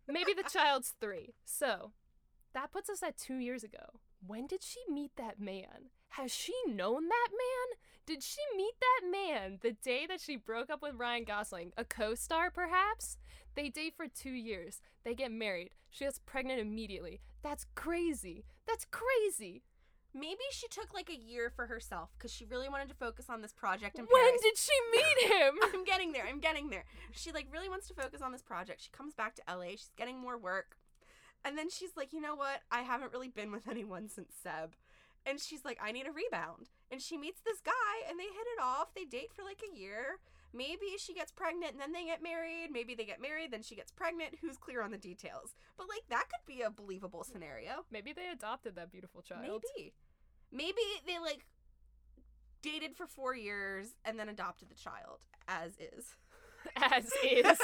Maybe 0.06 0.32
the 0.32 0.48
child's 0.48 0.94
three. 1.00 1.34
So 1.44 1.92
that 2.52 2.70
puts 2.70 2.88
us 2.88 3.02
at 3.02 3.16
two 3.16 3.36
years 3.38 3.64
ago. 3.64 4.00
When 4.24 4.46
did 4.46 4.62
she 4.62 4.80
meet 4.88 5.12
that 5.16 5.40
man? 5.40 5.90
Has 6.10 6.32
she 6.32 6.54
known 6.66 7.08
that 7.08 7.28
man? 7.32 7.78
Did 8.06 8.22
she 8.22 8.40
meet 8.56 8.74
that 8.80 9.10
man 9.10 9.58
the 9.62 9.72
day 9.72 10.06
that 10.06 10.20
she 10.20 10.36
broke 10.36 10.70
up 10.70 10.82
with 10.82 10.94
Ryan 10.94 11.24
Gosling? 11.24 11.72
A 11.76 11.84
co 11.84 12.14
star, 12.14 12.50
perhaps? 12.50 13.18
They 13.54 13.68
date 13.68 13.94
for 13.96 14.06
two 14.08 14.30
years. 14.32 14.80
They 15.04 15.14
get 15.14 15.30
married. 15.32 15.70
She 15.90 16.04
gets 16.04 16.18
pregnant 16.18 16.60
immediately. 16.60 17.20
That's 17.42 17.66
crazy. 17.74 18.44
That's 18.66 18.86
crazy. 18.90 19.62
Maybe 20.16 20.42
she 20.52 20.68
took 20.68 20.94
like 20.94 21.10
a 21.10 21.16
year 21.16 21.50
for 21.50 21.66
herself 21.66 22.10
cuz 22.18 22.30
she 22.32 22.44
really 22.44 22.68
wanted 22.68 22.88
to 22.88 22.94
focus 22.94 23.28
on 23.28 23.42
this 23.42 23.52
project 23.52 23.98
in 23.98 24.06
When 24.06 24.22
Paris. 24.22 24.40
did 24.42 24.56
she 24.58 24.72
meet 24.92 25.32
him? 25.32 25.58
I'm 25.74 25.84
getting 25.84 26.12
there. 26.12 26.24
I'm 26.26 26.38
getting 26.40 26.70
there. 26.70 26.84
She 27.12 27.32
like 27.32 27.48
really 27.52 27.68
wants 27.68 27.88
to 27.88 27.94
focus 27.94 28.22
on 28.22 28.30
this 28.32 28.42
project. 28.42 28.80
She 28.82 28.90
comes 28.90 29.14
back 29.14 29.34
to 29.36 29.42
LA. 29.48 29.70
She's 29.70 29.90
getting 29.96 30.18
more 30.18 30.38
work. 30.38 30.76
And 31.44 31.58
then 31.58 31.68
she's 31.68 31.96
like, 31.96 32.12
"You 32.12 32.20
know 32.20 32.34
what? 32.34 32.62
I 32.70 32.82
haven't 32.82 33.12
really 33.12 33.28
been 33.28 33.50
with 33.52 33.68
anyone 33.68 34.08
since 34.08 34.34
Seb." 34.34 34.76
And 35.26 35.40
she's 35.40 35.64
like, 35.64 35.78
"I 35.82 35.90
need 35.92 36.06
a 36.06 36.12
rebound." 36.12 36.70
And 36.90 37.02
she 37.02 37.16
meets 37.18 37.40
this 37.40 37.60
guy 37.60 37.94
and 38.08 38.18
they 38.18 38.24
hit 38.24 38.46
it 38.56 38.60
off. 38.62 38.94
They 38.94 39.04
date 39.04 39.32
for 39.34 39.42
like 39.42 39.62
a 39.62 39.76
year. 39.76 40.20
Maybe 40.54 40.96
she 40.98 41.14
gets 41.14 41.32
pregnant 41.32 41.72
and 41.72 41.80
then 41.80 41.92
they 41.92 42.04
get 42.04 42.22
married. 42.22 42.68
Maybe 42.72 42.94
they 42.94 43.04
get 43.04 43.20
married, 43.20 43.50
then 43.52 43.62
she 43.62 43.74
gets 43.74 43.90
pregnant. 43.90 44.36
Who's 44.40 44.56
clear 44.56 44.82
on 44.82 44.92
the 44.92 44.98
details? 44.98 45.54
But 45.76 45.88
like 45.88 46.04
that 46.10 46.24
could 46.30 46.46
be 46.46 46.62
a 46.62 46.70
believable 46.70 47.24
scenario. 47.24 47.84
Maybe 47.90 48.12
they 48.12 48.28
adopted 48.32 48.76
that 48.76 48.92
beautiful 48.92 49.20
child. 49.20 49.64
Maybe. 49.76 49.92
Maybe 50.52 50.82
they 51.06 51.18
like 51.18 51.44
dated 52.62 52.96
for 52.96 53.06
4 53.06 53.34
years 53.34 53.88
and 54.04 54.18
then 54.18 54.28
adopted 54.28 54.70
the 54.70 54.74
child 54.76 55.26
as 55.48 55.72
is. 55.78 56.14
As 56.76 57.04
is. 57.22 57.58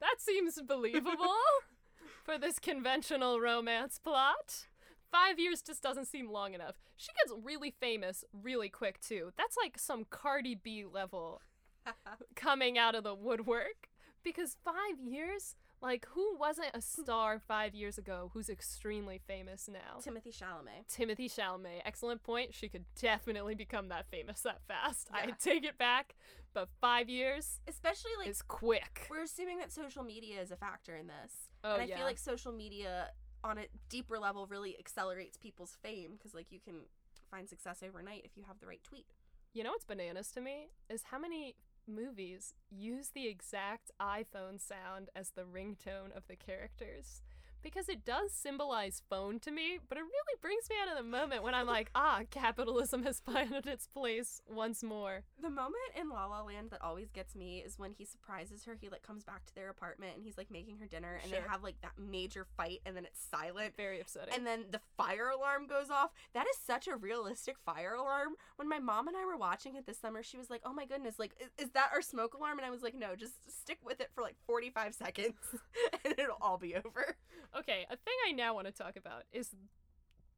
That 0.00 0.16
seems 0.18 0.60
believable 0.60 1.36
for 2.24 2.38
this 2.38 2.58
conventional 2.58 3.40
romance 3.40 4.00
plot. 4.02 4.66
Five 5.14 5.38
years 5.38 5.62
just 5.62 5.80
doesn't 5.80 6.06
seem 6.06 6.28
long 6.28 6.54
enough. 6.54 6.74
She 6.96 7.12
gets 7.12 7.32
really 7.44 7.70
famous 7.70 8.24
really 8.32 8.68
quick, 8.68 9.00
too. 9.00 9.32
That's 9.38 9.56
like 9.56 9.78
some 9.78 10.06
Cardi 10.10 10.56
B 10.56 10.84
level 10.84 11.40
coming 12.34 12.76
out 12.76 12.96
of 12.96 13.04
the 13.04 13.14
woodwork. 13.14 13.90
Because 14.24 14.56
five 14.64 14.98
years? 15.00 15.54
Like, 15.80 16.08
who 16.14 16.36
wasn't 16.36 16.70
a 16.74 16.80
star 16.80 17.38
five 17.38 17.76
years 17.76 17.96
ago 17.96 18.30
who's 18.34 18.48
extremely 18.48 19.20
famous 19.24 19.68
now? 19.70 20.00
Timothée 20.00 20.36
Chalamet. 20.36 20.88
Timothée 20.92 21.32
Chalamet. 21.32 21.82
Excellent 21.84 22.24
point. 22.24 22.52
She 22.52 22.68
could 22.68 22.84
definitely 23.00 23.54
become 23.54 23.90
that 23.90 24.06
famous 24.10 24.40
that 24.40 24.62
fast. 24.66 25.10
I 25.12 25.30
take 25.40 25.64
it 25.64 25.78
back. 25.78 26.16
But 26.54 26.68
five 26.80 27.08
years 27.08 27.60
Especially 27.68 28.12
like 28.18 28.28
is 28.28 28.42
quick. 28.42 29.06
we're 29.10 29.22
assuming 29.22 29.58
that 29.58 29.72
social 29.72 30.02
media 30.02 30.40
is 30.40 30.50
a 30.50 30.56
factor 30.56 30.96
in 30.96 31.06
this. 31.06 31.50
Oh, 31.62 31.74
and 31.74 31.82
I 31.82 31.84
yeah. 31.84 31.98
feel 31.98 32.06
like 32.06 32.18
social 32.18 32.52
media 32.52 33.08
on 33.44 33.58
a 33.58 33.66
deeper 33.90 34.18
level 34.18 34.46
really 34.46 34.76
accelerates 34.78 35.36
people's 35.36 35.76
fame 35.82 36.12
because 36.16 36.34
like 36.34 36.50
you 36.50 36.58
can 36.58 36.86
find 37.30 37.48
success 37.48 37.82
overnight 37.86 38.22
if 38.24 38.36
you 38.36 38.44
have 38.48 38.58
the 38.58 38.66
right 38.66 38.82
tweet. 38.82 39.06
You 39.52 39.62
know 39.62 39.70
what's 39.70 39.84
bananas 39.84 40.30
to 40.32 40.40
me 40.40 40.70
is 40.88 41.04
how 41.10 41.18
many 41.18 41.54
movies 41.86 42.54
use 42.70 43.10
the 43.14 43.28
exact 43.28 43.90
iPhone 44.00 44.58
sound 44.58 45.10
as 45.14 45.30
the 45.30 45.42
ringtone 45.42 46.16
of 46.16 46.26
the 46.26 46.36
characters. 46.36 47.22
Because 47.64 47.88
it 47.88 48.04
does 48.04 48.30
symbolize 48.30 49.02
phone 49.08 49.40
to 49.40 49.50
me, 49.50 49.78
but 49.88 49.96
it 49.98 50.02
really 50.02 50.38
brings 50.42 50.68
me 50.68 50.76
out 50.82 50.92
of 50.92 51.02
the 51.02 51.10
moment 51.10 51.42
when 51.42 51.54
I'm 51.54 51.66
like, 51.66 51.90
ah, 51.94 52.20
capitalism 52.30 53.02
has 53.04 53.20
found 53.26 53.66
its 53.66 53.86
place 53.86 54.42
once 54.46 54.82
more. 54.82 55.24
The 55.42 55.48
moment 55.48 55.74
in 55.98 56.10
La 56.10 56.26
La 56.26 56.42
Land 56.42 56.70
that 56.72 56.82
always 56.82 57.10
gets 57.10 57.34
me 57.34 57.60
is 57.66 57.78
when 57.78 57.92
he 57.92 58.04
surprises 58.04 58.64
her. 58.66 58.76
He 58.78 58.90
like 58.90 59.02
comes 59.02 59.24
back 59.24 59.46
to 59.46 59.54
their 59.54 59.70
apartment 59.70 60.12
and 60.14 60.22
he's 60.22 60.36
like 60.36 60.50
making 60.50 60.76
her 60.78 60.86
dinner 60.86 61.18
and 61.22 61.30
Sure. 61.30 61.40
they 61.40 61.48
have 61.48 61.62
like 61.62 61.80
that 61.80 61.92
major 61.98 62.46
fight 62.56 62.80
and 62.84 62.94
then 62.94 63.06
it's 63.06 63.20
silent. 63.30 63.74
Very 63.78 63.98
upsetting. 64.00 64.34
And 64.34 64.46
then 64.46 64.66
the 64.70 64.80
fire 64.98 65.30
alarm 65.30 65.66
goes 65.66 65.88
off. 65.90 66.10
That 66.34 66.46
is 66.46 66.58
such 66.64 66.86
a 66.86 66.96
realistic 66.96 67.56
fire 67.64 67.94
alarm. 67.94 68.34
When 68.56 68.68
my 68.68 68.78
mom 68.78 69.08
and 69.08 69.16
I 69.16 69.24
were 69.24 69.38
watching 69.38 69.74
it 69.74 69.86
this 69.86 69.98
summer, 69.98 70.22
she 70.22 70.36
was 70.36 70.50
like, 70.50 70.60
"Oh 70.66 70.74
my 70.74 70.84
goodness, 70.84 71.18
like 71.18 71.32
is, 71.40 71.48
is 71.66 71.70
that 71.72 71.90
our 71.94 72.02
smoke 72.02 72.34
alarm?" 72.34 72.58
And 72.58 72.66
I 72.66 72.70
was 72.70 72.82
like, 72.82 72.94
"No, 72.94 73.16
just 73.16 73.34
stick 73.50 73.78
with 73.82 74.00
it 74.02 74.10
for 74.14 74.20
like 74.20 74.36
45 74.46 74.94
seconds 74.94 75.34
and 76.04 76.14
it'll 76.18 76.36
all 76.42 76.58
be 76.58 76.74
over." 76.74 77.16
Okay, 77.56 77.86
a 77.90 77.96
thing 77.96 78.14
I 78.28 78.32
now 78.32 78.54
want 78.54 78.66
to 78.66 78.72
talk 78.72 78.96
about 78.96 79.24
is 79.32 79.54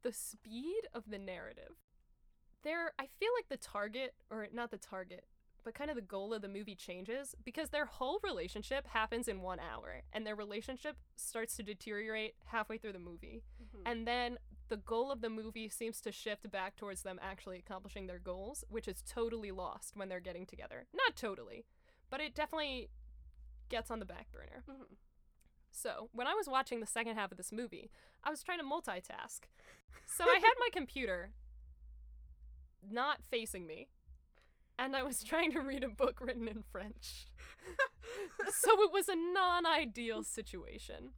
the 0.03 0.13
speed 0.13 0.83
of 0.93 1.03
the 1.09 1.17
narrative. 1.17 1.73
There, 2.63 2.91
I 2.99 3.07
feel 3.19 3.29
like 3.37 3.49
the 3.49 3.57
target, 3.57 4.13
or 4.29 4.47
not 4.53 4.71
the 4.71 4.77
target, 4.77 5.25
but 5.63 5.73
kind 5.73 5.89
of 5.89 5.95
the 5.95 6.01
goal 6.01 6.33
of 6.33 6.41
the 6.41 6.47
movie 6.47 6.75
changes 6.75 7.35
because 7.43 7.69
their 7.69 7.85
whole 7.85 8.19
relationship 8.23 8.87
happens 8.87 9.27
in 9.27 9.41
one 9.41 9.59
hour, 9.59 10.01
and 10.13 10.25
their 10.25 10.35
relationship 10.35 10.95
starts 11.15 11.55
to 11.57 11.63
deteriorate 11.63 12.35
halfway 12.45 12.77
through 12.77 12.93
the 12.93 12.99
movie. 12.99 13.43
And 13.85 14.07
then 14.07 14.37
the 14.69 14.77
goal 14.77 15.11
of 15.11 15.21
the 15.21 15.29
movie 15.29 15.69
seems 15.69 16.01
to 16.01 16.11
shift 16.11 16.49
back 16.51 16.75
towards 16.75 17.01
them 17.01 17.19
actually 17.21 17.57
accomplishing 17.57 18.07
their 18.07 18.19
goals, 18.19 18.63
which 18.69 18.87
is 18.87 19.01
totally 19.01 19.51
lost 19.51 19.95
when 19.95 20.09
they're 20.09 20.19
getting 20.19 20.45
together. 20.45 20.87
Not 20.93 21.15
totally, 21.15 21.65
but 22.09 22.21
it 22.21 22.35
definitely 22.35 22.89
gets 23.69 23.89
on 23.91 23.99
the 23.99 24.05
back 24.05 24.31
burner. 24.31 24.63
Mhm. 24.67 24.97
So, 25.77 26.09
when 26.11 26.25
I 26.25 26.33
was 26.33 26.47
watching 26.49 26.79
the 26.79 26.87
second 26.87 27.17
half 27.17 27.31
of 27.31 27.37
this 27.37 27.51
movie, 27.51 27.91
I 28.23 28.31
was 28.31 28.41
trying 28.41 28.57
to 28.57 28.65
multitask. 28.65 29.41
So, 30.07 30.23
I 30.23 30.39
had 30.39 30.53
my 30.59 30.69
computer 30.73 31.31
not 32.89 33.19
facing 33.29 33.67
me, 33.67 33.89
and 34.79 34.95
I 34.95 35.03
was 35.03 35.23
trying 35.23 35.51
to 35.51 35.61
read 35.61 35.83
a 35.83 35.89
book 35.89 36.19
written 36.19 36.47
in 36.47 36.63
French. 36.71 37.27
so, 38.49 38.81
it 38.81 38.91
was 38.91 39.07
a 39.07 39.15
non 39.15 39.67
ideal 39.67 40.23
situation. 40.23 41.11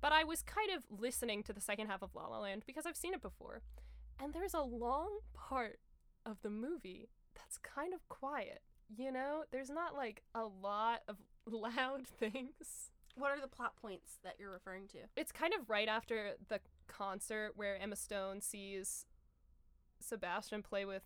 But 0.00 0.12
I 0.12 0.22
was 0.22 0.42
kind 0.42 0.70
of 0.70 1.00
listening 1.00 1.42
to 1.44 1.52
the 1.52 1.60
second 1.60 1.88
half 1.88 2.02
of 2.02 2.14
La 2.14 2.28
La 2.28 2.38
Land 2.38 2.62
because 2.66 2.86
I've 2.86 2.96
seen 2.96 3.14
it 3.14 3.22
before. 3.22 3.62
And 4.22 4.32
there's 4.32 4.54
a 4.54 4.60
long 4.60 5.08
part 5.32 5.80
of 6.24 6.36
the 6.42 6.50
movie 6.50 7.08
that's 7.34 7.58
kind 7.58 7.92
of 7.92 8.08
quiet. 8.08 8.60
You 8.96 9.10
know, 9.10 9.44
there's 9.50 9.70
not 9.70 9.96
like 9.96 10.22
a 10.34 10.44
lot 10.44 11.00
of 11.08 11.16
loud 11.50 12.06
things. 12.06 12.92
What 13.16 13.30
are 13.30 13.40
the 13.40 13.48
plot 13.48 13.76
points 13.76 14.18
that 14.24 14.36
you're 14.38 14.50
referring 14.50 14.88
to? 14.88 14.98
It's 15.16 15.30
kind 15.32 15.54
of 15.54 15.70
right 15.70 15.88
after 15.88 16.32
the 16.48 16.60
concert 16.88 17.52
where 17.54 17.80
Emma 17.80 17.96
Stone 17.96 18.40
sees 18.40 19.06
Sebastian 20.00 20.62
play 20.62 20.84
with 20.84 21.02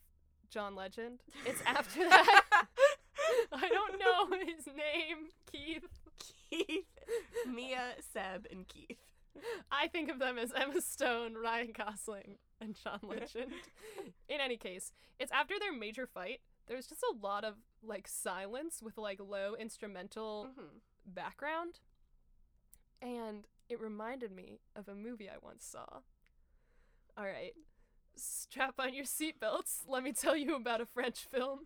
John 0.50 0.74
Legend. 0.74 1.20
It's 1.44 1.60
after 1.66 2.08
that. 2.08 2.42
I 3.52 3.68
don't 3.68 3.98
know 3.98 4.36
his 4.38 4.66
name, 4.66 5.28
Keith. 5.52 5.84
Keith, 6.50 6.86
Mia, 7.46 7.94
Seb, 8.12 8.46
and 8.50 8.66
Keith. 8.66 8.98
I 9.70 9.86
think 9.88 10.10
of 10.10 10.18
them 10.18 10.38
as 10.38 10.50
Emma 10.56 10.80
Stone, 10.80 11.34
Ryan 11.36 11.72
Gosling, 11.76 12.36
and 12.60 12.74
John 12.82 13.00
Legend. 13.02 13.52
In 14.28 14.40
any 14.40 14.56
case, 14.56 14.92
it's 15.20 15.30
after 15.30 15.54
their 15.60 15.72
major 15.72 16.06
fight. 16.06 16.40
There's 16.66 16.86
just 16.86 17.02
a 17.02 17.14
lot 17.24 17.44
of 17.44 17.54
like 17.82 18.08
silence 18.08 18.80
with 18.82 18.98
like 18.98 19.20
low 19.20 19.54
instrumental 19.58 20.48
Mhm. 20.58 20.80
background. 21.06 21.80
And 23.00 23.46
it 23.68 23.80
reminded 23.80 24.32
me 24.32 24.60
of 24.74 24.88
a 24.88 24.94
movie 24.94 25.28
I 25.28 25.36
once 25.42 25.64
saw. 25.64 26.00
All 27.16 27.24
right, 27.24 27.52
strap 28.16 28.74
on 28.78 28.94
your 28.94 29.04
seatbelts. 29.04 29.82
Let 29.88 30.02
me 30.02 30.12
tell 30.12 30.36
you 30.36 30.54
about 30.54 30.80
a 30.80 30.86
French 30.86 31.26
film. 31.30 31.60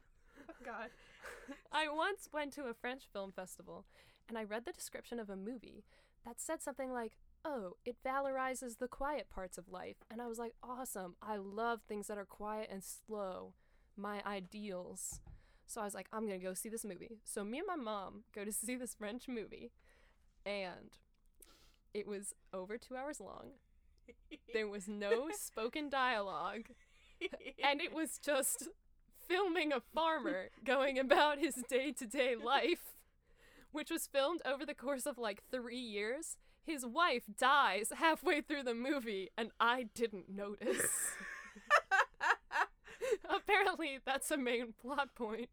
Oh 0.49 0.55
God. 0.65 0.91
I 1.73 1.89
once 1.89 2.29
went 2.33 2.53
to 2.55 2.65
a 2.65 2.75
French 2.75 3.05
film 3.13 3.33
festival 3.33 3.85
and 4.29 4.39
I 4.39 4.45
read 4.45 4.65
the 4.65 4.73
description 4.73 5.19
of 5.19 5.31
a 5.31 5.37
movie 5.37 5.85
that 6.25 6.41
said 6.41 6.63
something 6.63 6.93
like, 6.93 7.13
Oh, 7.45 7.73
it 7.85 7.97
valorizes 8.07 8.79
the 8.79 8.87
quiet 8.87 9.29
parts 9.29 9.59
of 9.59 9.69
life. 9.69 9.97
And 10.11 10.23
I 10.23 10.27
was 10.29 10.39
like, 10.39 10.55
Awesome. 10.63 11.17
I 11.23 11.37
love 11.37 11.81
things 11.83 12.07
that 12.07 12.19
are 12.19 12.25
quiet 12.25 12.69
and 12.71 12.83
slow. 12.83 13.55
My 13.97 14.23
ideals. 14.25 15.21
So 15.67 15.81
I 15.81 15.85
was 15.85 15.95
like, 15.95 16.09
I'm 16.13 16.27
going 16.27 16.39
to 16.39 16.47
go 16.47 16.55
see 16.55 16.69
this 16.69 16.85
movie. 16.85 17.19
So 17.25 17.45
me 17.45 17.59
and 17.59 17.67
my 17.67 17.77
mom 17.77 18.25
go 18.35 18.45
to 18.45 18.53
see 18.53 18.77
this 18.77 18.95
French 18.95 19.29
movie. 19.29 19.73
And 20.45 20.99
it 21.95 22.07
was 22.07 22.35
over 22.53 22.79
two 22.79 22.97
hours 22.97 23.21
long. 23.21 23.53
There 24.53 24.69
was 24.69 24.89
no 24.89 25.29
spoken 25.33 25.89
dialogue 25.89 26.67
and 27.63 27.81
it 27.81 27.95
was 27.95 28.19
just 28.19 28.69
filming 29.29 29.73
a 29.73 29.81
farmer 29.95 30.49
going 30.65 30.99
about 30.99 31.39
his 31.39 31.55
day 31.69 31.93
to 31.93 32.07
day 32.07 32.35
life, 32.35 32.97
which 33.71 33.91
was 33.91 34.07
filmed 34.07 34.41
over 34.45 34.67
the 34.67 34.75
course 34.75 35.07
of 35.07 35.19
like 35.19 35.43
three 35.51 35.79
years. 35.79 36.37
His 36.65 36.87
wife 36.87 37.25
dies 37.39 37.93
halfway 37.97 38.41
through 38.41 38.63
the 38.63 38.75
movie, 38.75 39.31
and 39.37 39.51
I 39.59 39.89
didn't 39.95 40.29
notice. 40.29 40.89
apparently 43.29 43.99
that's 44.05 44.31
a 44.31 44.37
main 44.37 44.75
plot 44.81 45.15
point. 45.15 45.49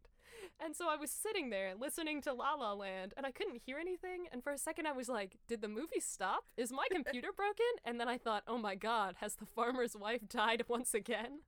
And 0.62 0.76
so 0.76 0.88
I 0.90 0.96
was 0.96 1.10
sitting 1.10 1.48
there 1.50 1.72
listening 1.74 2.20
to 2.22 2.32
La 2.34 2.54
La 2.54 2.72
Land 2.74 3.14
and 3.16 3.24
I 3.24 3.30
couldn't 3.30 3.62
hear 3.64 3.78
anything. 3.78 4.26
And 4.30 4.42
for 4.44 4.52
a 4.52 4.58
second 4.58 4.86
I 4.86 4.92
was 4.92 5.08
like, 5.08 5.36
did 5.48 5.62
the 5.62 5.68
movie 5.68 6.00
stop? 6.00 6.44
Is 6.56 6.70
my 6.70 6.86
computer 6.90 7.28
broken? 7.34 7.64
And 7.84 7.98
then 7.98 8.08
I 8.08 8.18
thought, 8.18 8.42
oh 8.46 8.58
my 8.58 8.74
god, 8.74 9.16
has 9.20 9.36
the 9.36 9.46
farmer's 9.46 9.96
wife 9.96 10.28
died 10.28 10.64
once 10.68 10.92
again? 10.92 11.40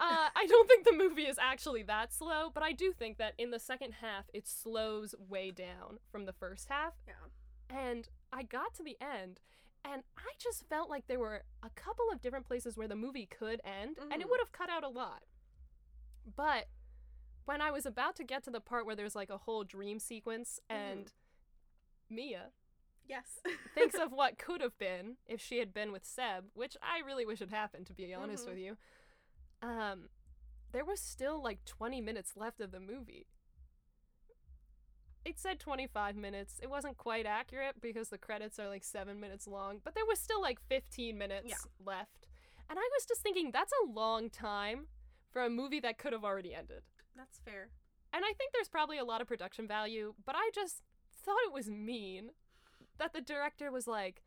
Uh, 0.00 0.28
I 0.34 0.46
don't 0.46 0.66
think 0.68 0.84
the 0.84 0.96
movie 0.96 1.26
is 1.26 1.38
actually 1.40 1.84
that 1.84 2.12
slow, 2.12 2.50
but 2.52 2.64
I 2.64 2.72
do 2.72 2.92
think 2.92 3.18
that 3.18 3.34
in 3.38 3.52
the 3.52 3.60
second 3.60 3.92
half 4.00 4.24
it 4.34 4.48
slows 4.48 5.14
way 5.28 5.52
down 5.52 5.98
from 6.10 6.24
the 6.24 6.32
first 6.32 6.68
half. 6.70 6.94
Yeah. 7.06 7.76
And 7.78 8.08
I 8.32 8.42
got 8.42 8.74
to 8.74 8.82
the 8.82 8.96
end 9.00 9.38
and 9.84 10.02
I 10.18 10.30
just 10.40 10.68
felt 10.68 10.90
like 10.90 11.06
there 11.06 11.20
were 11.20 11.44
a 11.62 11.70
couple 11.70 12.06
of 12.12 12.20
different 12.20 12.46
places 12.46 12.76
where 12.76 12.88
the 12.88 12.96
movie 12.96 13.26
could 13.26 13.60
end 13.64 13.96
and 14.10 14.20
it 14.20 14.26
Mhm. 14.26 14.30
would 14.30 14.40
have 14.40 14.50
cut 14.52 14.68
out 14.70 14.82
a 14.82 14.88
lot. 14.88 15.22
But 16.36 16.66
when 17.44 17.60
I 17.60 17.70
was 17.70 17.86
about 17.86 18.16
to 18.16 18.24
get 18.24 18.42
to 18.44 18.50
the 18.50 18.60
part 18.60 18.86
where 18.86 18.96
there's 18.96 19.14
like 19.16 19.30
a 19.30 19.38
whole 19.38 19.64
dream 19.64 19.98
sequence 19.98 20.60
and 20.68 21.12
Mia 22.08 22.50
Yes. 23.08 23.40
thinks 23.74 23.96
of 23.96 24.12
what 24.12 24.38
could 24.38 24.60
have 24.60 24.78
been 24.78 25.16
if 25.26 25.40
she 25.40 25.58
had 25.58 25.74
been 25.74 25.90
with 25.92 26.04
Seb, 26.04 26.44
which 26.54 26.76
I 26.80 27.00
really 27.04 27.26
wish 27.26 27.40
had 27.40 27.50
happened 27.50 27.86
to 27.88 27.92
be 27.94 28.14
honest 28.14 28.46
Mhm. 28.46 28.48
with 28.50 28.58
you. 28.58 28.76
Um 29.60 30.08
there 30.72 30.84
was 30.84 31.00
still 31.00 31.42
like 31.42 31.64
20 31.66 32.00
minutes 32.00 32.34
left 32.36 32.60
of 32.60 32.70
the 32.70 32.80
movie. 32.80 33.26
It 35.24 35.38
said 35.38 35.60
25 35.60 36.16
minutes. 36.16 36.58
It 36.62 36.70
wasn't 36.70 36.96
quite 36.96 37.26
accurate 37.26 37.80
because 37.80 38.08
the 38.08 38.18
credits 38.18 38.58
are 38.58 38.68
like 38.68 38.82
7 38.82 39.20
minutes 39.20 39.46
long, 39.46 39.80
but 39.84 39.94
there 39.94 40.06
was 40.06 40.18
still 40.18 40.40
like 40.40 40.58
15 40.68 41.16
minutes 41.18 41.48
Yeah. 41.48 41.56
left. 41.84 42.26
And 42.68 42.78
I 42.78 42.88
was 42.96 43.04
just 43.06 43.20
thinking 43.20 43.50
that's 43.50 43.72
a 43.84 43.86
long 43.90 44.30
time 44.30 44.88
for 45.30 45.42
a 45.44 45.50
movie 45.50 45.80
that 45.80 45.98
could 45.98 46.12
have 46.12 46.24
already 46.24 46.54
ended. 46.54 46.82
That's 47.16 47.38
fair. 47.44 47.68
And 48.12 48.24
I 48.24 48.32
think 48.32 48.52
there's 48.52 48.68
probably 48.68 48.98
a 48.98 49.04
lot 49.04 49.20
of 49.20 49.28
production 49.28 49.66
value, 49.66 50.14
but 50.24 50.34
I 50.36 50.50
just 50.54 50.82
thought 51.24 51.38
it 51.46 51.52
was 51.52 51.68
mean 51.70 52.30
that 52.98 53.12
the 53.12 53.20
director 53.20 53.70
was 53.70 53.86
like, 53.86 54.22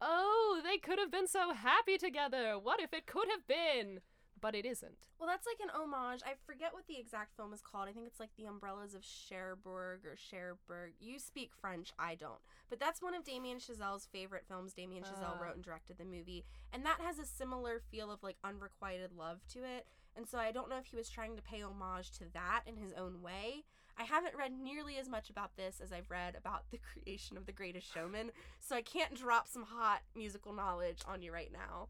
oh, 0.00 0.60
they 0.64 0.78
could 0.78 0.98
have 0.98 1.10
been 1.12 1.28
so 1.28 1.52
happy 1.52 1.96
together. 1.98 2.58
What 2.60 2.80
if 2.80 2.92
it 2.92 3.06
could 3.06 3.28
have 3.30 3.46
been? 3.46 4.00
But 4.40 4.54
it 4.54 4.64
isn't. 4.64 4.96
Well, 5.18 5.28
that's 5.28 5.46
like 5.46 5.60
an 5.62 5.68
homage. 5.68 6.22
I 6.24 6.32
forget 6.46 6.72
what 6.72 6.86
the 6.88 6.98
exact 6.98 7.36
film 7.36 7.52
is 7.52 7.60
called. 7.60 7.88
I 7.90 7.92
think 7.92 8.06
it's 8.06 8.18
like 8.18 8.30
The 8.38 8.46
Umbrellas 8.46 8.94
of 8.94 9.04
Cherbourg 9.04 10.06
or 10.06 10.16
Cherbourg. 10.16 10.92
You 10.98 11.18
speak 11.18 11.50
French, 11.60 11.92
I 11.98 12.14
don't. 12.14 12.40
But 12.70 12.80
that's 12.80 13.02
one 13.02 13.14
of 13.14 13.22
Damien 13.22 13.58
Chazelle's 13.58 14.08
favorite 14.10 14.46
films. 14.48 14.72
Damien 14.72 15.02
Chazelle 15.04 15.36
Ah. 15.38 15.42
wrote 15.42 15.56
and 15.56 15.62
directed 15.64 15.98
the 15.98 16.06
movie. 16.06 16.46
And 16.72 16.86
that 16.86 17.02
has 17.02 17.18
a 17.18 17.26
similar 17.26 17.82
feel 17.90 18.10
of 18.10 18.22
like 18.22 18.38
unrequited 18.42 19.12
love 19.12 19.40
to 19.52 19.58
it. 19.62 19.86
And 20.16 20.28
so 20.28 20.38
I 20.38 20.52
don't 20.52 20.68
know 20.68 20.78
if 20.78 20.86
he 20.86 20.96
was 20.96 21.08
trying 21.08 21.36
to 21.36 21.42
pay 21.42 21.62
homage 21.62 22.10
to 22.18 22.24
that 22.34 22.62
in 22.66 22.76
his 22.76 22.92
own 22.92 23.22
way. 23.22 23.64
I 23.98 24.04
haven't 24.04 24.36
read 24.36 24.52
nearly 24.52 24.96
as 24.96 25.08
much 25.08 25.30
about 25.30 25.56
this 25.56 25.80
as 25.82 25.92
I've 25.92 26.10
read 26.10 26.34
about 26.36 26.70
the 26.70 26.78
creation 26.92 27.36
of 27.36 27.46
The 27.46 27.52
Greatest 27.52 27.92
Showman, 27.92 28.30
so 28.58 28.74
I 28.74 28.82
can't 28.82 29.14
drop 29.14 29.46
some 29.46 29.64
hot 29.64 30.00
musical 30.16 30.52
knowledge 30.52 31.02
on 31.06 31.22
you 31.22 31.32
right 31.32 31.52
now. 31.52 31.88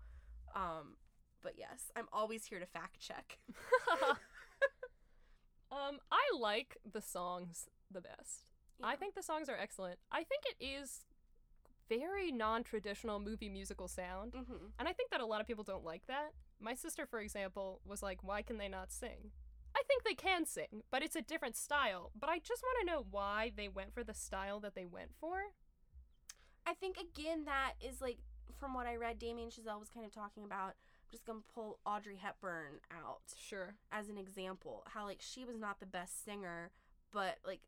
Um, 0.55 0.97
but 1.43 1.55
yes, 1.57 1.91
I'm 1.97 2.09
always 2.13 2.47
here 2.47 2.59
to 2.59 2.67
fact 2.67 3.01
check. 3.01 3.39
um, 5.73 5.99
I 6.11 6.23
like 6.39 6.77
the 6.91 7.01
songs 7.01 7.69
the 7.91 8.01
best. 8.01 8.45
I 8.83 8.97
think 8.97 9.15
the 9.15 9.23
songs 9.23 9.49
are 9.49 9.57
excellent. 9.57 9.99
I 10.11 10.25
think 10.25 10.43
it 10.47 10.65
is 10.65 11.05
very 11.89 12.31
non-traditional 12.33 13.21
movie 13.21 13.49
musical 13.49 13.89
sound. 13.89 14.33
Mm-hmm. 14.33 14.67
And 14.79 14.89
I 14.89 14.93
think 14.93 15.11
that 15.11 15.21
a 15.21 15.27
lot 15.27 15.41
of 15.41 15.47
people 15.47 15.65
don't 15.65 15.85
like 15.85 16.07
that. 16.07 16.33
My 16.61 16.75
sister, 16.75 17.07
for 17.07 17.21
example, 17.21 17.81
was 17.85 18.03
like, 18.03 18.23
why 18.23 18.43
can 18.43 18.59
they 18.59 18.69
not 18.69 18.93
sing? 18.93 19.31
I 19.75 19.83
think 19.87 20.03
they 20.05 20.15
can 20.15 20.45
sing, 20.47 20.83
but 20.91 21.03
it's 21.03 21.17
a 21.17 21.23
different 21.23 21.57
style. 21.57 22.11
But 22.19 22.29
I 22.29 22.39
just 22.39 22.63
want 22.63 22.79
to 22.81 22.93
know 22.93 23.07
why 23.11 23.53
they 23.57 23.69
went 23.69 23.95
for 23.95 24.05
the 24.05 24.15
style 24.15 24.61
that 24.61 24.75
they 24.75 24.85
went 24.85 25.11
for. 25.19 25.43
I 26.67 26.75
think 26.75 26.99
again 26.99 27.45
that 27.47 27.73
is 27.81 28.01
like 28.01 28.19
from 28.59 28.75
what 28.75 28.87
I 28.87 28.97
read, 28.97 29.19
Damien 29.19 29.49
Chazelle 29.49 29.81
was 29.81 29.89
kind 29.89 30.05
of 30.05 30.13
talking 30.13 30.45
about. 30.45 30.75
I'm 30.75 31.13
just 31.13 31.25
gonna 31.25 31.41
pull 31.55 31.79
Audrey 31.87 32.17
Hepburn 32.17 32.81
out 32.93 33.23
Sure. 33.37 33.75
as 33.91 34.09
an 34.09 34.19
example. 34.19 34.85
How 34.89 35.05
like 35.05 35.21
she 35.21 35.45
was 35.45 35.59
not 35.59 35.81
the 35.81 35.87
best 35.87 36.25
singer, 36.25 36.71
but 37.11 37.39
like 37.45 37.61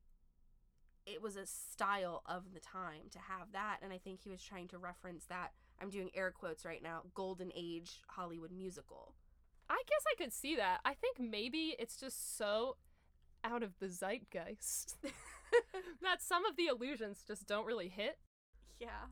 it 1.07 1.21
was 1.23 1.35
a 1.37 1.47
style 1.47 2.23
of 2.27 2.53
the 2.55 2.61
time 2.61 3.09
to 3.11 3.19
have 3.19 3.51
that, 3.53 3.79
and 3.83 3.93
I 3.93 3.99
think 3.99 4.21
he 4.23 4.31
was 4.31 4.43
trying 4.43 4.69
to 4.69 4.79
reference 4.79 5.25
that. 5.27 5.53
I'm 5.83 5.91
doing 5.91 6.11
air 6.15 6.31
quotes 6.31 6.65
right 6.65 6.83
now. 6.83 7.03
Golden 7.15 7.51
age 7.55 8.01
Hollywood 8.07 8.53
musical. 8.53 9.15
I 9.69 9.83
guess 9.89 10.05
I 10.11 10.23
could 10.23 10.33
see 10.33 10.55
that. 10.57 10.79
I 10.85 10.95
think 10.95 11.19
maybe 11.19 11.75
it's 11.79 11.97
just 11.97 12.37
so 12.37 12.77
out 13.45 13.63
of 13.63 13.79
the 13.81 13.89
zeitgeist 13.89 14.97
that 16.03 16.23
some 16.23 16.45
of 16.45 16.57
the 16.57 16.67
illusions 16.67 17.25
just 17.27 17.47
don't 17.49 17.67
really 17.67 17.89
hit. 17.89 18.19
Yeah. 18.79 19.11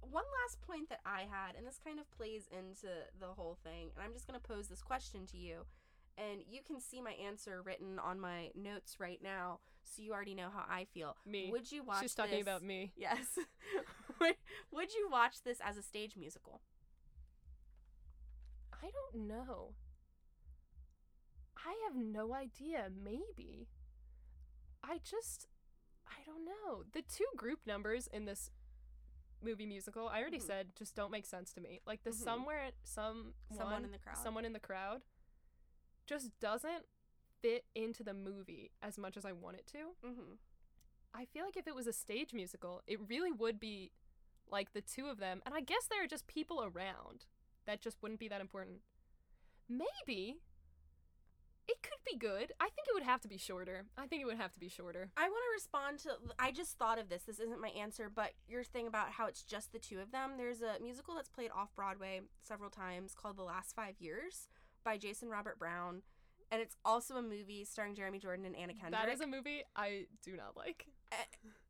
One 0.00 0.24
last 0.42 0.60
point 0.62 0.88
that 0.88 1.00
I 1.04 1.20
had, 1.30 1.56
and 1.56 1.66
this 1.66 1.80
kind 1.84 1.98
of 1.98 2.10
plays 2.10 2.48
into 2.50 2.88
the 3.20 3.34
whole 3.36 3.58
thing, 3.62 3.90
and 3.94 4.04
I'm 4.04 4.12
just 4.12 4.26
going 4.26 4.38
to 4.40 4.46
pose 4.46 4.68
this 4.68 4.82
question 4.82 5.26
to 5.32 5.36
you, 5.36 5.64
and 6.18 6.42
you 6.48 6.60
can 6.66 6.80
see 6.80 7.00
my 7.00 7.12
answer 7.12 7.62
written 7.62 7.98
on 7.98 8.20
my 8.20 8.50
notes 8.54 8.96
right 9.00 9.20
now, 9.22 9.60
so 9.82 10.02
you 10.02 10.12
already 10.12 10.34
know 10.34 10.48
how 10.54 10.64
I 10.68 10.84
feel. 10.84 11.16
Me. 11.26 11.50
Would 11.50 11.70
you 11.72 11.82
watch 11.82 12.02
She's 12.02 12.14
talking 12.14 12.32
this- 12.34 12.42
about 12.42 12.62
me. 12.62 12.92
Yes. 12.96 13.38
would, 14.72 14.94
you 14.94 15.08
watch 15.10 15.42
this 15.44 15.58
as 15.64 15.76
a 15.76 15.82
stage 15.82 16.16
musical? 16.16 16.60
I 18.72 18.88
don't 18.90 19.26
know. 19.26 19.74
I 21.56 21.74
have 21.86 21.96
no 21.96 22.34
idea. 22.34 22.88
Maybe. 23.02 23.68
I 24.82 24.98
just. 25.02 25.46
I 26.06 26.22
don't 26.26 26.44
know. 26.44 26.84
The 26.92 27.02
two 27.02 27.24
group 27.36 27.60
numbers 27.66 28.06
in 28.12 28.26
this 28.26 28.50
movie 29.42 29.66
musical, 29.66 30.08
I 30.08 30.20
already 30.20 30.38
Mhm. 30.38 30.46
said, 30.46 30.66
just 30.76 30.94
don't 30.94 31.10
make 31.10 31.26
sense 31.26 31.52
to 31.54 31.60
me. 31.60 31.80
Like 31.86 32.02
the 32.02 32.10
Mhm. 32.10 32.14
somewhere, 32.14 32.70
some 32.82 33.34
Someone 33.56 33.84
in 33.84 33.90
the 33.90 33.98
crowd. 33.98 34.16
someone 34.18 34.44
in 34.44 34.52
the 34.52 34.60
crowd, 34.60 35.02
just 36.06 36.30
doesn't 36.40 36.84
fit 37.42 37.64
into 37.74 38.02
the 38.02 38.14
movie 38.14 38.70
as 38.82 38.98
much 38.98 39.16
as 39.16 39.24
I 39.24 39.32
want 39.32 39.56
it 39.56 39.66
to. 39.68 40.06
Mm-hmm. 40.06 40.34
I 41.14 41.26
feel 41.26 41.44
like 41.44 41.56
if 41.56 41.68
it 41.68 41.74
was 41.74 41.86
a 41.86 41.92
stage 41.92 42.32
musical, 42.32 42.82
it 42.86 42.98
really 43.08 43.30
would 43.30 43.60
be 43.60 43.92
like 44.50 44.72
the 44.72 44.80
two 44.80 45.06
of 45.06 45.18
them. 45.18 45.42
And 45.46 45.54
I 45.54 45.60
guess 45.60 45.86
there 45.88 46.02
are 46.02 46.08
just 46.08 46.26
people 46.26 46.62
around 46.62 47.26
that 47.66 47.80
just 47.80 47.98
wouldn't 48.02 48.20
be 48.20 48.28
that 48.28 48.40
important. 48.40 48.78
Maybe 49.68 50.36
it 51.66 51.82
could 51.82 52.00
be 52.04 52.18
good. 52.18 52.52
I 52.60 52.64
think 52.64 52.88
it 52.88 52.94
would 52.94 53.04
have 53.04 53.20
to 53.22 53.28
be 53.28 53.38
shorter. 53.38 53.86
I 53.96 54.06
think 54.06 54.20
it 54.20 54.26
would 54.26 54.36
have 54.36 54.52
to 54.52 54.60
be 54.60 54.68
shorter. 54.68 55.10
I 55.16 55.22
want 55.22 55.42
to 55.48 55.54
respond 55.54 55.98
to. 56.00 56.34
I 56.38 56.50
just 56.50 56.78
thought 56.78 56.98
of 56.98 57.08
this. 57.08 57.22
This 57.22 57.38
isn't 57.38 57.60
my 57.60 57.68
answer, 57.68 58.10
but 58.14 58.32
your 58.48 58.64
thing 58.64 58.86
about 58.86 59.12
how 59.12 59.26
it's 59.26 59.42
just 59.42 59.72
the 59.72 59.78
two 59.78 60.00
of 60.00 60.12
them. 60.12 60.32
There's 60.36 60.60
a 60.60 60.82
musical 60.82 61.14
that's 61.14 61.28
played 61.28 61.50
off 61.56 61.74
Broadway 61.74 62.20
several 62.42 62.70
times 62.70 63.14
called 63.14 63.38
The 63.38 63.44
Last 63.44 63.74
Five 63.74 63.94
Years 63.98 64.48
by 64.84 64.96
Jason 64.98 65.28
Robert 65.28 65.58
Brown, 65.58 66.02
and 66.50 66.60
it's 66.60 66.76
also 66.84 67.16
a 67.16 67.22
movie 67.22 67.64
starring 67.64 67.94
Jeremy 67.94 68.18
Jordan 68.18 68.44
and 68.44 68.54
Anna 68.56 68.74
Kendrick. 68.74 68.92
That 68.92 69.08
is 69.08 69.20
a 69.20 69.26
movie 69.26 69.62
I 69.74 70.06
do 70.22 70.36
not 70.36 70.56
like. 70.56 70.86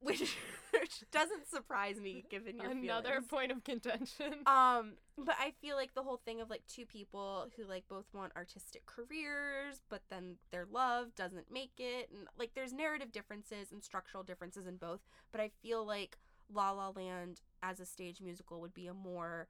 which, 0.01 0.21
which 0.73 1.05
doesn't 1.13 1.49
surprise 1.49 2.01
me 2.01 2.25
given 2.31 2.57
your 2.59 2.71
Another 2.71 3.09
feelings. 3.11 3.27
point 3.29 3.53
of 3.53 3.65
contention. 3.65 4.35
Um, 4.47 4.95
but 5.17 5.37
I 5.39 5.53
feel 5.61 5.77
like 5.77 5.95
the 5.95 6.03
whole 6.03 6.21
thing 6.25 6.41
of 6.41 6.51
like 6.51 6.63
two 6.67 6.87
people 6.87 7.49
who 7.57 7.65
like 7.67 7.85
both 7.89 8.07
want 8.13 8.33
artistic 8.37 8.85
careers, 8.87 9.83
but 9.89 10.03
then 10.11 10.37
their 10.51 10.67
love 10.71 11.15
doesn't 11.15 11.51
make 11.53 11.73
it, 11.79 12.11
and 12.11 12.27
like 12.39 12.51
there's 12.55 12.73
narrative 12.73 13.13
differences 13.13 13.71
and 13.73 13.83
structural 13.83 14.23
differences 14.23 14.67
in 14.67 14.77
both. 14.77 15.01
But 15.31 15.41
I 15.41 15.51
feel 15.63 15.87
like 15.87 16.17
La 16.53 16.73
La 16.73 16.89
Land 16.89 17.41
as 17.63 17.81
a 17.81 17.87
stage 17.87 18.21
musical 18.21 18.61
would 18.61 18.75
be 18.75 18.87
a 18.87 18.95
more 18.95 19.49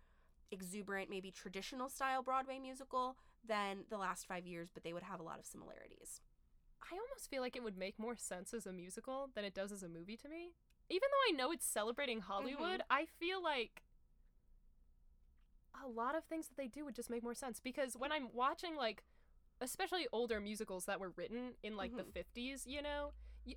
exuberant, 0.55 1.11
maybe 1.11 1.30
traditional 1.30 1.88
style 1.90 2.22
Broadway 2.22 2.59
musical 2.59 3.16
than 3.46 3.84
the 3.90 3.98
last 3.98 4.26
five 4.26 4.46
years, 4.46 4.70
but 4.72 4.82
they 4.84 4.94
would 4.94 5.02
have 5.02 5.20
a 5.20 5.22
lot 5.22 5.38
of 5.38 5.44
similarities. 5.44 6.22
I 6.82 6.94
almost 6.94 7.28
feel 7.28 7.42
like 7.42 7.57
it 7.57 7.62
would 7.62 7.76
make 7.76 7.98
more 7.98 8.16
sense 8.16 8.55
as 8.55 8.66
a 8.66 8.72
musical 8.72 9.30
than 9.34 9.44
it 9.44 9.55
does 9.55 9.72
as 9.72 9.82
a 9.82 9.88
movie 9.88 10.16
to 10.18 10.28
me. 10.28 10.52
Even 10.88 11.09
though 11.11 11.32
I 11.34 11.36
know 11.36 11.52
it's 11.52 11.66
celebrating 11.66 12.20
Hollywood, 12.20 12.82
I 12.90 13.07
feel 13.18 13.42
like 13.42 13.82
a 15.82 15.88
lot 15.88 16.14
of 16.14 16.24
things 16.24 16.48
that 16.48 16.57
they 16.57 16.68
do 16.68 16.84
would 16.84 16.94
just 16.94 17.11
make 17.11 17.22
more 17.22 17.34
sense 17.34 17.61
because 17.61 17.96
when 17.96 18.12
I'm 18.12 18.28
watching 18.32 18.76
like 18.76 19.02
especially 19.61 20.07
older 20.12 20.40
musicals 20.40 20.84
that 20.86 21.00
were 21.00 21.11
written 21.16 21.52
in 21.62 21.76
like 21.76 21.96
the 21.96 22.05
50s, 22.05 22.66
you 22.66 22.82
know, 22.82 23.12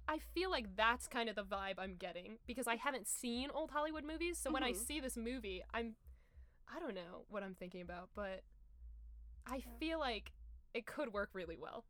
I 0.07 0.19
feel 0.33 0.51
like 0.51 0.75
that's 0.75 1.07
kind 1.07 1.29
of 1.29 1.35
the 1.35 1.43
vibe 1.43 1.75
I'm 1.77 1.95
getting 1.95 2.37
because 2.45 2.67
I 2.67 2.75
haven't 2.75 3.07
seen 3.07 3.49
old 3.53 3.71
Hollywood 3.71 4.03
movies. 4.03 4.37
So 4.37 4.51
when 4.51 4.63
I 4.63 4.71
Mhm. 4.73 4.85
see 4.85 4.99
this 4.99 5.17
movie, 5.17 5.63
I'm 5.73 5.95
I 6.73 6.79
don't 6.79 6.95
know 6.95 7.25
what 7.29 7.43
I'm 7.43 7.55
thinking 7.55 7.81
about, 7.81 8.09
but 8.15 8.43
I 9.45 9.57
Yeah. 9.57 9.61
feel 9.79 9.99
like 9.99 10.31
it 10.73 10.85
could 10.85 11.13
work 11.13 11.29
really 11.33 11.57
well. 11.57 11.85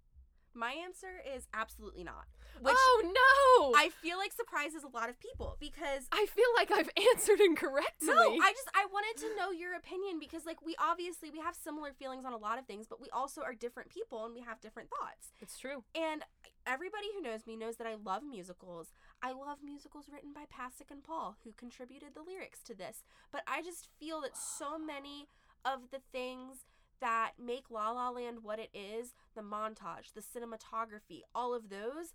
My 0.53 0.71
answer 0.71 1.21
is 1.35 1.47
absolutely 1.53 2.03
not. 2.03 2.25
Which 2.59 2.73
oh 2.75 3.01
no! 3.03 3.77
I, 3.77 3.85
I 3.85 3.89
feel 3.89 4.17
like 4.17 4.33
surprises 4.33 4.83
a 4.83 4.87
lot 4.87 5.07
of 5.09 5.19
people 5.19 5.55
because 5.59 6.07
I 6.11 6.25
feel 6.25 6.47
like 6.55 6.71
I've 6.71 6.89
answered 7.13 7.39
incorrectly. 7.39 8.07
no, 8.07 8.15
I 8.41 8.51
just 8.53 8.67
I 8.73 8.87
wanted 8.91 9.21
to 9.21 9.35
know 9.35 9.51
your 9.51 9.75
opinion 9.75 10.17
because 10.19 10.45
like 10.47 10.65
we 10.65 10.75
obviously 10.79 11.29
we 11.29 11.39
have 11.39 11.55
similar 11.55 11.93
feelings 11.93 12.25
on 12.25 12.33
a 12.33 12.37
lot 12.37 12.57
of 12.57 12.65
things, 12.65 12.87
but 12.87 12.99
we 12.99 13.07
also 13.11 13.41
are 13.41 13.53
different 13.53 13.89
people 13.89 14.25
and 14.25 14.33
we 14.33 14.41
have 14.41 14.59
different 14.59 14.89
thoughts. 14.89 15.31
it's 15.41 15.59
true. 15.59 15.83
And 15.93 16.23
everybody 16.65 17.07
who 17.15 17.21
knows 17.21 17.45
me 17.45 17.55
knows 17.55 17.75
that 17.77 17.85
I 17.85 17.93
love 18.03 18.23
musicals. 18.23 18.91
I 19.21 19.31
love 19.31 19.59
musicals 19.63 20.09
written 20.11 20.31
by 20.33 20.43
Pasek 20.43 20.91
and 20.91 21.03
Paul, 21.03 21.37
who 21.43 21.51
contributed 21.53 22.09
the 22.13 22.21
lyrics 22.21 22.61
to 22.63 22.75
this. 22.75 23.03
But 23.31 23.41
I 23.47 23.61
just 23.61 23.89
feel 23.99 24.21
that 24.21 24.37
so 24.37 24.77
many 24.77 25.27
of 25.65 25.91
the 25.91 26.01
things 26.11 26.65
that 26.99 27.31
make 27.43 27.69
La 27.69 27.91
La 27.91 28.09
Land 28.09 28.39
what 28.43 28.59
it 28.59 28.69
is 28.73 29.13
the 29.35 29.41
montage, 29.41 30.13
the 30.13 30.21
cinematography, 30.21 31.21
all 31.33 31.53
of 31.53 31.69
those 31.69 32.13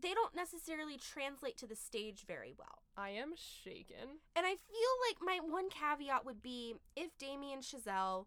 they 0.00 0.12
don't 0.12 0.34
necessarily 0.34 0.96
translate 0.96 1.56
to 1.58 1.66
the 1.66 1.76
stage 1.76 2.24
very 2.26 2.52
well. 2.58 2.82
I 2.96 3.10
am 3.10 3.34
shaken. 3.36 4.18
And 4.34 4.44
I 4.44 4.50
feel 4.50 4.92
like 5.08 5.18
my 5.20 5.38
one 5.40 5.68
caveat 5.70 6.24
would 6.24 6.42
be 6.42 6.74
if 6.96 7.16
Damien 7.18 7.60
Chazelle 7.60 8.26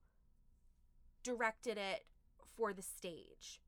directed 1.24 1.78
it 1.78 2.06
for 2.56 2.74
the 2.74 2.82
stage 2.82 3.62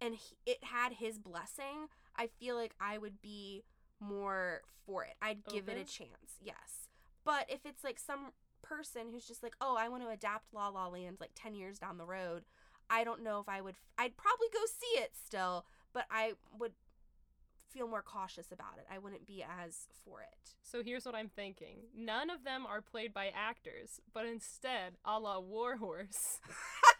and 0.00 0.14
he, 0.14 0.36
it 0.46 0.64
had 0.64 0.94
his 0.94 1.18
blessing, 1.18 1.88
I 2.16 2.28
feel 2.38 2.56
like 2.56 2.74
I 2.80 2.98
would 2.98 3.20
be 3.20 3.64
more 4.00 4.62
for 4.84 5.04
it. 5.04 5.14
I'd 5.20 5.44
give 5.44 5.68
it 5.68 5.76
a 5.76 5.84
chance, 5.84 6.38
yes. 6.40 6.88
But 7.24 7.46
if 7.48 7.60
it's 7.64 7.82
like 7.82 7.98
some 7.98 8.32
person 8.62 9.08
who's 9.12 9.26
just 9.26 9.42
like, 9.42 9.54
oh, 9.60 9.76
I 9.78 9.88
want 9.88 10.02
to 10.04 10.08
adapt 10.08 10.52
La 10.52 10.68
La 10.68 10.88
Land 10.88 11.18
like 11.20 11.32
10 11.34 11.54
years 11.54 11.78
down 11.78 11.98
the 11.98 12.04
road, 12.04 12.44
I 12.88 13.04
don't 13.04 13.22
know 13.22 13.40
if 13.40 13.48
I 13.48 13.60
would. 13.60 13.74
I'd 13.98 14.16
probably 14.16 14.48
go 14.52 14.60
see 14.66 15.00
it 15.00 15.12
still, 15.14 15.64
but 15.92 16.06
I 16.10 16.34
would 16.58 16.72
feel 17.68 17.88
more 17.88 18.02
cautious 18.02 18.52
about 18.52 18.78
it. 18.78 18.86
I 18.92 18.98
wouldn't 18.98 19.26
be 19.26 19.42
as 19.42 19.86
for 20.04 20.20
it. 20.20 20.54
So 20.62 20.82
here's 20.82 21.04
what 21.04 21.14
I'm 21.14 21.28
thinking. 21.28 21.78
None 21.96 22.30
of 22.30 22.44
them 22.44 22.64
are 22.66 22.80
played 22.80 23.12
by 23.12 23.30
actors, 23.34 24.00
but 24.12 24.24
instead, 24.24 24.94
a 25.04 25.18
la 25.18 25.38
Warhorse, 25.40 26.40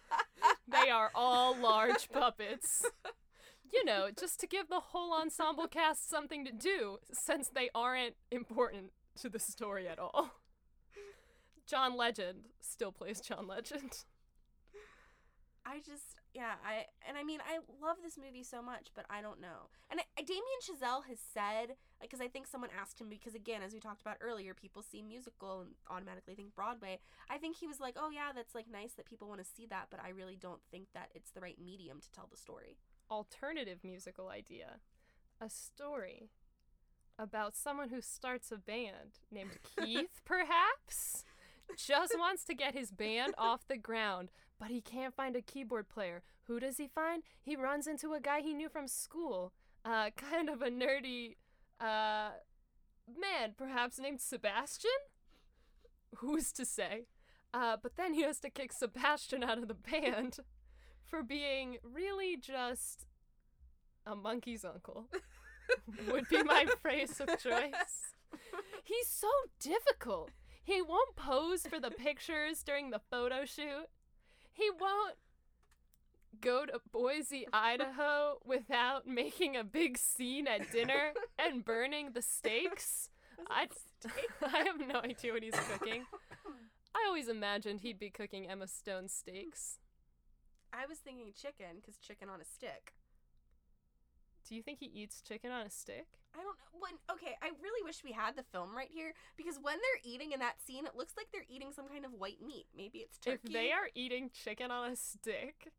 they 0.68 0.90
are 0.90 1.10
all 1.14 1.56
large 1.56 2.10
puppets. 2.10 2.84
You 3.72 3.84
know, 3.84 4.08
just 4.18 4.40
to 4.40 4.46
give 4.46 4.68
the 4.68 4.80
whole 4.80 5.12
ensemble 5.12 5.66
cast 5.66 6.08
something 6.08 6.44
to 6.44 6.52
do, 6.52 6.98
since 7.12 7.48
they 7.48 7.68
aren't 7.74 8.14
important 8.30 8.92
to 9.20 9.28
the 9.28 9.38
story 9.38 9.88
at 9.88 9.98
all. 9.98 10.30
John 11.66 11.96
Legend 11.96 12.46
still 12.60 12.92
plays 12.92 13.20
John 13.20 13.46
Legend. 13.46 14.04
I 15.68 15.78
just, 15.78 16.14
yeah, 16.32 16.54
I, 16.64 16.86
and 17.08 17.18
I 17.18 17.24
mean, 17.24 17.40
I 17.42 17.58
love 17.84 17.96
this 18.00 18.16
movie 18.16 18.44
so 18.44 18.62
much, 18.62 18.90
but 18.94 19.04
I 19.10 19.20
don't 19.20 19.40
know. 19.40 19.66
And 19.90 19.98
I, 19.98 20.22
Damien 20.22 20.62
Chazelle 20.62 21.04
has 21.08 21.18
said, 21.34 21.74
like, 22.00 22.08
because 22.08 22.20
I 22.20 22.28
think 22.28 22.46
someone 22.46 22.70
asked 22.80 23.00
him, 23.00 23.08
because 23.08 23.34
again, 23.34 23.62
as 23.64 23.72
we 23.72 23.80
talked 23.80 24.00
about 24.00 24.18
earlier, 24.20 24.54
people 24.54 24.80
see 24.80 25.02
musical 25.02 25.62
and 25.62 25.70
automatically 25.90 26.36
think 26.36 26.54
Broadway. 26.54 27.00
I 27.28 27.38
think 27.38 27.56
he 27.56 27.66
was 27.66 27.80
like, 27.80 27.96
oh, 27.98 28.10
yeah, 28.14 28.30
that's 28.32 28.54
like 28.54 28.66
nice 28.70 28.92
that 28.92 29.06
people 29.06 29.26
want 29.26 29.40
to 29.40 29.50
see 29.56 29.66
that, 29.66 29.88
but 29.90 29.98
I 29.98 30.10
really 30.10 30.36
don't 30.36 30.60
think 30.70 30.86
that 30.94 31.10
it's 31.16 31.32
the 31.32 31.40
right 31.40 31.58
medium 31.58 32.00
to 32.00 32.12
tell 32.12 32.28
the 32.30 32.36
story. 32.36 32.76
Alternative 33.10 33.78
musical 33.84 34.28
idea. 34.28 34.80
A 35.40 35.48
story 35.48 36.30
about 37.18 37.56
someone 37.56 37.90
who 37.90 38.00
starts 38.00 38.50
a 38.50 38.56
band 38.56 39.20
named 39.30 39.58
Keith, 39.78 40.20
perhaps? 40.24 41.24
Just 41.76 42.18
wants 42.18 42.44
to 42.44 42.54
get 42.54 42.74
his 42.74 42.90
band 42.90 43.34
off 43.38 43.66
the 43.66 43.76
ground, 43.76 44.30
but 44.58 44.68
he 44.68 44.80
can't 44.80 45.14
find 45.14 45.36
a 45.36 45.42
keyboard 45.42 45.88
player. 45.88 46.22
Who 46.44 46.60
does 46.60 46.78
he 46.78 46.86
find? 46.86 47.22
He 47.42 47.56
runs 47.56 47.86
into 47.86 48.14
a 48.14 48.20
guy 48.20 48.40
he 48.40 48.54
knew 48.54 48.68
from 48.68 48.88
school. 48.88 49.52
Uh, 49.84 50.10
kind 50.16 50.48
of 50.48 50.62
a 50.62 50.68
nerdy, 50.68 51.36
uh, 51.80 52.30
man, 53.08 53.54
perhaps 53.56 53.98
named 53.98 54.20
Sebastian? 54.20 54.90
Who's 56.16 56.52
to 56.52 56.64
say? 56.64 57.06
Uh, 57.52 57.76
but 57.82 57.96
then 57.96 58.14
he 58.14 58.22
has 58.22 58.40
to 58.40 58.50
kick 58.50 58.72
Sebastian 58.72 59.42
out 59.42 59.58
of 59.58 59.68
the 59.68 59.74
band 59.74 60.38
for 61.08 61.22
being 61.22 61.78
really 61.82 62.36
just 62.36 63.06
a 64.06 64.14
monkey's 64.14 64.64
uncle. 64.64 65.08
Would 66.10 66.28
be 66.28 66.42
my 66.42 66.66
phrase 66.80 67.20
of 67.20 67.28
choice. 67.40 68.14
He's 68.84 69.08
so 69.08 69.28
difficult. 69.60 70.30
He 70.62 70.82
won't 70.82 71.16
pose 71.16 71.62
for 71.62 71.80
the 71.80 71.90
pictures 71.90 72.62
during 72.62 72.90
the 72.90 73.00
photo 73.10 73.44
shoot. 73.44 73.86
He 74.52 74.70
won't 74.70 75.16
go 76.40 76.66
to 76.66 76.80
Boise, 76.92 77.46
Idaho 77.52 78.38
without 78.44 79.06
making 79.06 79.56
a 79.56 79.64
big 79.64 79.98
scene 79.98 80.46
at 80.46 80.70
dinner 80.70 81.12
and 81.38 81.64
burning 81.64 82.12
the 82.12 82.22
steaks. 82.22 83.10
I, 83.48 83.68
I 84.42 84.58
have 84.64 84.80
no 84.80 85.00
idea 85.00 85.32
what 85.32 85.42
he's 85.42 85.54
cooking. 85.72 86.04
I 86.94 87.04
always 87.06 87.28
imagined 87.28 87.80
he'd 87.80 87.98
be 87.98 88.10
cooking 88.10 88.48
Emma 88.48 88.66
Stone 88.66 89.08
steaks. 89.08 89.78
I 90.76 90.86
was 90.86 90.98
thinking 90.98 91.32
chicken, 91.34 91.80
because 91.80 91.96
chicken 91.96 92.28
on 92.28 92.40
a 92.40 92.44
stick. 92.44 92.92
Do 94.46 94.54
you 94.54 94.62
think 94.62 94.78
he 94.78 94.86
eats 94.86 95.22
chicken 95.22 95.50
on 95.50 95.66
a 95.66 95.70
stick? 95.70 96.06
I 96.34 96.38
don't 96.38 96.46
know. 96.46 96.52
When 96.78 96.92
okay, 97.10 97.34
I 97.42 97.50
really 97.62 97.82
wish 97.82 98.04
we 98.04 98.12
had 98.12 98.36
the 98.36 98.44
film 98.52 98.76
right 98.76 98.90
here 98.92 99.14
because 99.36 99.58
when 99.60 99.76
they're 99.76 100.12
eating 100.12 100.32
in 100.32 100.40
that 100.40 100.60
scene, 100.64 100.84
it 100.84 100.94
looks 100.94 101.14
like 101.16 101.28
they're 101.32 101.48
eating 101.48 101.72
some 101.74 101.88
kind 101.88 102.04
of 102.04 102.12
white 102.12 102.42
meat. 102.46 102.66
Maybe 102.76 102.98
it's 102.98 103.18
turkey. 103.18 103.40
If 103.44 103.52
they 103.52 103.72
are 103.72 103.88
eating 103.94 104.30
chicken 104.30 104.70
on 104.70 104.92
a 104.92 104.96
stick, 104.96 105.72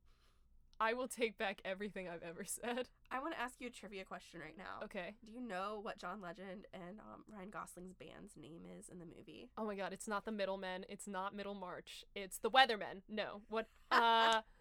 I 0.82 0.94
will 0.94 1.08
take 1.08 1.38
back 1.38 1.62
everything 1.64 2.10
I've 2.10 2.24
ever 2.24 2.44
said. 2.46 2.90
I 3.12 3.20
want 3.20 3.36
to 3.36 3.40
ask 3.40 3.56
you 3.60 3.68
a 3.68 3.70
trivia 3.70 4.04
question 4.04 4.40
right 4.42 4.58
now. 4.58 4.84
Okay. 4.84 5.14
Do 5.24 5.32
you 5.32 5.40
know 5.40 5.80
what 5.82 5.98
John 6.00 6.20
Legend 6.20 6.66
and 6.74 7.00
um, 7.00 7.24
Ryan 7.32 7.50
Gosling's 7.52 7.94
band's 7.94 8.36
name 8.36 8.64
is 8.78 8.90
in 8.90 9.00
the 9.00 9.06
movie? 9.06 9.50
Oh 9.58 9.66
my 9.66 9.76
god, 9.76 9.94
it's 9.94 10.08
not 10.08 10.26
the 10.26 10.32
Middlemen. 10.32 10.86
It's 10.90 11.08
not 11.08 11.36
Middlemarch. 11.36 12.04
It's 12.16 12.40
the 12.40 12.50
Weathermen. 12.50 13.04
No. 13.08 13.42
What? 13.50 13.68
Uh. 13.92 14.42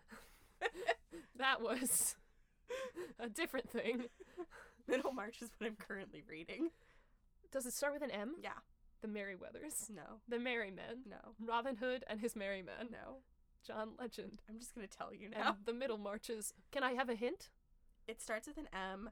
that 1.39 1.61
was 1.61 2.17
a 3.19 3.29
different 3.29 3.71
thing. 3.71 4.05
Middlemarch 4.89 5.43
is 5.43 5.51
what 5.59 5.67
I'm 5.67 5.77
currently 5.77 6.23
reading. 6.29 6.71
Does 7.53 7.67
it 7.67 7.73
start 7.73 7.93
with 7.93 8.03
an 8.03 8.11
M? 8.11 8.35
Yeah. 8.43 8.51
The 9.03 9.09
Merryweathers. 9.09 9.91
No. 9.95 10.21
The 10.29 10.39
Merry 10.39 10.71
Men. 10.71 11.03
No. 11.09 11.17
Robin 11.45 11.77
Hood 11.77 12.05
and 12.09 12.21
his 12.21 12.35
Merry 12.37 12.63
Men. 12.63 12.89
No. 12.91 13.19
John 13.67 13.91
Legend. 13.99 14.41
I'm 14.49 14.59
just 14.59 14.75
gonna 14.75 14.87
tell 14.87 15.13
you 15.15 15.27
And 15.33 15.35
now. 15.45 15.57
the 15.65 15.73
Middlemarches. 15.73 16.53
Can 16.73 16.83
I 16.83 16.93
have 16.93 17.09
a 17.09 17.15
hint? 17.15 17.51
It 18.09 18.21
starts 18.23 18.47
with 18.47 18.59
an 18.59 18.69
M. 18.73 19.11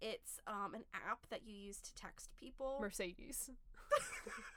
It's 0.00 0.40
um 0.46 0.74
an 0.74 0.84
app 0.94 1.26
that 1.30 1.42
you 1.46 1.54
use 1.54 1.78
to 1.80 1.94
text 1.94 2.30
people. 2.38 2.78
Mercedes. 2.80 3.50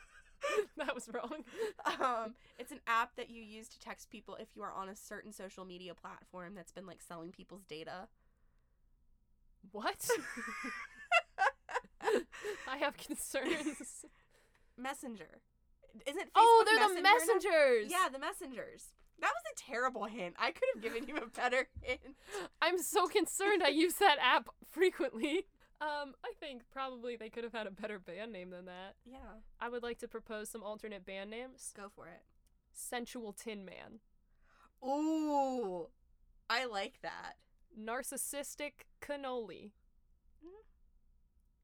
that 0.78 0.94
was 0.96 1.10
wrong. 1.14 1.44
um, 1.86 2.36
it's 2.58 2.72
an 2.72 2.80
app 2.88 3.16
that 3.16 3.30
you 3.30 3.42
use 3.42 3.68
to 3.70 3.80
text 3.80 4.10
people 4.10 4.36
if 4.40 4.50
you 4.56 4.62
are 4.62 4.74
on 4.74 4.90
a 4.90 4.96
certain 4.96 5.32
social 5.32 5.66
media 5.66 5.94
platform 5.94 6.54
that's 6.56 6.72
been 6.72 6.86
like 6.86 7.02
selling 7.02 7.32
people's 7.32 7.64
data. 7.66 8.08
What? 9.72 10.08
I 12.68 12.78
have 12.78 12.98
concerns. 12.98 14.06
Messenger. 14.78 15.42
Isn't 16.08 16.28
Facebook 16.28 16.32
oh, 16.36 16.64
they're 16.66 16.76
the 16.76 17.02
Messenger 17.02 17.02
now? 17.02 17.14
messengers. 17.14 17.92
Yeah, 17.92 18.10
the 18.12 18.20
messengers. 18.20 18.84
That 19.22 19.32
was 19.32 19.44
a 19.54 19.72
terrible 19.72 20.06
hint. 20.06 20.36
I 20.40 20.52
could 20.52 20.70
have 20.74 20.84
given 20.84 21.08
you 21.08 21.18
a 21.18 21.28
better 21.28 21.68
hint. 21.82 22.00
I'm 22.62 22.78
so 22.78 23.08
concerned. 23.08 23.64
I 23.64 23.70
use 23.70 23.96
that 23.96 24.18
app 24.22 24.50
frequently. 24.72 25.46
Um, 25.82 26.14
I 26.26 26.34
think 26.40 26.64
probably 26.72 27.16
they 27.16 27.30
could 27.30 27.46
have 27.46 27.54
had 27.54 27.68
a 27.68 27.72
better 27.72 28.00
band 28.00 28.34
name 28.34 28.50
than 28.50 28.66
that. 28.66 28.96
Yeah, 29.06 29.40
I 29.62 29.70
would 29.70 29.84
like 29.84 29.98
to 30.00 30.08
propose 30.08 30.50
some 30.50 30.62
alternate 30.64 31.06
band 31.06 31.30
names. 31.30 31.74
go 31.76 31.88
for 31.94 32.08
it. 32.08 32.24
Sensual 32.74 33.34
Tin 33.34 33.66
Man, 33.66 34.00
Ooh, 34.86 35.88
I 36.50 36.66
like 36.66 37.02
that. 37.02 37.36
Narcissistic 37.80 38.86
Cannoli. 39.02 39.72
Mm. 40.44 40.64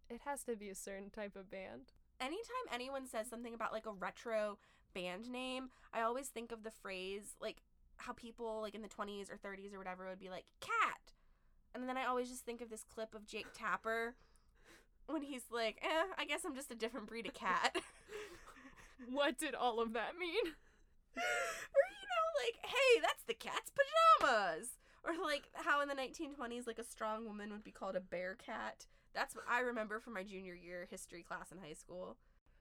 It 0.09 0.22
has 0.26 0.43
to 0.43 0.55
be 0.55 0.70
a 0.70 0.76
certain 0.76 1.09
type 1.09 1.36
of 1.36 1.49
band. 1.49 1.93
Anytime 2.20 2.45
anyone 2.72 3.07
says 3.07 3.28
something 3.28 3.53
about 3.53 3.74
like 3.74 3.86
a 3.86 3.91
retro 3.91 4.57
band 4.93 5.30
name, 5.30 5.70
I 5.93 6.01
always 6.01 6.28
think 6.28 6.51
of 6.51 6.63
the 6.63 6.72
phrase 6.72 7.36
like 7.41 7.61
how 7.97 8.13
people 8.13 8.61
like 8.61 8.76
in 8.76 8.82
the 8.82 8.89
20s 8.89 9.30
or 9.32 9.38
30s 9.38 9.74
or 9.74 9.78
whatever 9.78 10.07
would 10.07 10.20
be 10.20 10.30
like 10.30 10.45
cat. 10.59 10.95
And 11.76 11.90
then 11.90 11.98
I 11.98 12.06
always 12.06 12.30
just 12.30 12.46
think 12.46 12.62
of 12.62 12.70
this 12.70 12.86
clip 12.86 13.14
of 13.14 13.28
Jake 13.28 13.48
Tapper 13.54 14.16
when 15.08 15.22
he's 15.22 15.44
like, 15.52 15.78
"Eh, 15.84 16.06
I 16.18 16.26
guess 16.26 16.46
I'm 16.46 16.56
just 16.56 16.72
a 16.72 16.76
different 16.76 17.08
breed 17.08 17.28
of 17.28 17.34
cat." 17.34 17.76
What 19.12 19.38
did 19.38 19.54
all 19.56 19.82
of 19.82 19.92
that 19.94 20.18
mean? 20.18 20.46
or 21.18 21.84
you 21.92 22.06
know 22.08 22.26
like, 22.46 22.66
"Hey, 22.66 23.02
that's 23.02 23.24
the 23.28 23.34
cat's 23.34 23.70
pajamas." 23.70 24.70
Or 25.04 25.12
like 25.22 25.44
how 25.54 25.82
in 25.82 25.90
the 25.90 25.96
1920s 25.96 26.66
like 26.66 26.80
a 26.80 26.84
strong 26.84 27.26
woman 27.26 27.52
would 27.52 27.64
be 27.64 27.72
called 27.72 27.98
a 27.98 28.00
bear 28.00 28.36
cat. 28.36 28.88
That's 29.14 29.36
what 29.36 29.44
I 29.50 29.60
remember 29.60 30.00
from 30.00 30.14
my 30.14 30.24
junior 30.24 30.56
year 30.56 30.88
history 30.90 31.24
class 31.24 31.52
in 31.52 31.58
high 31.58 31.74
school. 31.74 32.16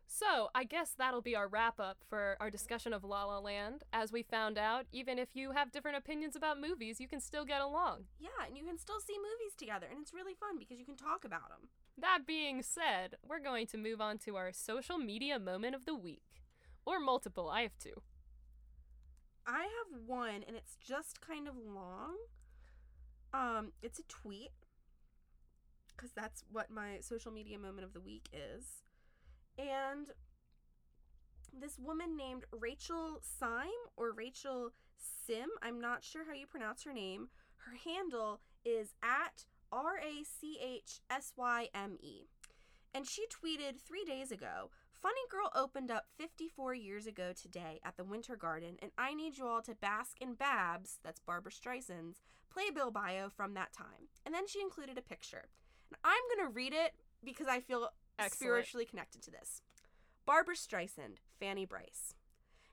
So, 0.07 0.49
I 0.55 0.65
guess 0.65 0.95
that'll 0.97 1.23
be 1.23 1.35
our 1.35 1.49
wrap 1.49 1.81
up 1.81 1.99
for 2.09 2.37
our 2.39 2.51
discussion 2.51 2.93
of 2.93 3.05
La 3.05 3.25
La 3.25 3.39
Land. 3.39 3.83
As 3.93 4.13
we 4.13 4.23
found 4.23 4.59
out, 4.59 4.87
even 4.93 5.19
if 5.19 5.31
you 5.35 5.53
have 5.53 5.73
different 5.73 5.97
opinions 5.97 6.37
about 6.37 6.61
movies, 6.61 7.01
you 7.01 7.09
can 7.09 7.21
still 7.21 7.45
get 7.45 7.61
along. 7.61 8.05
Yeah, 8.21 8.47
and 8.47 8.57
you 8.57 8.65
can 8.65 8.79
still 8.79 9.01
see 9.01 9.17
movies 9.17 9.55
together, 9.57 9.87
and 9.91 10.01
it's 10.01 10.15
really 10.15 10.35
fun 10.35 10.59
because 10.59 10.79
you 10.79 10.85
can 10.85 10.97
talk 10.97 11.25
about 11.25 11.49
them. 11.49 11.69
That 11.99 12.27
being 12.27 12.63
said, 12.63 13.17
we're 13.27 13.41
going 13.41 13.67
to 13.69 13.79
move 13.79 14.01
on 14.01 14.19
to 14.19 14.37
our 14.37 14.53
social 14.53 14.99
media 14.99 15.39
moment 15.39 15.75
of 15.75 15.85
the 15.85 15.97
week. 15.97 16.43
Or 16.87 17.01
multiple, 17.01 17.49
I 17.49 17.63
have 17.63 17.79
two. 17.79 18.03
I 19.47 19.63
have 19.63 20.01
one, 20.07 20.45
and 20.47 20.57
it's 20.57 20.77
just 20.77 21.21
kind 21.21 21.49
of 21.49 21.55
long. 21.57 22.17
Um, 23.33 23.73
it's 23.83 23.99
a 23.99 24.05
tweet 24.05 24.53
because 25.95 26.13
that's 26.13 26.45
what 26.51 26.71
my 26.71 26.99
social 27.01 27.33
media 27.33 27.59
moment 27.59 27.85
of 27.85 27.93
the 27.93 28.01
week 28.01 28.29
is. 28.33 28.84
And 29.59 30.11
this 31.53 31.79
woman 31.79 32.17
named 32.17 32.45
Rachel 32.53 33.21
Syme 33.23 33.69
or 33.97 34.13
Rachel 34.13 34.73
Sim, 34.97 35.49
I'm 35.63 35.81
not 35.81 36.05
sure 36.05 36.25
how 36.27 36.35
you 36.35 36.47
pronounce 36.47 36.85
her 36.85 36.93
name. 36.93 37.29
Her 37.57 37.77
handle 37.85 38.41
is 38.65 38.95
at 39.03 39.45
R 39.73 39.99
A 39.99 40.25
C 40.25 40.59
H 40.63 41.01
S 41.11 41.33
Y 41.37 41.69
M 41.75 41.97
E. 42.01 42.29
And 42.93 43.07
she 43.07 43.27
tweeted 43.27 43.81
three 43.81 44.05
days 44.05 44.31
ago 44.31 44.71
Funny 45.05 45.21
Girl 45.31 45.51
opened 45.55 45.91
up 45.91 46.07
54 46.17 46.75
years 46.75 47.07
ago 47.07 47.33
today 47.35 47.79
at 47.85 47.99
the 47.99 48.05
Winter 48.05 48.37
Garden, 48.37 48.77
and 48.81 48.91
I 48.97 49.13
need 49.13 49.37
you 49.37 49.47
all 49.47 49.61
to 49.61 49.75
bask 49.75 50.17
in 50.19 50.33
Babs, 50.33 50.99
that's 51.05 51.21
Barbra 51.21 51.53
Streisand's, 51.53 52.23
playbill 52.51 52.91
bio 52.91 53.29
from 53.29 53.53
that 53.53 53.75
time. 53.75 54.09
And 54.25 54.35
then 54.35 54.47
she 54.47 54.63
included 54.63 54.97
a 54.97 55.03
picture. 55.03 55.45
And 55.91 55.99
I'm 56.05 56.23
going 56.35 56.49
to 56.49 56.55
read 56.55 56.73
it 56.73 56.93
because 57.23 57.49
I 57.49 57.61
feel 57.61 57.91
Excellent. 58.19 58.39
spiritually 58.39 58.87
connected 58.87 59.23
to 59.23 59.31
this. 59.31 59.63
Barbra 60.27 60.55
Streisand, 60.55 61.19
Fanny 61.39 61.67
Brice. 61.67 62.15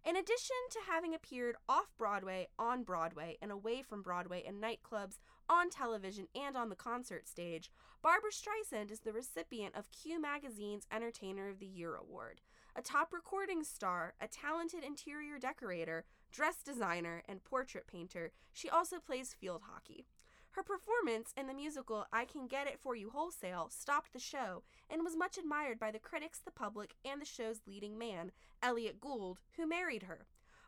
In 0.03 0.15
addition 0.15 0.55
to 0.71 0.79
having 0.89 1.13
appeared 1.13 1.55
off 1.69 1.93
Broadway, 1.97 2.47
on 2.57 2.83
Broadway, 2.83 3.37
and 3.39 3.51
away 3.51 3.83
from 3.83 4.01
Broadway 4.01 4.43
in 4.43 4.59
nightclubs, 4.59 5.19
on 5.47 5.69
television, 5.69 6.27
and 6.33 6.57
on 6.57 6.69
the 6.69 6.75
concert 6.75 7.27
stage, 7.27 7.69
Barbra 8.01 8.31
Streisand 8.31 8.89
is 8.89 9.01
the 9.01 9.13
recipient 9.13 9.75
of 9.75 9.91
Cue 9.91 10.19
Magazine's 10.19 10.87
Entertainer 10.91 11.49
of 11.49 11.59
the 11.59 11.67
Year 11.67 11.95
award. 11.95 12.41
A 12.75 12.81
top 12.81 13.13
recording 13.13 13.63
star, 13.63 14.15
a 14.19 14.27
talented 14.27 14.83
interior 14.83 15.37
decorator, 15.37 16.05
dress 16.31 16.63
designer, 16.63 17.21
and 17.27 17.43
portrait 17.43 17.85
painter, 17.85 18.31
she 18.53 18.69
also 18.69 18.97
plays 18.99 19.35
field 19.39 19.61
hockey. 19.71 20.05
Her 20.51 20.63
performance 20.63 21.33
in 21.37 21.47
the 21.47 21.53
musical 21.53 22.05
I 22.11 22.25
Can 22.25 22.47
Get 22.47 22.67
It 22.67 22.79
For 22.79 22.95
You 22.95 23.09
Wholesale 23.09 23.69
stopped 23.69 24.11
the 24.11 24.19
show 24.19 24.63
and 24.89 25.03
was 25.03 25.15
much 25.15 25.37
admired 25.37 25.79
by 25.79 25.91
the 25.91 25.99
critics, 25.99 26.39
the 26.39 26.51
public, 26.51 26.93
and 27.05 27.21
the 27.21 27.25
show's 27.25 27.61
leading 27.65 27.97
man, 27.97 28.31
Elliot 28.61 28.99
Gould, 28.99 29.39
who 29.55 29.65
married 29.65 30.03
her. 30.03 30.27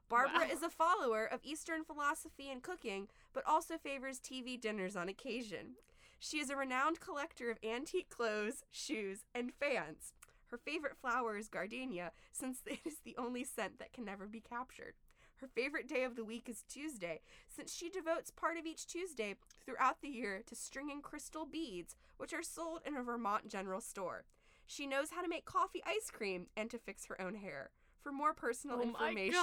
Barbra 0.10 0.42
Wow. 0.48 0.54
is 0.54 0.64
a 0.64 0.70
follower 0.70 1.26
of 1.26 1.42
Eastern 1.44 1.84
philosophy 1.84 2.50
and 2.50 2.62
cooking, 2.64 3.08
but 3.34 3.46
also 3.46 3.78
favors 3.78 4.20
TV 4.20 4.60
dinners 4.60 4.96
on 4.96 5.10
occasion. 5.10 5.76
She 6.20 6.40
is 6.40 6.50
a 6.50 6.56
renowned 6.56 7.02
collector 7.02 7.50
of 7.52 7.58
antique 7.64 8.10
clothes, 8.10 8.64
shoes, 8.72 9.26
and 9.36 9.54
fans. 9.54 10.14
Her 10.48 10.58
favorite 10.58 10.96
flower 10.96 11.36
is 11.36 11.50
gardenia, 11.50 12.12
since 12.32 12.60
it 12.66 12.80
is 12.86 13.00
the 13.04 13.16
only 13.18 13.44
scent 13.44 13.80
that 13.80 13.92
can 13.92 14.06
never 14.06 14.28
be 14.28 14.40
captured. 14.40 14.94
Her 15.38 15.48
favorite 15.48 15.88
day 15.88 16.04
of 16.04 16.16
the 16.16 16.24
week 16.24 16.48
is 16.48 16.64
Tuesday, 16.70 17.22
since 17.50 17.74
she 17.74 17.90
devotes 17.90 18.32
part 18.32 18.58
of 18.58 18.66
each 18.66 18.88
Tuesday 18.88 19.36
throughout 19.66 20.02
the 20.02 20.10
year 20.10 20.42
to 20.46 20.56
stringing 20.56 21.02
crystal 21.02 21.46
beads, 21.46 21.96
which 22.18 22.34
are 22.34 22.44
sold 22.44 22.82
in 22.86 22.96
a 22.96 23.04
Vermont 23.04 23.48
general 23.48 23.82
store. 23.82 24.26
She 24.66 24.88
knows 24.88 25.10
how 25.12 25.22
to 25.22 25.28
make 25.28 25.46
coffee 25.46 25.84
ice 25.86 26.10
cream 26.12 26.48
and 26.56 26.70
to 26.72 26.78
fix 26.78 27.06
her 27.08 27.20
own 27.20 27.36
hair. 27.36 27.72
For 28.02 28.12
more 28.12 28.34
personal 28.34 28.78
Oh 28.80 28.84
information, 28.84 29.42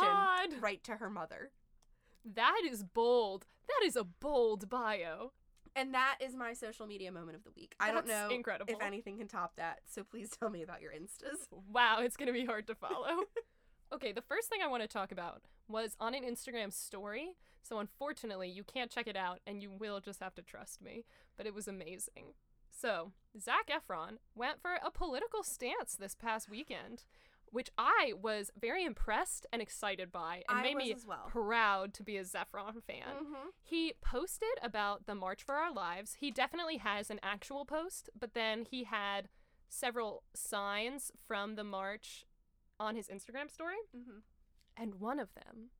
write 0.60 0.84
to 0.84 0.96
her 0.96 1.10
mother. 1.10 1.50
That 2.24 2.60
is 2.64 2.82
bold. 2.82 3.46
That 3.68 3.86
is 3.86 3.96
a 3.96 4.04
bold 4.04 4.68
bio. 4.68 5.32
And 5.76 5.94
that 5.94 6.18
is 6.20 6.34
my 6.34 6.52
social 6.52 6.86
media 6.86 7.12
moment 7.12 7.36
of 7.36 7.44
the 7.44 7.50
week. 7.56 7.74
I 7.78 7.92
don't 7.92 8.06
know 8.06 8.28
incredible. 8.30 8.74
if 8.74 8.82
anything 8.82 9.18
can 9.18 9.28
top 9.28 9.56
that, 9.56 9.80
so 9.86 10.02
please 10.02 10.30
tell 10.30 10.50
me 10.50 10.62
about 10.62 10.82
your 10.82 10.92
instas. 10.92 11.46
Wow, 11.72 12.00
it's 12.00 12.16
going 12.16 12.26
to 12.26 12.32
be 12.32 12.44
hard 12.44 12.66
to 12.66 12.74
follow. 12.74 13.20
okay, 13.92 14.12
the 14.12 14.22
first 14.22 14.48
thing 14.48 14.60
I 14.62 14.66
want 14.66 14.82
to 14.82 14.88
talk 14.88 15.12
about 15.12 15.42
was 15.70 15.96
on 16.00 16.14
an 16.14 16.24
Instagram 16.24 16.72
story. 16.72 17.36
So 17.62 17.78
unfortunately, 17.78 18.48
you 18.48 18.64
can't 18.64 18.90
check 18.90 19.06
it 19.06 19.16
out 19.16 19.40
and 19.46 19.62
you 19.62 19.70
will 19.70 20.00
just 20.00 20.20
have 20.20 20.34
to 20.36 20.42
trust 20.42 20.80
me, 20.82 21.04
but 21.36 21.46
it 21.46 21.54
was 21.54 21.68
amazing. 21.68 22.34
So, 22.70 23.12
Zac 23.38 23.68
Efron 23.68 24.18
went 24.34 24.60
for 24.62 24.76
a 24.82 24.90
political 24.90 25.42
stance 25.42 25.94
this 25.94 26.14
past 26.14 26.48
weekend, 26.48 27.04
which 27.52 27.68
I 27.76 28.12
was 28.20 28.50
very 28.58 28.84
impressed 28.84 29.44
and 29.52 29.60
excited 29.60 30.10
by 30.12 30.44
and 30.48 30.60
I 30.60 30.62
made 30.62 30.76
me 30.76 30.92
as 30.92 31.04
well. 31.04 31.26
proud 31.28 31.92
to 31.94 32.02
be 32.02 32.16
a 32.16 32.22
Zephron 32.24 32.80
fan. 32.82 33.16
Mm-hmm. 33.22 33.48
He 33.62 33.92
posted 34.00 34.48
about 34.62 35.06
the 35.06 35.14
March 35.16 35.42
for 35.42 35.56
Our 35.56 35.72
Lives. 35.72 36.14
He 36.20 36.30
definitely 36.30 36.78
has 36.78 37.10
an 37.10 37.20
actual 37.22 37.64
post, 37.64 38.08
but 38.18 38.34
then 38.34 38.66
he 38.70 38.84
had 38.84 39.28
several 39.68 40.22
signs 40.34 41.12
from 41.26 41.56
the 41.56 41.64
march 41.64 42.24
on 42.78 42.96
his 42.96 43.08
Instagram 43.08 43.50
story, 43.50 43.76
Mm-hmm. 43.96 44.18
And 44.80 44.94
one 44.94 45.18
of 45.20 45.34
them 45.34 45.70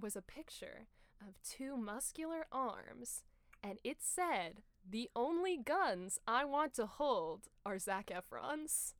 was 0.00 0.16
a 0.16 0.22
picture 0.22 0.86
of 1.20 1.34
two 1.42 1.76
muscular 1.76 2.46
arms, 2.50 3.22
and 3.62 3.78
it 3.84 3.98
said, 4.00 4.62
The 4.88 5.10
only 5.14 5.58
guns 5.58 6.18
I 6.26 6.44
want 6.46 6.72
to 6.74 6.86
hold 6.86 7.48
are 7.66 7.78
Zac 7.78 8.06
Efron's. 8.10 8.94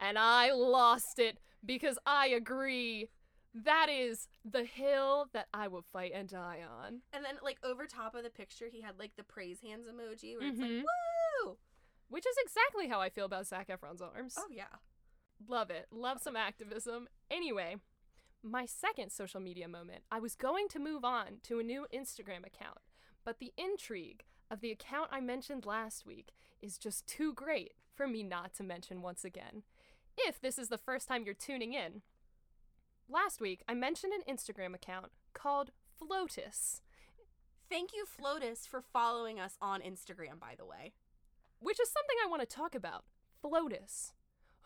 And 0.00 0.18
I 0.18 0.50
lost 0.52 1.18
it 1.18 1.38
because 1.64 1.98
I 2.04 2.28
agree. 2.28 3.08
That 3.54 3.88
is 3.88 4.28
the 4.44 4.64
hill 4.64 5.26
that 5.32 5.46
I 5.54 5.68
will 5.68 5.82
fight 5.82 6.12
and 6.14 6.28
die 6.28 6.60
on. 6.68 7.00
And 7.12 7.24
then, 7.24 7.36
like, 7.42 7.58
over 7.64 7.86
top 7.86 8.14
of 8.14 8.22
the 8.24 8.30
picture, 8.30 8.66
he 8.70 8.80
had, 8.82 8.98
like, 8.98 9.12
the 9.16 9.24
praise 9.24 9.58
hands 9.60 9.86
emoji 9.88 10.36
where 10.36 10.48
it's 10.48 10.58
like, 10.58 10.70
Mhm. 10.70 10.84
woo! 11.44 11.58
Which 12.08 12.26
is 12.26 12.36
exactly 12.38 12.88
how 12.88 13.00
I 13.00 13.08
feel 13.08 13.24
about 13.24 13.46
Zac 13.46 13.68
Efron's 13.68 14.02
arms. 14.02 14.34
Oh, 14.38 14.48
yeah. 14.50 14.76
Love 15.48 15.70
it. 15.70 15.86
Love 15.90 16.20
some 16.20 16.36
activism. 16.36 17.08
Anyway, 17.30 17.76
my 18.42 18.66
second 18.66 19.10
social 19.10 19.40
media 19.40 19.68
moment, 19.68 20.02
I 20.10 20.20
was 20.20 20.34
going 20.34 20.68
to 20.68 20.78
move 20.78 21.04
on 21.04 21.38
to 21.44 21.58
a 21.58 21.64
new 21.64 21.86
Instagram 21.94 22.46
account, 22.46 22.78
but 23.24 23.38
the 23.38 23.52
intrigue 23.56 24.24
of 24.50 24.60
the 24.60 24.70
account 24.70 25.10
I 25.12 25.20
mentioned 25.20 25.66
last 25.66 26.06
week 26.06 26.30
is 26.62 26.78
just 26.78 27.06
too 27.06 27.32
great 27.34 27.72
for 27.94 28.06
me 28.06 28.22
not 28.22 28.54
to 28.54 28.62
mention 28.62 29.02
once 29.02 29.24
again. 29.24 29.62
If 30.16 30.40
this 30.40 30.58
is 30.58 30.68
the 30.68 30.78
first 30.78 31.08
time 31.08 31.24
you're 31.24 31.34
tuning 31.34 31.74
in, 31.74 32.02
last 33.08 33.40
week 33.40 33.62
I 33.68 33.74
mentioned 33.74 34.12
an 34.12 34.34
Instagram 34.34 34.74
account 34.74 35.06
called 35.34 35.70
Flotus, 36.00 36.80
Thank 37.70 37.90
you, 37.92 38.06
Flotus, 38.06 38.66
for 38.66 38.80
following 38.80 39.38
us 39.38 39.58
on 39.60 39.82
Instagram, 39.82 40.40
by 40.40 40.54
the 40.56 40.64
way. 40.64 40.92
which 41.60 41.78
is 41.80 41.90
something 41.90 42.16
I 42.24 42.28
want 42.28 42.40
to 42.40 42.46
talk 42.46 42.74
about. 42.74 43.04
Flotus. 43.44 44.12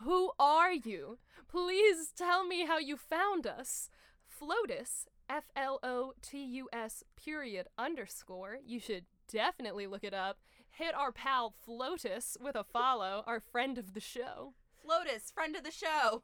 Who 0.05 0.33
are 0.39 0.73
you? 0.73 1.19
Please 1.49 2.13
tell 2.17 2.45
me 2.45 2.67
how 2.67 2.79
you 2.79 2.97
found 2.97 3.47
us. 3.47 3.89
Flotus, 4.29 5.07
F 5.29 5.45
L 5.55 5.79
O 5.83 6.15
T 6.23 6.43
U 6.45 6.69
S 6.73 7.05
period 7.17 7.69
underscore. 7.79 8.59
You 8.67 8.81
should 8.81 9.05
definitely 9.29 9.87
look 9.87 10.03
it 10.03 10.15
up. 10.15 10.39
Hit 10.71 10.95
our 10.95 11.13
pal 11.13 11.55
Flotus 11.67 12.37
with 12.41 12.57
a 12.57 12.65
follow, 12.65 13.23
our 13.27 13.39
friend 13.39 13.79
of 13.79 13.95
the 13.95 14.01
show. 14.01 14.55
Flotus, 14.85 15.33
friend 15.33 15.55
of 15.55 15.63
the 15.63 15.71
show. 15.71 16.23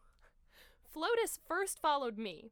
Flotus 0.93 1.39
first 1.47 1.79
followed 1.79 2.19
me. 2.19 2.51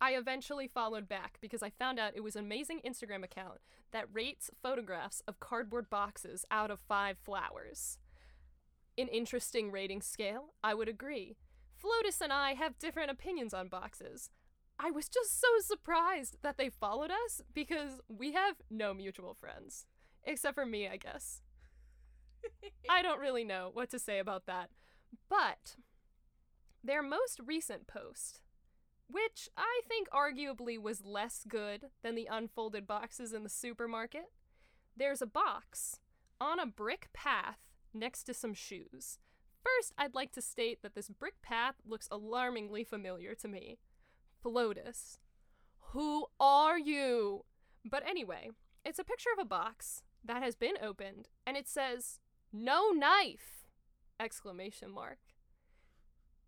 I 0.00 0.12
eventually 0.12 0.66
followed 0.66 1.08
back 1.08 1.38
because 1.40 1.62
I 1.62 1.70
found 1.70 1.98
out 1.98 2.16
it 2.16 2.24
was 2.24 2.36
an 2.36 2.44
amazing 2.44 2.80
Instagram 2.86 3.22
account 3.22 3.60
that 3.92 4.08
rates 4.12 4.50
photographs 4.62 5.22
of 5.28 5.40
cardboard 5.40 5.88
boxes 5.88 6.44
out 6.50 6.70
of 6.70 6.80
five 6.80 7.16
flowers. 7.18 7.98
An 9.00 9.08
interesting 9.08 9.70
rating 9.70 10.02
scale, 10.02 10.52
I 10.62 10.74
would 10.74 10.88
agree. 10.88 11.38
Flotus 11.82 12.20
and 12.20 12.30
I 12.30 12.52
have 12.52 12.78
different 12.78 13.10
opinions 13.10 13.54
on 13.54 13.68
boxes. 13.68 14.28
I 14.78 14.90
was 14.90 15.08
just 15.08 15.40
so 15.40 15.46
surprised 15.60 16.36
that 16.42 16.58
they 16.58 16.68
followed 16.68 17.10
us 17.10 17.40
because 17.54 18.02
we 18.08 18.32
have 18.32 18.56
no 18.68 18.92
mutual 18.92 19.32
friends. 19.32 19.86
Except 20.24 20.54
for 20.54 20.66
me, 20.66 20.86
I 20.86 20.98
guess. 20.98 21.40
I 22.90 23.00
don't 23.00 23.20
really 23.20 23.42
know 23.42 23.70
what 23.72 23.88
to 23.90 23.98
say 23.98 24.18
about 24.18 24.44
that. 24.44 24.68
But 25.30 25.76
their 26.84 27.02
most 27.02 27.40
recent 27.42 27.86
post, 27.86 28.42
which 29.08 29.48
I 29.56 29.80
think 29.88 30.10
arguably 30.10 30.78
was 30.78 31.06
less 31.06 31.46
good 31.48 31.86
than 32.02 32.16
the 32.16 32.28
unfolded 32.30 32.86
boxes 32.86 33.32
in 33.32 33.44
the 33.44 33.48
supermarket, 33.48 34.30
there's 34.94 35.22
a 35.22 35.26
box 35.26 36.00
on 36.38 36.60
a 36.60 36.66
brick 36.66 37.08
path 37.14 37.69
next 37.92 38.24
to 38.24 38.34
some 38.34 38.54
shoes. 38.54 39.18
First, 39.62 39.92
I'd 39.98 40.14
like 40.14 40.32
to 40.32 40.42
state 40.42 40.82
that 40.82 40.94
this 40.94 41.08
brick 41.08 41.42
path 41.42 41.76
looks 41.86 42.08
alarmingly 42.10 42.84
familiar 42.84 43.34
to 43.36 43.48
me. 43.48 43.78
Flotus. 44.44 45.18
Who 45.92 46.26
are 46.38 46.78
you? 46.78 47.44
But 47.84 48.06
anyway, 48.08 48.50
it's 48.84 48.98
a 48.98 49.04
picture 49.04 49.30
of 49.32 49.42
a 49.42 49.48
box 49.48 50.02
that 50.24 50.42
has 50.42 50.54
been 50.54 50.76
opened 50.82 51.28
and 51.46 51.56
it 51.56 51.68
says, 51.68 52.20
No 52.52 52.90
knife! 52.90 53.66
Exclamation 54.18 54.90
mark. 54.90 55.18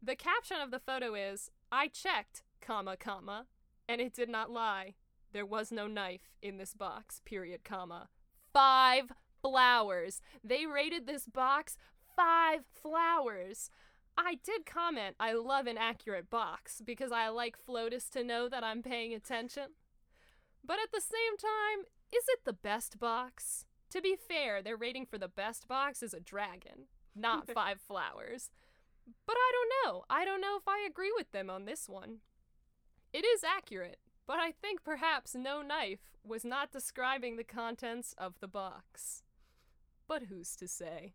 The 0.03 0.17
caption 0.17 0.59
of 0.61 0.71
the 0.71 0.81
photo 0.81 1.15
is 1.15 1.51
I 1.71 1.89
checked, 1.89 2.43
comma, 2.61 2.97
comma, 2.97 3.47
and 3.89 4.01
it 4.01 4.15
did 4.15 4.29
not 4.29 4.51
lie. 4.51 4.95
There 5.33 5.47
was 5.47 5.73
no 5.73 5.87
knife 5.87 6.35
in 6.43 6.59
this 6.59 6.75
box, 6.75 7.21
period, 7.25 7.65
comma. 7.65 8.09
Five 8.53 9.13
flowers. 9.43 10.23
They 10.43 10.65
rated 10.67 11.07
this 11.07 11.27
box 11.27 11.77
five 12.17 12.61
flowers. 12.73 13.71
I 14.17 14.39
did 14.45 14.67
comment 14.67 15.17
I 15.19 15.33
love 15.33 15.67
an 15.67 15.79
accurate 15.79 16.31
box 16.31 16.83
because 16.85 17.13
I 17.13 17.29
like 17.29 17.57
Flotus 17.59 18.09
to 18.11 18.23
know 18.23 18.49
that 18.49 18.65
I'm 18.65 18.83
paying 18.83 19.15
attention. 19.15 19.71
But 20.65 20.79
at 20.83 20.93
the 20.93 21.01
same 21.01 21.37
time, 21.39 21.87
is 22.13 22.25
it 22.29 22.41
the 22.45 22.53
best 22.53 22.99
box? 22.99 23.65
To 23.91 24.01
be 24.01 24.17
fair, 24.17 24.63
their 24.63 24.77
rating 24.77 25.07
for 25.07 25.19
the 25.19 25.29
best 25.29 25.67
box 25.67 26.03
is 26.03 26.15
a 26.15 26.21
dragon, 26.21 26.87
not 27.17 27.51
five 27.55 27.81
flowers. 27.81 28.51
But 29.27 29.37
I 29.37 29.53
don't 29.53 29.95
know. 29.95 30.05
I 30.09 30.25
don't 30.25 30.41
know 30.41 30.57
if 30.57 30.69
I 30.69 30.87
agree 30.89 31.13
with 31.15 31.33
them 31.33 31.51
on 31.51 31.65
this 31.65 31.89
one. 31.89 32.19
It 33.13 33.25
is 33.25 33.43
accurate, 33.45 33.99
but 34.27 34.39
I 34.39 34.53
think 34.53 34.85
perhaps 34.85 35.35
no 35.35 35.61
knife 35.61 36.13
was 36.25 36.45
not 36.45 36.73
describing 36.73 37.37
the 37.37 37.45
contents 37.45 38.15
of 38.17 38.35
the 38.41 38.49
box. 38.49 39.23
But 40.09 40.25
who's 40.25 40.57
to 40.57 40.69
say? 40.69 41.15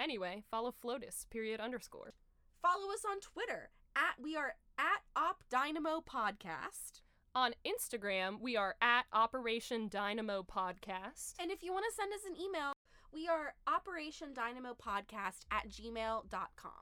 Anyway, 0.00 0.42
follow 0.50 0.72
Flotus, 0.72 1.28
period 1.30 1.60
underscore. 1.60 2.14
Follow 2.62 2.92
us 2.92 3.04
on 3.08 3.20
Twitter 3.20 3.70
at 3.96 4.20
we 4.20 4.36
are 4.36 4.54
at 4.78 5.02
Op 5.14 5.44
Dynamo 5.50 6.00
Podcast. 6.00 7.00
On 7.36 7.52
Instagram, 7.66 8.40
we 8.40 8.56
are 8.56 8.76
at 8.80 9.04
Operation 9.12 9.88
Dynamo 9.88 10.42
Podcast. 10.42 11.34
And 11.40 11.50
if 11.50 11.62
you 11.62 11.72
want 11.72 11.84
to 11.88 11.94
send 11.94 12.12
us 12.12 12.20
an 12.26 12.36
email, 12.40 12.72
we 13.12 13.28
are 13.28 13.54
Operation 13.66 14.32
Dynamo 14.34 14.74
Podcast 14.74 15.44
at 15.50 15.68
gmail.com. 15.68 16.72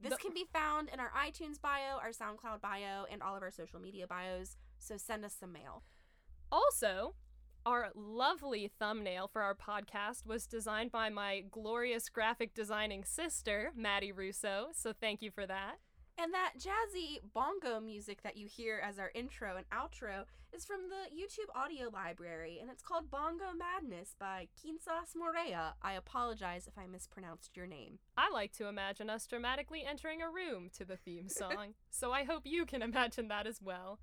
This 0.00 0.12
The- 0.12 0.18
can 0.18 0.32
be 0.34 0.44
found 0.52 0.88
in 0.90 1.00
our 1.00 1.10
iTunes 1.10 1.60
bio, 1.60 1.96
our 1.98 2.10
SoundCloud 2.10 2.60
bio, 2.60 3.04
and 3.10 3.22
all 3.22 3.34
of 3.36 3.42
our 3.42 3.50
social 3.50 3.80
media 3.80 4.06
bios. 4.06 4.56
So 4.78 4.96
send 4.96 5.24
us 5.24 5.34
some 5.34 5.52
mail. 5.52 5.82
Also, 6.52 7.14
our 7.68 7.90
lovely 7.94 8.70
thumbnail 8.78 9.28
for 9.28 9.42
our 9.42 9.54
podcast 9.54 10.24
was 10.24 10.46
designed 10.46 10.90
by 10.90 11.10
my 11.10 11.44
glorious 11.50 12.08
graphic 12.08 12.54
designing 12.54 13.04
sister, 13.04 13.72
Maddie 13.76 14.10
Russo. 14.10 14.68
So 14.72 14.94
thank 14.98 15.20
you 15.20 15.30
for 15.30 15.46
that. 15.46 15.74
And 16.16 16.32
that 16.32 16.54
jazzy 16.58 17.18
bongo 17.34 17.78
music 17.78 18.22
that 18.22 18.38
you 18.38 18.46
hear 18.46 18.82
as 18.82 18.98
our 18.98 19.10
intro 19.14 19.56
and 19.56 19.68
outro 19.68 20.24
is 20.52 20.64
from 20.64 20.88
the 20.88 21.14
YouTube 21.14 21.54
audio 21.54 21.90
library, 21.92 22.58
and 22.58 22.70
it's 22.70 22.82
called 22.82 23.10
Bongo 23.10 23.52
Madness 23.56 24.16
by 24.18 24.48
Quincas 24.58 25.14
Moreira. 25.14 25.74
I 25.82 25.92
apologize 25.92 26.66
if 26.66 26.78
I 26.78 26.86
mispronounced 26.86 27.54
your 27.54 27.66
name. 27.66 27.98
I 28.16 28.30
like 28.32 28.52
to 28.54 28.66
imagine 28.66 29.10
us 29.10 29.26
dramatically 29.26 29.84
entering 29.88 30.22
a 30.22 30.30
room 30.30 30.70
to 30.78 30.86
the 30.86 30.96
theme 30.96 31.28
song, 31.28 31.74
so 31.90 32.12
I 32.12 32.24
hope 32.24 32.42
you 32.46 32.64
can 32.64 32.80
imagine 32.80 33.28
that 33.28 33.46
as 33.46 33.60
well. 33.62 34.00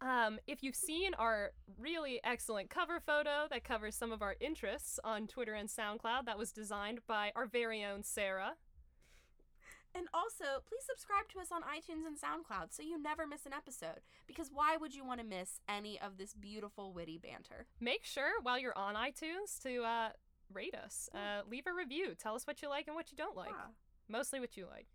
Um, 0.00 0.38
if 0.46 0.62
you've 0.62 0.76
seen 0.76 1.14
our 1.14 1.52
really 1.78 2.20
excellent 2.22 2.68
cover 2.70 3.00
photo 3.00 3.46
that 3.50 3.64
covers 3.64 3.96
some 3.96 4.12
of 4.12 4.22
our 4.22 4.36
interests 4.40 5.00
on 5.02 5.26
Twitter 5.26 5.54
and 5.54 5.68
SoundCloud, 5.68 6.26
that 6.26 6.38
was 6.38 6.52
designed 6.52 7.00
by 7.06 7.32
our 7.34 7.46
very 7.46 7.84
own 7.84 8.02
Sarah. 8.02 8.54
And 9.94 10.08
also, 10.12 10.60
please 10.68 10.84
subscribe 10.86 11.28
to 11.32 11.40
us 11.40 11.48
on 11.50 11.62
iTunes 11.62 12.06
and 12.06 12.18
SoundCloud 12.18 12.74
so 12.74 12.82
you 12.82 13.00
never 13.00 13.26
miss 13.26 13.46
an 13.46 13.54
episode. 13.54 14.00
Because 14.26 14.50
why 14.52 14.76
would 14.76 14.94
you 14.94 15.06
want 15.06 15.20
to 15.20 15.26
miss 15.26 15.60
any 15.68 15.98
of 16.00 16.18
this 16.18 16.34
beautiful, 16.34 16.92
witty 16.92 17.16
banter? 17.16 17.66
Make 17.80 18.04
sure 18.04 18.42
while 18.42 18.58
you're 18.58 18.76
on 18.76 18.94
iTunes 18.94 19.58
to 19.62 19.84
uh, 19.84 20.08
rate 20.52 20.74
us, 20.74 21.08
uh, 21.14 21.48
leave 21.50 21.66
a 21.66 21.72
review, 21.72 22.14
tell 22.14 22.34
us 22.34 22.46
what 22.46 22.60
you 22.60 22.68
like 22.68 22.86
and 22.86 22.94
what 22.94 23.10
you 23.10 23.16
don't 23.16 23.36
like. 23.36 23.48
Yeah. 23.48 23.72
Mostly 24.08 24.38
what 24.38 24.56
you 24.58 24.66
like. 24.70 24.86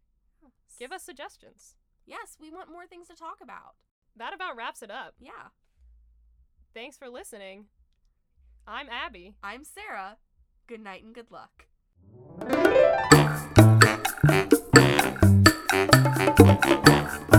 Give 0.78 0.91
us 0.91 1.02
suggestions. 1.02 1.76
Yes, 2.06 2.38
we 2.39 2.52
want 2.52 2.72
more 2.72 2.86
things 2.86 3.08
to 3.08 3.16
talk 3.16 3.38
about 3.41 3.76
that 4.18 4.34
about 4.34 4.55
wraps 4.55 4.82
it 4.82 4.91
up. 4.91 5.16
Yeah. 5.20 5.49
Thanks 6.74 6.97
for 6.97 7.09
listening. 7.09 7.66
I'm 8.68 8.88
Abby. 8.89 9.36
I'm 9.43 9.64
Sarah. 9.64 10.18
Good 10.68 10.82
night 10.82 11.03
and 11.03 11.14
good 11.14 11.32
luck. 11.32 11.66
Thank 16.43 16.66
you. 17.30 17.31